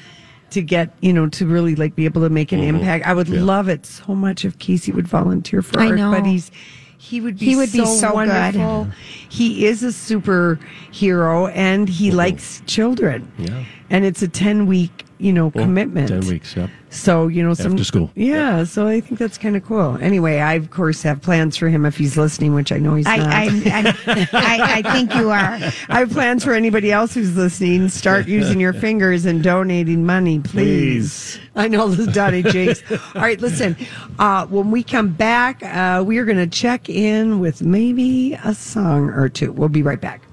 to 0.51 0.61
get 0.61 0.95
you 1.01 1.11
know 1.13 1.27
to 1.29 1.45
really 1.45 1.75
like 1.75 1.95
be 1.95 2.05
able 2.05 2.21
to 2.21 2.29
make 2.29 2.51
an 2.51 2.59
Mm-hmm. 2.59 2.75
impact. 2.77 3.05
I 3.05 3.13
would 3.13 3.29
love 3.29 3.67
it 3.69 3.85
so 3.85 4.15
much 4.15 4.45
if 4.45 4.57
Casey 4.59 4.91
would 4.91 5.07
volunteer 5.07 5.61
for 5.61 5.79
I 5.79 5.87
art 5.87 5.97
know. 5.97 6.11
buddies. 6.11 6.49
He 6.97 7.19
would 7.19 7.37
be 7.37 7.45
He 7.47 7.55
would 7.57 7.71
be 7.71 7.79
so, 7.79 7.85
so 7.85 8.07
good. 8.09 8.15
wonderful. 8.15 8.87
He 9.29 9.65
is 9.65 9.83
a 9.83 9.87
superhero 9.87 11.51
and 11.53 11.89
he 11.89 12.11
likes 12.11 12.61
children. 12.65 13.29
Mm-hmm. 13.37 13.43
Yeah. 13.45 13.63
And 13.93 14.05
it's 14.05 14.23
a 14.23 14.27
10 14.27 14.65
week, 14.65 15.05
you 15.19 15.31
know, 15.31 15.51
commitment. 15.51 16.07
10 16.07 16.21
weeks, 16.27 16.57
yeah 16.57 16.67
So, 16.89 17.27
you 17.27 17.43
know, 17.43 17.53
some 17.53 17.73
After 17.73 17.83
school. 17.83 18.09
Yeah, 18.15 18.63
so 18.63 18.87
I 18.87 18.99
think 19.01 19.19
that's 19.19 19.37
kind 19.37 19.55
of 19.55 19.63
cool. 19.63 19.99
Anyway, 20.01 20.39
I 20.39 20.55
of 20.55 20.71
course 20.71 21.03
have 21.03 21.21
plans 21.21 21.55
for 21.55 21.69
him 21.69 21.85
if 21.85 21.95
he's 21.95 22.17
listening, 22.17 22.55
which 22.55 22.71
I 22.71 22.79
know 22.79 22.95
he's 22.95 23.05
I, 23.05 23.17
not. 23.17 23.27
I, 23.31 23.43
I, 23.45 24.27
I, 24.33 24.81
I 24.83 24.93
think 24.93 25.13
you 25.13 25.29
are. 25.29 25.59
I 25.89 25.99
have 25.99 26.09
plans 26.09 26.43
for 26.43 26.53
anybody 26.53 26.91
else 26.91 27.13
who's 27.13 27.37
listening. 27.37 27.87
Start 27.87 28.27
using 28.27 28.59
your 28.59 28.73
fingers 28.85 29.25
and 29.25 29.43
donating 29.43 30.03
money, 30.07 30.39
please. 30.39 31.37
Please. 31.37 31.39
I 31.55 31.67
know 31.67 31.87
this 31.87 32.07
is 32.07 32.13
Donnie 32.15 32.41
Jakes. 32.41 32.81
All 32.91 33.21
right, 33.21 33.39
listen. 33.39 33.77
Uh, 34.17 34.47
when 34.47 34.71
we 34.71 34.81
come 34.81 35.09
back, 35.09 35.61
uh, 35.61 36.03
we 36.03 36.17
are 36.17 36.25
going 36.25 36.37
to 36.37 36.47
check 36.47 36.89
in 36.89 37.39
with 37.39 37.61
maybe 37.61 38.33
a 38.43 38.55
song 38.55 39.11
or 39.11 39.29
two. 39.29 39.51
We'll 39.51 39.69
be 39.69 39.83
right 39.83 40.01
back. 40.01 40.23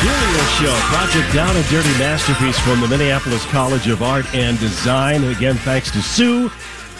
Gloria 0.00 0.28
Julia 0.28 0.44
Show, 0.60 0.74
Project 0.94 1.34
Down 1.34 1.56
and 1.56 1.66
Dirty 1.66 1.88
Masterpiece 1.98 2.56
from 2.60 2.80
the 2.80 2.86
Minneapolis 2.86 3.44
College 3.46 3.88
of 3.88 4.00
Art 4.00 4.32
and 4.32 4.56
Design. 4.60 5.24
Again, 5.24 5.56
thanks 5.56 5.90
to 5.90 6.00
Sue, 6.00 6.44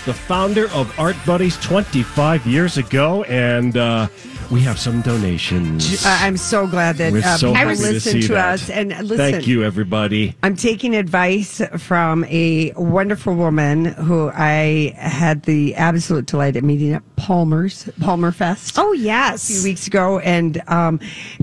the 0.04 0.12
founder 0.12 0.68
of 0.70 0.92
Art 0.98 1.14
Buddies 1.24 1.56
25 1.58 2.44
years 2.44 2.76
ago. 2.76 3.22
And 3.24 3.76
uh, 3.76 4.08
we 4.50 4.62
have 4.62 4.80
some 4.80 5.02
donations. 5.02 6.04
Uh, 6.04 6.18
I'm 6.20 6.36
so 6.36 6.66
glad 6.66 6.96
that 6.96 7.12
We're 7.12 7.22
uh, 7.22 7.36
so 7.36 7.52
people 7.52 7.68
happy 7.68 7.76
to 7.76 8.00
see 8.00 8.22
to, 8.22 8.32
that. 8.32 8.54
us. 8.54 8.70
And 8.70 8.88
listen, 8.88 9.16
Thank 9.16 9.46
you, 9.46 9.62
everybody. 9.62 10.34
I'm 10.42 10.56
taking 10.56 10.96
advice 10.96 11.62
from 11.76 12.24
a 12.24 12.72
wonderful 12.72 13.36
woman 13.36 13.84
who 13.84 14.30
I 14.34 14.92
had 14.96 15.44
the 15.44 15.76
absolute 15.76 16.26
delight 16.26 16.56
of 16.56 16.64
meeting 16.64 16.94
at 16.94 17.04
Palmer's, 17.14 17.88
Palmer 18.00 18.32
Fest. 18.32 18.76
Oh 18.76 18.92
yes. 18.92 19.48
a 19.48 19.52
few 19.52 19.62
weeks 19.62 19.86
ago. 19.86 20.18
And 20.18 20.60
um, 20.66 20.98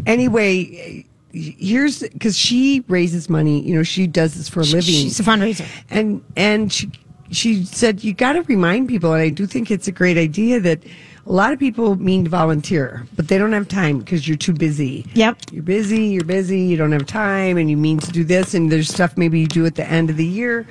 anyway, 0.06 1.06
here's 1.36 2.02
because 2.02 2.38
she 2.38 2.84
raises 2.88 3.30
money. 3.30 3.62
You 3.62 3.76
know, 3.76 3.84
she 3.84 4.08
does 4.08 4.36
this 4.36 4.50
for 4.50 4.62
a 4.62 4.64
living. 4.64 4.82
She's 4.82 5.20
a 5.20 5.24
fundraiser. 5.24 5.68
and 5.90 6.24
and 6.36 6.72
she 6.72 6.92
she 7.32 7.66
said 7.66 8.04
you 8.04 8.14
got 8.14 8.34
to 8.34 8.42
remind 8.44 8.88
people, 8.88 9.14
and 9.14 9.22
I 9.22 9.30
do 9.30 9.46
think 9.46 9.70
it's 9.72 9.88
a 9.88 9.92
great 9.92 10.18
idea 10.18 10.60
that. 10.62 10.80
A 11.28 11.32
lot 11.34 11.52
of 11.52 11.58
people 11.58 11.96
mean 11.96 12.26
to 12.26 12.30
volunteer, 12.30 13.08
but 13.16 13.30
they 13.30 13.40
don't 13.40 13.52
have 13.52 13.68
time 13.68 13.98
because 13.98 14.28
you're 14.28 14.38
too 14.38 14.54
busy. 14.54 15.08
Yep. 15.16 15.38
You're 15.52 15.64
busy, 15.64 16.04
you're 16.04 16.24
busy, 16.24 16.60
you 16.60 16.78
don't 16.78 16.92
have 16.92 17.08
time, 17.08 17.58
and 17.58 17.68
you 17.68 17.78
mean 17.78 17.98
to 17.98 18.12
do 18.12 18.24
this, 18.24 18.54
and 18.54 18.72
there's 18.72 18.90
stuff 18.90 19.18
maybe 19.18 19.40
you 19.40 19.48
do 19.48 19.66
at 19.66 19.74
the 19.74 19.90
end 19.90 20.12
of 20.12 20.18
the 20.18 20.26
year. 20.28 20.68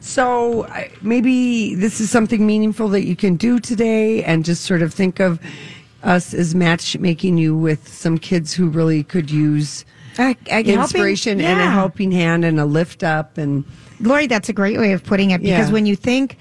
So 0.00 0.66
maybe 1.02 1.76
this 1.76 2.00
is 2.00 2.10
something 2.10 2.44
meaningful 2.44 2.88
that 2.88 3.04
you 3.04 3.14
can 3.14 3.36
do 3.36 3.60
today, 3.60 4.24
and 4.24 4.44
just 4.44 4.64
sort 4.64 4.82
of 4.82 4.92
think 4.92 5.20
of 5.20 5.38
us 6.02 6.34
as 6.34 6.52
matchmaking 6.52 7.38
you 7.38 7.56
with 7.56 7.86
some 7.86 8.18
kids 8.18 8.52
who 8.52 8.68
really 8.68 9.04
could 9.04 9.30
use 9.30 9.84
I, 10.18 10.36
I, 10.50 10.54
helping- 10.62 10.80
inspiration 10.80 11.40
and 11.40 11.60
a 11.60 11.70
helping 11.70 12.12
hand 12.12 12.44
and 12.44 12.58
a 12.60 12.64
lift 12.66 13.02
up 13.02 13.38
and 13.38 13.64
Lori, 14.00 14.26
that's 14.26 14.48
a 14.48 14.52
great 14.52 14.78
way 14.78 14.92
of 14.92 15.04
putting 15.04 15.30
it 15.30 15.40
because 15.42 15.68
Yeah. 15.68 15.72
when 15.72 15.86
you 15.86 15.94
think 15.96 16.36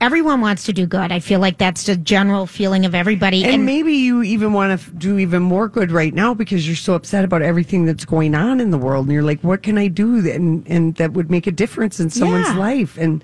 everyone 0.00 0.40
wants 0.40 0.64
to 0.64 0.72
do 0.72 0.84
good, 0.84 1.12
I 1.12 1.20
feel 1.20 1.38
like 1.38 1.58
that's 1.58 1.84
the 1.84 1.96
general 1.96 2.46
feeling 2.46 2.84
of 2.84 2.94
everybody. 2.94 3.44
and, 3.44 3.64
maybe 3.64 3.92
you 3.94 4.22
even 4.22 4.52
want 4.52 4.78
to 4.80 4.90
do 4.90 5.18
even 5.18 5.42
more 5.42 5.68
good 5.68 5.92
right 5.92 6.12
now 6.12 6.34
because 6.34 6.66
you're 6.66 6.74
so 6.76 6.94
upset 6.94 7.24
about 7.24 7.40
everything 7.42 7.84
that's 7.86 8.04
going 8.04 8.34
on 8.34 8.60
in 8.60 8.70
the 8.70 8.78
world 8.78 9.06
and 9.06 9.12
you're 9.14 9.22
like 9.22 9.40
what 9.42 9.62
can 9.62 9.78
i 9.78 9.86
do 9.88 10.28
and 10.30 10.66
and 10.66 10.96
that 10.96 11.12
would 11.12 11.30
make 11.30 11.46
a 11.46 11.52
difference 11.52 12.00
in 12.00 12.10
someone's 12.10 12.48
Yeah. 12.48 12.58
life 12.58 12.98
and 12.98 13.22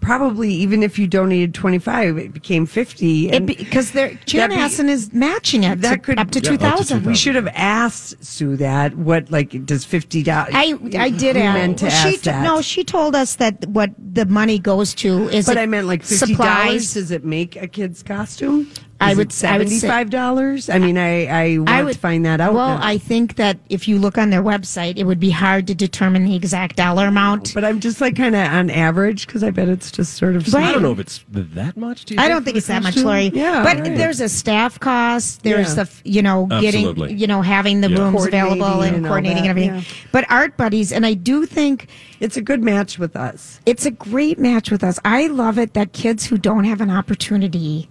probably 0.00 0.52
even 0.52 0.82
if 0.82 0.98
you 0.98 1.06
donated 1.06 1.52
25 1.54 2.16
it 2.18 2.32
became 2.32 2.66
50 2.66 3.30
it 3.30 3.44
because 3.46 3.92
they're 3.92 4.18
that'd 4.32 4.50
be- 4.86 4.92
is 4.92 5.12
matching 5.12 5.64
it 5.64 5.80
that 5.82 5.90
to- 5.94 5.98
could 5.98 6.18
up 6.18 6.30
to 6.30 6.40
Yeah, 6.40 6.48
two 6.50 6.54
up 6.54 6.60
to 6.60 6.66
thousand. 6.84 7.04
we 7.06 7.14
should 7.14 7.34
have 7.34 7.48
asked 7.54 8.22
Sue 8.24 8.56
that. 8.56 8.94
What 8.96 9.30
like 9.30 9.64
does 9.66 9.84
fifty 9.84 10.22
dollars? 10.22 10.52
I 10.54 10.74
I 10.98 11.10
did 11.10 11.36
we 11.36 11.42
ask. 11.42 11.54
meant 11.58 11.78
to 11.80 11.86
well, 11.86 12.04
she 12.10 12.16
t- 12.16 12.22
that. 12.30 12.42
No, 12.44 12.62
she 12.62 12.82
told 12.84 13.14
us 13.14 13.36
that 13.36 13.66
what 13.68 13.90
the 13.98 14.26
money 14.26 14.58
goes 14.58 14.94
to 14.96 15.28
is. 15.28 15.46
but 15.46 15.56
it 15.56 15.60
I 15.60 15.66
meant 15.66 15.86
like 15.86 16.02
fifty 16.02 16.34
dollars. 16.34 16.88
supplies. 16.88 16.94
Does 16.94 17.10
it 17.10 17.24
make 17.24 17.56
a 17.56 17.66
kid's 17.68 18.02
costume? 18.02 18.70
I 19.00 19.08
would- 19.08 19.12
I 19.12 19.14
would 19.18 19.32
say- 19.32 19.46
seventy-five 19.48 20.10
dollars. 20.10 20.68
I 20.68 20.78
mean, 20.78 20.98
I 20.98 21.26
I 21.26 21.58
want 21.58 21.68
I 21.70 21.82
would 21.82 21.94
to 21.94 21.98
find 21.98 22.24
that 22.26 22.40
out. 22.40 22.54
Well, 22.54 22.78
now. 22.78 22.84
I 22.86 22.98
think 22.98 23.36
that 23.36 23.58
if 23.68 23.88
you 23.88 23.98
look 23.98 24.18
on 24.18 24.30
their 24.30 24.42
website, 24.42 24.98
it 24.98 25.04
would 25.04 25.20
be 25.20 25.30
hard 25.30 25.66
to 25.68 25.74
determine 25.74 26.24
the 26.24 26.36
exact 26.36 26.76
dollar 26.76 27.06
amount. 27.06 27.54
but 27.54 27.64
I'm 27.64 27.80
just 27.80 28.00
like 28.00 28.16
kind 28.16 28.34
of 28.34 28.46
on 28.46 28.68
average 28.70 29.26
because 29.26 29.42
I 29.42 29.50
bet 29.50 29.68
it's 29.68 29.90
just 29.90 30.14
sort 30.14 30.36
of. 30.36 30.52
Right. 30.52 30.64
I 30.64 30.72
don't 30.72 30.82
know 30.82 30.92
if 30.92 30.98
it's 30.98 31.24
that 31.30 31.76
much. 31.76 32.04
Do 32.04 32.14
you 32.14 32.20
I 32.20 32.28
don't 32.28 32.44
think 32.44 32.54
the 32.54 32.58
it's 32.58 32.66
that 32.66 32.82
much. 32.82 32.96
Lori. 32.96 33.30
Yeah, 33.34 33.62
but 33.64 33.80
right. 33.80 33.96
there's 33.96 34.20
a 34.20 34.28
staff 34.28 34.78
cost. 34.80 35.42
There's 35.42 35.76
Yeah. 35.76 35.84
the 35.84 35.90
you 36.04 36.22
know 36.22 36.48
Absolutely. 36.50 37.08
getting 37.08 37.18
you 37.18 37.26
know 37.26 37.42
having 37.42 37.80
the 37.80 37.90
Yeah. 37.90 37.98
rooms 37.98 38.26
available 38.26 38.82
and, 38.82 38.96
and 38.96 39.06
coordinating 39.06 39.42
and 39.42 39.48
everything. 39.50 39.74
yeah. 39.76 39.80
But 40.12 40.24
art 40.30 40.56
buddies, 40.56 40.92
and 40.92 41.06
I 41.06 41.14
do 41.14 41.46
think 41.46 41.86
It's 42.20 42.36
a 42.36 42.42
good 42.42 42.62
match 42.62 42.98
with 42.98 43.16
us. 43.16 43.60
it's 43.64 43.86
a 43.86 43.90
great 43.90 44.38
match 44.38 44.70
with 44.70 44.84
us. 44.84 44.98
I 45.04 45.26
love 45.28 45.58
it 45.58 45.74
that 45.74 45.92
kids 45.92 46.26
who 46.26 46.36
don't 46.36 46.64
have 46.64 46.80
an 46.80 46.90
opportunity 46.90 47.88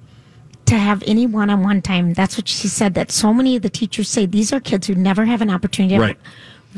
to 0.70 0.78
have 0.78 1.04
any 1.06 1.26
one-on-one 1.28 1.82
time. 1.82 2.14
That's 2.14 2.38
what 2.38 2.48
she 2.48 2.68
said. 2.68 2.94
That 2.94 3.12
so 3.12 3.34
many 3.34 3.56
of 3.56 3.62
the 3.62 3.70
teachers 3.70 4.10
say 4.10 4.26
these 4.26 4.54
are 4.54 4.60
kids 4.60 4.88
who 4.88 4.96
never 4.96 5.26
have 5.26 5.42
an 5.42 5.50
opportunity 5.50 5.96
to 5.96 6.02
have 6.02 6.10
Right. 6.10 6.18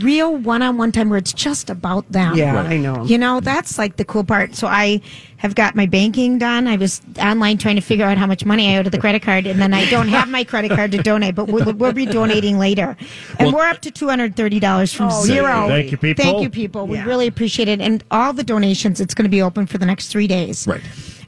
real 0.03 0.35
one-on-one 0.37 0.91
time 0.93 1.09
where 1.09 1.17
it's 1.19 1.33
just 1.33 1.69
about 1.69 2.09
them. 2.11 2.35
Yeah, 2.35 2.57
I 2.61 2.77
know. 2.77 3.03
You 3.03 3.17
know, 3.17 3.39
that's 3.41 3.77
like 3.77 3.97
the 3.97 4.05
cool 4.05 4.23
part. 4.23 4.55
So 4.55 4.67
I 4.67 5.01
have 5.37 5.53
got 5.55 5.75
my 5.75 5.85
banking 5.85 6.37
done. 6.37 6.67
I 6.67 6.77
was 6.77 7.01
online 7.19 7.57
trying 7.57 7.75
to 7.75 7.81
figure 7.81 8.05
out 8.05 8.17
how 8.17 8.25
much 8.27 8.45
money 8.45 8.73
I 8.73 8.79
owe 8.79 8.83
to 8.83 8.89
the 8.89 8.99
credit 8.99 9.21
card, 9.23 9.45
and 9.47 9.59
then 9.59 9.73
I 9.73 9.89
don't 9.89 10.07
have 10.07 10.29
my 10.29 10.43
credit 10.45 10.71
card 10.71 10.91
to 10.93 10.99
donate, 11.03 11.35
but 11.35 11.47
we'll, 11.47 11.73
we'll 11.73 11.91
be 11.93 12.05
donating 12.05 12.57
later. 12.59 12.95
And 13.39 13.47
Well- 13.51 13.57
we're 13.57 13.67
up 13.69 13.81
to 13.81 13.91
two 13.91 14.07
hundred 14.07 14.35
thirty 14.37 14.59
dollars 14.61 14.93
from 14.93 15.09
Oh, 15.11 15.23
zero. 15.25 15.67
Thank 15.67 15.91
you, 15.91 15.97
people. 15.97 16.23
Thank 16.23 16.41
you, 16.43 16.49
people. 16.49 16.87
We 16.87 17.01
really 17.01 17.27
appreciate 17.27 17.67
it, 17.67 17.81
and 17.81 18.03
all 18.11 18.31
the 18.33 18.43
donations. 18.43 19.01
It's 19.01 19.13
going 19.13 19.25
to 19.25 19.29
be 19.29 19.41
open 19.41 19.65
for 19.65 19.77
the 19.77 19.85
next 19.85 20.07
three 20.07 20.27
days. 20.27 20.65
Right. 20.67 20.81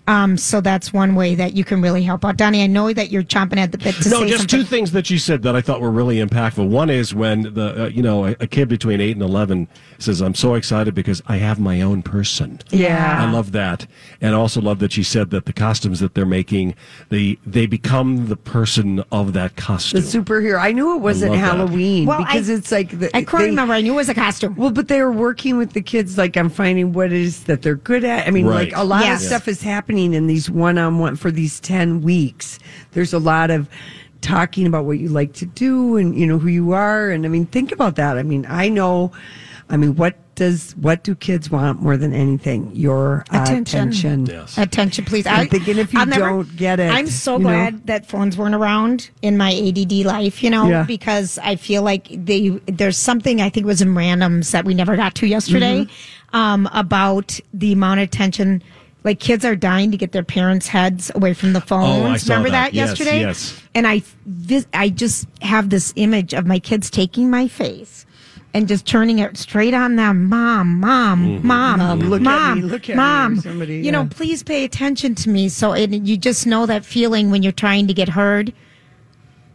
Um, 0.05 0.35
so 0.35 0.59
that's 0.59 0.91
one 0.91 1.15
way 1.15 1.35
that 1.35 1.53
you 1.53 1.63
can 1.63 1.81
really 1.81 2.03
help 2.03 2.25
out, 2.25 2.35
Donnie. 2.35 2.61
I 2.61 2.67
know 2.67 2.91
that 2.91 3.09
you're 3.09 3.23
chomping 3.23 3.57
at 3.57 3.71
the 3.71 3.77
bit 3.77 3.95
to 3.95 4.09
no, 4.09 4.19
say 4.19 4.27
just 4.27 4.41
something. 4.41 4.59
two 4.59 4.65
things 4.65 4.91
that 4.91 5.09
you 5.09 5.17
said 5.17 5.43
that 5.43 5.55
I 5.55 5.61
thought 5.61 5.79
were 5.79 5.91
really 5.91 6.17
impactful. 6.17 6.67
One 6.67 6.89
is 6.89 7.15
when 7.15 7.53
the 7.53 7.85
uh, 7.85 7.87
you 7.87 8.03
know 8.03 8.25
a, 8.25 8.35
a 8.41 8.47
kid 8.47 8.67
between 8.67 8.99
eight 8.99 9.13
and 9.13 9.21
eleven 9.21 9.67
says, 10.03 10.21
"I'm 10.21 10.35
so 10.35 10.53
excited 10.55 10.93
because 10.93 11.21
I 11.27 11.37
have 11.37 11.59
my 11.59 11.81
own 11.81 12.01
person." 12.03 12.59
Yeah. 12.69 13.25
I 13.27 13.31
love 13.31 13.51
that, 13.53 13.87
and 14.21 14.35
I 14.35 14.37
also 14.37 14.61
love 14.61 14.79
that 14.79 14.91
she 14.91 15.03
said 15.03 15.29
that 15.31 15.45
the 15.45 15.53
costumes 15.53 15.99
that 16.01 16.13
they're 16.13 16.25
making, 16.25 16.75
they 17.09 17.37
they 17.45 17.65
become 17.65 18.27
the 18.27 18.35
person 18.37 19.03
of 19.11 19.33
that 19.33 19.55
costume. 19.55 20.01
The 20.01 20.05
superhero. 20.07 20.59
I 20.59 20.71
knew 20.71 20.95
it 20.95 20.99
wasn't. 20.99 21.35
Halloween 21.35 22.05
Well, 22.05 22.19
because 22.19 22.49
I- 22.49 22.53
it's 22.53 22.71
like 22.71 22.99
the, 22.99 23.07
I 23.15 23.23
can't 23.23 23.43
remember. 23.45 23.73
I 23.73 23.81
knew 23.81 23.93
it 23.93 23.97
was 23.97 24.09
a 24.09 24.13
costume. 24.13 24.55
Well, 24.55 24.71
but 24.71 24.87
they 24.87 25.01
were 25.01 25.11
working 25.11 25.57
with 25.57 25.73
the 25.73 25.81
kids. 25.81 26.17
Like 26.17 26.35
I'm 26.37 26.49
finding 26.49 26.93
what 26.93 27.07
it 27.07 27.13
is 27.13 27.43
that 27.45 27.61
they're 27.61 27.75
good 27.75 28.03
at. 28.03 28.27
I 28.27 28.31
mean, 28.31 28.45
Right. 28.45 28.71
like 28.71 28.77
a 28.77 28.83
lot 28.83 29.03
Yes. 29.03 29.21
of 29.21 29.27
stuff 29.27 29.47
is 29.47 29.61
happening 29.61 30.13
in 30.13 30.27
these 30.27 30.49
one-on-one 30.49 31.15
for 31.15 31.31
these 31.31 31.59
ten 31.59 32.01
weeks. 32.01 32.59
There's 32.91 33.13
a 33.13 33.19
lot 33.19 33.49
of 33.51 33.67
talking 34.21 34.65
about 34.65 34.85
what 34.85 34.99
you 34.99 35.09
like 35.09 35.33
to 35.33 35.45
do 35.45 35.97
and 35.97 36.17
you 36.17 36.25
know 36.25 36.37
who 36.39 36.47
you 36.47 36.71
are. 36.71 37.09
And 37.09 37.25
I 37.25 37.29
mean, 37.29 37.45
think 37.45 37.71
about 37.71 37.95
that. 37.97 38.17
I 38.17 38.23
mean, 38.23 38.45
I 38.49 38.69
know. 38.69 39.11
I 39.73 39.77
mean, 39.77 39.95
what 39.95 40.15
does 40.35 40.73
what 40.73 41.03
do 41.03 41.15
kids 41.15 41.49
want 41.49 41.81
more 41.81 41.97
than 41.97 42.13
anything? 42.13 42.69
Your 42.75 43.25
Attention. 43.31 43.89
attention. 43.89 44.25
Yes. 44.27 44.55
Attention, 44.57 45.03
please. 45.03 45.25
I'm 45.25 45.47
thinking 45.49 45.79
if 45.79 45.91
you 45.93 45.99
I'll 45.99 46.05
don't 46.05 46.55
get 46.55 46.79
it, 46.79 46.91
I'm 46.91 47.07
so 47.07 47.33
you 47.37 47.39
know? 47.39 47.49
glad 47.49 47.87
that 47.87 48.05
phones 48.05 48.37
weren't 48.37 48.53
around 48.53 49.09
in 49.23 49.35
my 49.35 49.51
ADD 49.51 49.91
life, 50.05 50.43
you 50.43 50.51
know, 50.51 50.67
Yeah. 50.69 50.83
because 50.83 51.39
I 51.39 51.55
feel 51.55 51.81
like 51.81 52.07
they 52.11 52.49
there's 52.67 52.97
something 52.97 53.41
I 53.41 53.49
think 53.49 53.65
was 53.65 53.81
in 53.81 53.95
randoms 53.95 54.51
that 54.51 54.63
we 54.63 54.75
never 54.75 54.95
got 54.95 55.15
to 55.15 55.25
yesterday 55.27 55.85
Mm-hmm. 55.85 56.35
um, 56.37 56.69
about 56.71 57.39
the 57.51 57.73
amount 57.73 57.99
of 57.99 58.03
attention. 58.03 58.61
Like 59.03 59.19
kids 59.19 59.43
are 59.43 59.55
dying 59.55 59.89
to 59.89 59.97
get 59.97 60.11
their 60.11 60.23
parents' 60.23 60.67
heads 60.67 61.11
away 61.15 61.33
from 61.33 61.53
the 61.53 61.61
phones. 61.61 62.03
Oh, 62.03 62.05
I 62.11 62.17
saw 62.17 62.33
Remember 62.35 62.51
that. 62.51 62.65
that, 62.67 62.73
Yes, 62.75 62.89
yesterday? 62.89 63.21
yes. 63.21 63.59
And 63.75 63.87
I, 63.87 64.03
vis- 64.27 64.67
I 64.71 64.89
just 64.89 65.27
have 65.41 65.71
this 65.71 65.91
image 65.95 66.33
of 66.35 66.45
my 66.45 66.59
kids 66.59 66.89
taking 66.91 67.29
my 67.31 67.47
face 67.47 68.05
and 68.53 68.67
just 68.67 68.85
turning 68.85 69.19
it 69.19 69.35
straight 69.37 69.73
on 69.73 69.95
them. 69.95 70.25
Mom, 70.29 70.79
mom, 70.79 71.45
mom, 71.45 71.79
Mom, 71.79 71.99
look 71.99 72.21
at 72.21 72.23
mom, 72.23 72.61
me, 72.61 72.65
look 72.67 72.89
at 72.89 72.95
mom. 72.95 73.39
or 73.39 73.41
somebody, 73.41 73.77
you 73.77 73.91
know, 73.91 74.05
please 74.05 74.43
pay 74.43 74.63
attention 74.63 75.15
to 75.15 75.29
me. 75.29 75.49
So 75.49 75.73
and 75.73 76.07
you 76.07 76.17
just 76.17 76.45
know 76.45 76.65
that 76.65 76.85
feeling 76.85 77.31
when 77.31 77.41
you're 77.43 77.51
trying 77.51 77.87
to 77.87 77.93
get 77.93 78.09
heard 78.09 78.53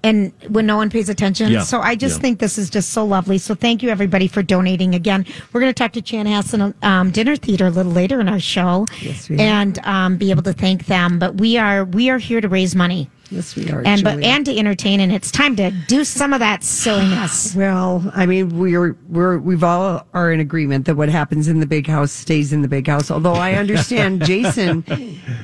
and 0.05 0.33
when 0.49 0.65
no 0.67 0.77
one 0.77 0.91
pays 0.91 1.09
attention. 1.09 1.51
Yeah, 1.51 1.63
So 1.63 1.81
I 1.81 1.97
just 1.97 2.17
yeah. 2.17 2.23
think 2.23 2.39
this 2.39 2.57
is 2.57 2.71
just 2.71 2.91
so 2.91 3.05
lovely. 3.05 3.37
So 3.39 3.55
thank 3.55 3.83
you 3.83 3.89
everybody 3.89 4.29
for 4.29 4.43
donating 4.43 4.95
again. 4.95 5.27
We're 5.53 5.61
going 5.61 5.73
to 5.73 5.79
talk 5.79 5.93
to 5.93 6.03
Chanhassen 6.03 6.73
um, 6.85 7.11
Dinner 7.11 7.35
Theater 7.37 7.67
a 7.67 7.71
little 7.71 7.91
later 7.93 8.21
in 8.21 8.29
our 8.29 8.39
show 8.41 8.87
Yes, 9.01 9.29
we 9.29 9.39
and 9.41 9.79
um, 9.85 10.17
be 10.17 10.31
able 10.31 10.43
to 10.45 10.53
thank 10.53 10.87
them. 10.87 11.19
But 11.19 11.37
we 11.37 11.57
are 11.57 11.85
we 11.85 12.11
are 12.11 12.19
here 12.19 12.41
to 12.41 12.49
raise 12.49 12.75
money. 12.77 13.11
Yes, 13.31 13.55
we 13.55 13.71
are. 13.71 13.83
and 13.85 14.03
but 14.03 14.23
and 14.23 14.47
to 14.47 14.57
entertain, 14.57 15.01
and 15.01 15.13
it's 15.13 15.31
time 15.31 15.55
to 15.57 15.71
do 15.71 16.05
some 16.05 16.33
of 16.33 16.41
that 16.41 16.65
silliness. 16.65 17.55
Well, 17.59 18.11
I 18.15 18.25
mean, 18.27 18.59
we're 18.59 18.97
we're 19.09 19.39
we've 19.39 19.65
all 19.65 20.07
are 20.15 20.33
in 20.33 20.41
agreement 20.41 20.87
that 20.87 20.97
what 20.97 21.09
happens 21.09 21.49
in 21.49 21.61
the 21.61 21.67
big 21.67 21.87
house 21.87 22.13
stays 22.13 22.53
in 22.53 22.63
the 22.63 22.69
big 22.69 22.87
house. 22.87 23.11
Although 23.11 23.35
I 23.35 23.55
understand 23.55 24.25
Jason 24.25 24.85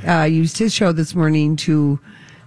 uh, 0.06 0.22
used 0.22 0.56
his 0.58 0.72
show 0.72 0.92
this 0.92 1.14
morning 1.14 1.56
to 1.56 1.98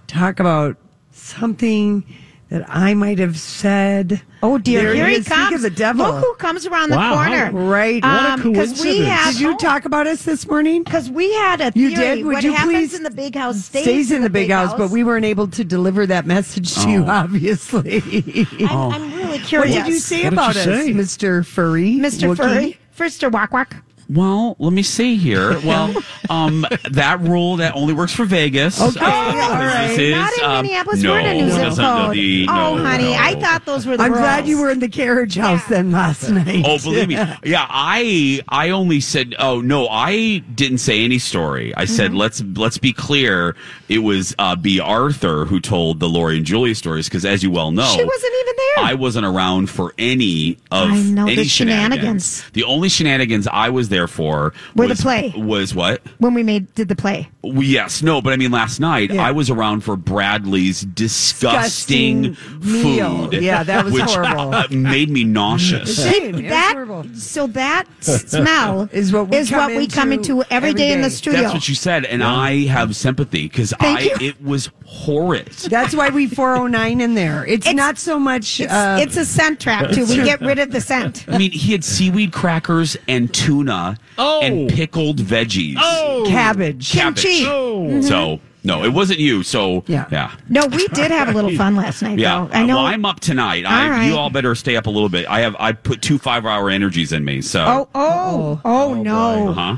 talk 0.06 0.40
about 0.40 0.76
something 1.12 2.04
that 2.50 2.64
I 2.68 2.94
might 2.94 3.18
have 3.18 3.38
said. 3.38 4.22
Oh 4.42 4.56
dear, 4.56 4.82
There 4.82 4.94
here 4.94 5.04
he 5.06 5.10
he 5.12 5.16
is. 5.18 5.26
Speak 5.26 5.36
comes! 5.36 5.54
of 5.56 5.62
the 5.62 5.70
devil. 5.70 6.06
Look 6.06 6.24
who 6.24 6.34
comes 6.36 6.66
around 6.66 6.90
the 6.90 6.96
Wow, 6.96 7.14
corner! 7.14 7.46
how- 7.46 7.50
Right. 7.52 8.02
What 8.02 8.10
a 8.10 8.32
Um, 8.32 8.38
'cause 8.38 8.44
we 8.44 8.52
coincidence. 8.54 9.08
have 9.08 9.32
Did 9.34 9.40
you 9.42 9.56
talk 9.58 9.84
about 9.84 10.06
us 10.06 10.22
this 10.22 10.46
morning? 10.48 10.82
because 10.82 11.10
we 11.10 11.32
had 11.34 11.60
a 11.60 11.72
You 11.74 11.94
did? 11.94 12.24
Would 12.24 12.34
what 12.34 12.44
you 12.44 12.52
happens 12.52 12.72
please- 12.72 12.94
in 12.94 13.02
the 13.02 13.10
big 13.10 13.34
house 13.36 13.64
stays, 13.64 13.82
Stays 13.82 14.10
in 14.12 14.22
the 14.22 14.30
big 14.30 14.50
house, 14.50 14.72
but 14.78 14.90
we 14.90 15.04
weren't 15.04 15.24
able 15.26 15.48
to 15.48 15.64
deliver 15.64 16.06
that 16.06 16.26
message 16.26 16.74
to 16.76 16.88
you, 16.88 17.04
obviously. 17.04 18.46
I'm, 18.60 18.92
I'm 18.92 19.14
really 19.14 19.38
curious. 19.40 19.74
What 19.76 19.84
did 19.84 19.92
you 19.92 19.98
say 20.00 20.24
What 20.24 20.32
about 20.32 20.54
you 20.54 20.60
us, 20.60 20.64
say? 20.64 20.92
Mr. 20.92 21.44
Furry? 21.44 21.96
Mr. 21.96 22.34
Wookie? 22.34 22.36
Furry? 22.36 22.78
Mr. 22.98 23.30
Walk 23.30 23.52
Walk. 23.52 23.76
Well, 24.10 24.56
let 24.58 24.72
me 24.72 24.82
see 24.82 25.16
here. 25.16 25.58
Well, 25.60 25.94
um, 26.30 26.64
that 26.90 27.20
rule 27.20 27.56
that 27.56 27.74
only 27.74 27.92
works 27.92 28.12
for 28.14 28.24
Vegas. 28.24 28.80
Okay, 28.80 29.00
Uh, 29.00 29.04
all 29.04 29.50
right. 29.66 29.90
Is, 29.98 30.12
Not 30.14 30.32
in 30.38 30.44
um, 30.44 30.62
Minneapolis. 30.64 31.02
No, 31.02 31.12
We're 31.12 31.18
in 31.20 31.26
a 31.26 31.34
new 31.34 31.50
zip 31.50 31.62
doesn't- 31.62 31.82
no, 31.84 32.06
oh, 32.48 32.78
honey, 32.82 33.04
no. 33.04 33.16
I 33.18 33.34
thought 33.40 33.64
those 33.66 33.86
were 33.86 33.96
the 33.96 34.02
I'm 34.04 34.12
glad 34.12 34.46
you 34.46 34.60
were 34.60 34.70
in 34.70 34.78
the 34.80 34.88
carriage 34.88 35.36
house 35.36 35.64
then 35.68 35.92
last 35.92 36.28
night. 36.30 36.64
Oh, 36.66 36.78
believe 36.78 37.08
me. 37.08 37.16
Yeah, 37.44 37.66
I 37.68 38.40
I 38.48 38.70
only 38.70 39.00
said 39.00 39.34
oh 39.38 39.60
no, 39.60 39.88
I 39.88 40.38
didn't 40.54 40.78
say 40.78 41.04
any 41.04 41.18
story. 41.18 41.74
I 41.76 41.84
said 41.84 42.10
Mm-hmm. 42.10 42.16
let's 42.18 42.42
let's 42.56 42.78
be 42.78 42.92
clear. 42.92 43.56
It 43.88 43.98
was 44.00 44.34
uh, 44.38 44.54
B. 44.56 44.80
Arthur 44.80 45.44
who 45.46 45.60
told 45.60 46.00
the 46.00 46.08
Lori 46.08 46.36
and 46.36 46.44
Julia 46.46 46.74
stories 46.74 47.08
because, 47.08 47.24
as 47.24 47.42
you 47.42 47.50
well 47.50 47.70
know, 47.70 47.86
She 47.86 48.04
wasn't 48.04 48.32
even 48.40 48.54
there. 48.56 48.84
I 48.86 48.94
wasn't 48.94 49.26
around 49.26 49.70
for 49.70 49.92
any 49.98 50.58
of 50.70 50.90
I 50.90 51.00
know 51.02 51.22
any 51.26 51.36
the 51.36 51.44
shenanigans. 51.44 51.96
shenanigans. 52.36 52.50
The 52.52 52.64
only 52.64 52.88
shenanigans 52.88 53.46
I 53.50 53.70
was 53.70 53.88
there 53.88 53.97
for 54.06 54.52
Were 54.76 54.86
the 54.86 54.94
play. 54.94 55.32
Was 55.36 55.74
what? 55.74 56.02
when 56.18 56.34
we 56.34 56.42
made 56.42 56.72
did 56.74 56.88
the 56.88 56.96
play. 56.96 57.28
Well, 57.42 57.62
Yes, 57.62 58.02
no, 58.02 58.20
but 58.20 58.32
I 58.32 58.36
mean, 58.36 58.50
last 58.50 58.78
night 58.80 59.10
Yeah. 59.10 59.26
I 59.26 59.30
was 59.32 59.48
around 59.50 59.80
for 59.80 59.96
Bradley's 59.96 60.82
disgusting, 60.82 62.22
Disgusting 62.34 62.82
meal. 62.82 63.30
food. 63.30 63.42
Yeah, 63.42 63.62
that 63.62 63.84
was 63.84 63.94
which, 63.94 64.02
horrible. 64.04 64.54
uh, 64.54 64.66
made 64.70 65.10
me 65.10 65.24
nauseous. 65.24 66.02
Shame. 66.02 66.24
It 66.26 66.32
was 66.34 66.42
that 66.50 67.04
so 67.16 67.46
that 67.48 67.84
smell 68.02 68.88
Is 68.92 69.12
what 69.12 69.28
we 69.28 69.36
is 69.38 69.50
come 69.50 69.58
what 69.72 69.76
we 69.76 69.86
come 69.86 70.12
into 70.12 70.40
into 70.40 70.52
every 70.52 70.68
every 70.68 70.74
day 70.78 70.92
in 70.92 71.00
the 71.02 71.10
studio. 71.10 71.40
That's 71.42 71.54
what 71.54 71.68
you 71.68 71.74
said, 71.74 72.04
and 72.04 72.22
I 72.22 72.66
have 72.66 72.94
sympathy 72.96 73.44
because 73.48 73.72
I 73.80 74.00
you. 74.00 74.16
it 74.28 74.42
was 74.42 74.70
horrid. 74.84 75.46
That's 75.48 75.94
why 75.94 76.08
we 76.08 76.26
409 76.26 77.00
in 77.00 77.14
there. 77.14 77.44
It's, 77.46 77.66
It's- 77.66 77.74
not 77.74 77.98
so 77.98 78.18
much. 78.18 78.60
it's, 78.60 78.72
uh, 78.72 78.98
it's 79.00 79.16
a 79.16 79.24
scent 79.24 79.60
trap 79.60 79.90
too. 79.92 80.04
We 80.06 80.16
get 80.24 80.40
rid 80.40 80.58
of 80.58 80.72
the 80.72 80.80
scent. 80.80 81.24
I 81.28 81.38
mean, 81.38 81.52
he 81.52 81.72
had 81.72 81.84
seaweed 81.84 82.32
crackers 82.32 82.96
and 83.06 83.32
tuna 83.32 83.87
Oh. 84.18 84.40
and 84.42 84.68
pickled 84.68 85.18
veggies. 85.18 85.76
Oh, 85.78 86.24
cabbage. 86.28 86.90
Cabbage. 86.92 87.22
kimchi. 87.22 87.46
Oh. 87.46 87.86
Mm-hmm. 87.88 88.02
So 88.02 88.40
no, 88.64 88.84
it 88.84 88.92
wasn't 88.92 89.18
you. 89.20 89.42
So 89.42 89.84
Yeah. 89.86 90.06
yeah. 90.10 90.32
No, 90.48 90.66
we 90.66 90.86
did 90.88 91.10
have 91.10 91.28
a 91.28 91.32
little 91.32 91.54
fun 91.56 91.76
last 91.76 92.02
night. 92.02 92.18
Yeah, 92.18 92.46
though. 92.50 92.58
I 92.58 92.64
know. 92.66 92.78
Uh, 92.78 92.82
well, 92.82 92.86
I'm 92.86 93.04
up 93.04 93.20
tonight. 93.20 93.64
I, 93.64 93.84
All 93.84 93.90
right. 93.90 94.06
You 94.06 94.16
all 94.16 94.30
better 94.30 94.54
stay 94.54 94.76
up 94.76 94.86
a 94.86 94.90
little 94.90 95.08
bit. 95.08 95.26
I 95.28 95.40
have 95.40 95.56
I 95.58 95.72
put 95.72 96.02
two 96.02 96.18
five 96.18 96.44
hour 96.44 96.68
energies 96.70 97.12
in 97.12 97.24
me. 97.24 97.40
So 97.40 97.64
oh, 97.66 97.88
oh, 97.94 98.60
oh, 98.64 98.90
oh 98.90 98.94
no! 98.94 99.52
huh? 99.52 99.76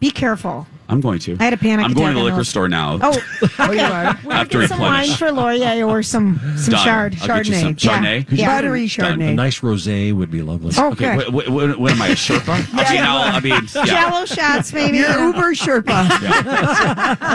Be 0.00 0.10
careful. 0.10 0.66
I'm 0.92 1.00
going 1.00 1.18
to. 1.20 1.36
I 1.40 1.44
had 1.44 1.52
a 1.54 1.56
panic 1.56 1.86
I'm 1.86 1.94
going 1.94 2.12
to 2.14 2.18
the 2.18 2.24
liquor 2.24 2.44
store 2.44 2.68
now. 2.68 2.98
Oh, 3.02 3.18
oh 3.58 3.70
okay. 3.70 3.80
After 4.30 4.60
Get 4.60 4.68
some 4.68 4.78
wine 4.80 5.08
replenish. 5.08 5.18
for 5.18 5.32
Lori 5.32 5.82
or 5.82 6.02
some 6.02 6.38
some 6.56 6.72
Done. 6.74 6.84
shard. 6.84 7.16
I'll 7.22 7.28
get 7.28 7.46
you 7.48 7.54
some 7.54 7.68
Yeah. 7.70 7.74
Chardonnay. 7.74 8.26
Yeah. 8.30 8.46
Buttery 8.54 8.84
A 8.84 8.88
Chardonnay. 8.88 9.34
nice 9.34 9.60
rosé 9.60 10.12
would 10.12 10.30
be 10.30 10.42
lovely. 10.42 10.72
Oh, 10.76 10.92
okay. 10.92 11.16
Okay, 11.16 11.30
what, 11.30 11.48
what, 11.48 11.78
what 11.78 11.92
am 11.92 12.02
I, 12.02 12.08
a 12.08 12.14
Sherpa? 12.14 12.48
I 12.74 12.92
mean, 12.92 13.02
I'll, 13.02 13.34
I 13.36 13.40
mean, 13.40 13.68
yeah. 13.74 13.84
Jello 13.84 14.24
shots, 14.26 14.72
maybe. 14.72 14.98
You're 14.98 15.26
Uber 15.26 15.54
Sherpa. 15.54 16.08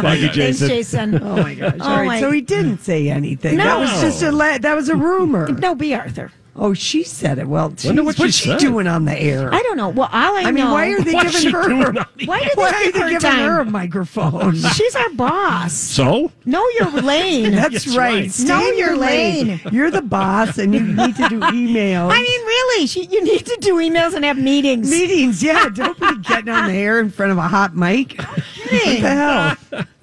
Thank 0.02 0.22
you, 0.22 0.28
Thanks, 0.28 0.36
Jason. 0.60 0.68
Jason. 0.70 1.24
Oh 1.24 1.38
my 1.38 1.56
gosh! 1.56 1.74
Oh, 1.80 1.84
All 1.90 1.98
right, 1.98 2.06
my- 2.06 2.20
so 2.20 2.32
he 2.32 2.42
didn't 2.42 2.80
say 2.84 3.10
anything. 3.10 3.58
No. 3.58 3.64
That 3.66 3.80
was 3.80 4.02
just 4.02 4.22
a 4.24 4.32
la- 4.32 4.58
that 4.60 4.76
was 4.76 4.90
a 4.90 4.96
rumor. 4.96 5.48
No, 5.50 5.76
be 5.76 5.94
Arthur. 5.96 6.32
Oh, 6.60 6.74
she 6.74 7.04
said 7.04 7.38
it. 7.38 7.48
Well, 7.48 7.68
Wonder 7.70 7.78
geez, 7.78 7.96
what 7.98 8.06
what's 8.20 8.22
she 8.36 8.44
she 8.46 8.50
said. 8.50 8.60
doing 8.60 8.88
on 8.88 9.06
the 9.06 9.16
air? 9.20 9.54
I 9.54 9.62
don't 9.62 9.78
know. 9.78 9.90
Well, 9.90 10.10
all 10.12 10.36
I, 10.38 10.42
I 10.46 10.52
mean, 10.52 10.66
know. 10.66 10.74
why 10.74 10.88
are 10.90 11.02
they 11.02 11.14
What's 11.14 11.32
giving 11.44 11.54
her? 11.54 11.68
doing 11.68 11.84
on 11.84 11.94
the 12.18 12.26
Why 12.26 12.40
did 12.40 12.58
Why 12.58 12.72
they 12.72 12.78
are 12.78 12.84
give 12.84 12.94
they 12.94 13.00
her 13.02 13.10
giving 13.20 13.32
her 13.38 13.60
a 13.60 13.66
microphone? 13.66 14.56
She's 14.74 14.96
our 14.96 15.10
boss. 15.12 15.74
So? 15.74 16.32
Know 16.46 16.68
your 16.80 16.90
lane. 17.02 17.52
That's 17.52 17.86
Yes, 17.86 17.96
right. 17.96 18.14
right. 18.22 18.32
Stay 18.32 18.48
Know 18.48 18.68
in 18.70 18.78
your 18.78 18.98
lane. 18.98 19.62
You're 19.72 19.92
the 19.92 20.02
boss, 20.02 20.58
and 20.58 20.74
you 20.74 20.80
need 20.82 21.16
to 21.18 21.30
do 21.30 21.40
emails. 21.42 22.12
I 22.12 22.22
mean, 22.22 22.42
really, 22.46 22.88
she, 22.88 23.06
you 23.06 23.24
need 23.24 23.46
to 23.46 23.58
do 23.62 23.76
emails 23.76 24.16
and 24.16 24.26
have 24.26 24.38
meetings. 24.40 24.90
meetings. 24.90 25.44
Yeah, 25.44 25.70
don't 25.70 26.00
be 26.00 26.08
getting 26.24 26.50
on 26.50 26.68
the 26.68 26.74
air 26.74 27.00
in 27.00 27.10
front 27.12 27.32
of 27.32 27.38
a 27.38 27.48
hot 27.48 27.76
mic. 27.76 28.18
What 28.20 28.44
the 28.72 28.78
hell? 29.00 29.56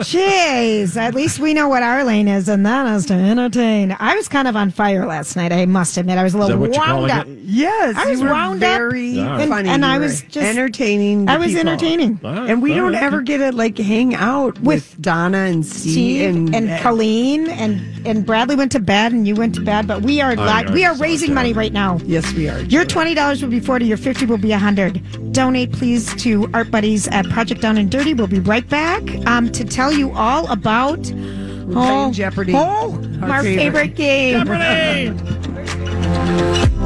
Jeez, 0.04 0.96
at 0.96 1.14
least 1.14 1.38
we 1.38 1.54
know 1.54 1.68
what 1.68 1.82
our 1.82 2.04
lane 2.04 2.28
is, 2.28 2.48
and 2.48 2.64
that 2.66 2.86
is 2.94 3.06
to 3.06 3.14
entertain. 3.14 3.96
I 3.98 4.14
was 4.14 4.28
kind 4.28 4.46
of 4.46 4.56
on 4.56 4.70
fire 4.70 5.06
last 5.06 5.36
night. 5.36 5.52
I 5.52 5.66
must 5.66 5.96
admit, 5.96 6.18
I 6.18 6.22
was 6.22 6.34
a 6.34 6.38
Is 6.38 6.48
that 6.48 6.58
little 6.58 6.60
what 6.60 6.74
you're 6.74 6.96
wound 6.96 7.10
up. 7.10 7.26
it? 7.26 7.38
Yes, 7.44 7.96
I 7.96 8.06
was 8.10 8.20
you 8.20 8.26
were 8.26 8.32
wound 8.32 8.62
up. 8.62 8.68
very 8.78 9.18
And- 9.18 9.48
funny, 9.50 9.68
and 9.68 9.84
I 9.84 9.94
You 9.94 10.00
were 10.00 10.06
was 10.06 10.22
just- 10.22 10.36
entertaining. 10.46 11.26
the 11.26 11.32
I 11.32 11.36
was 11.38 11.48
people. 11.52 11.60
entertaining. 11.68 12.20
All 12.24 12.32
right, 12.34 12.50
and 12.50 12.62
we 12.62 12.72
all 12.78 12.90
don't 12.90 12.94
ever 12.96 13.20
get 13.22 13.38
to 13.38 13.52
like 13.52 13.78
hang 13.78 14.14
out 14.14 14.60
with, 14.60 14.94
Donna 15.00 15.38
and 15.38 15.64
Steve, 15.64 15.92
Steve 15.92 16.34
and, 16.36 16.54
and, 16.54 16.80
Colleen 16.82 17.48
and 17.48 17.80
and 18.06 18.26
Bradley 18.26 18.54
went 18.56 18.70
to 18.72 18.80
bed, 18.80 19.12
and 19.12 19.26
you 19.26 19.34
went 19.34 19.54
to 19.54 19.60
bed. 19.62 19.86
But 19.86 20.02
we 20.02 20.20
are 20.20 20.36
li- 20.36 20.72
we 20.72 20.84
are 20.84 20.94
raising 20.96 21.30
okay. 21.30 21.34
money 21.34 21.52
right 21.54 21.72
now. 21.72 21.98
Yes, 22.04 22.30
we 22.34 22.48
are. 22.48 22.60
Your 22.60 22.84
twenty 22.84 23.14
dollars 23.14 23.42
will 23.42 23.50
be 23.50 23.60
forty. 23.60 23.86
Your 23.86 23.96
fifty 23.96 24.26
will 24.26 24.38
be 24.38 24.52
a 24.52 24.58
hundred. 24.58 25.00
Donate, 25.32 25.72
please, 25.72 26.14
to 26.22 26.48
Art 26.54 26.70
Buddies 26.70 27.08
at 27.08 27.28
Project 27.30 27.60
Down 27.62 27.76
and 27.78 27.90
Dirty. 27.90 28.14
We'll 28.14 28.26
be 28.26 28.40
right 28.40 28.68
back 28.68 29.02
um, 29.26 29.50
to 29.52 29.64
tell 29.64 29.92
you 29.96 30.12
all 30.12 30.46
about 30.50 31.02
playing 31.04 32.12
Jeopardy. 32.12 32.52
Oh, 32.54 33.00
Our 33.22 33.30
our 33.30 33.42
favorite. 33.42 33.96
favorite 33.96 33.96
game. 33.96 34.46
Jeopardy! 34.46 36.74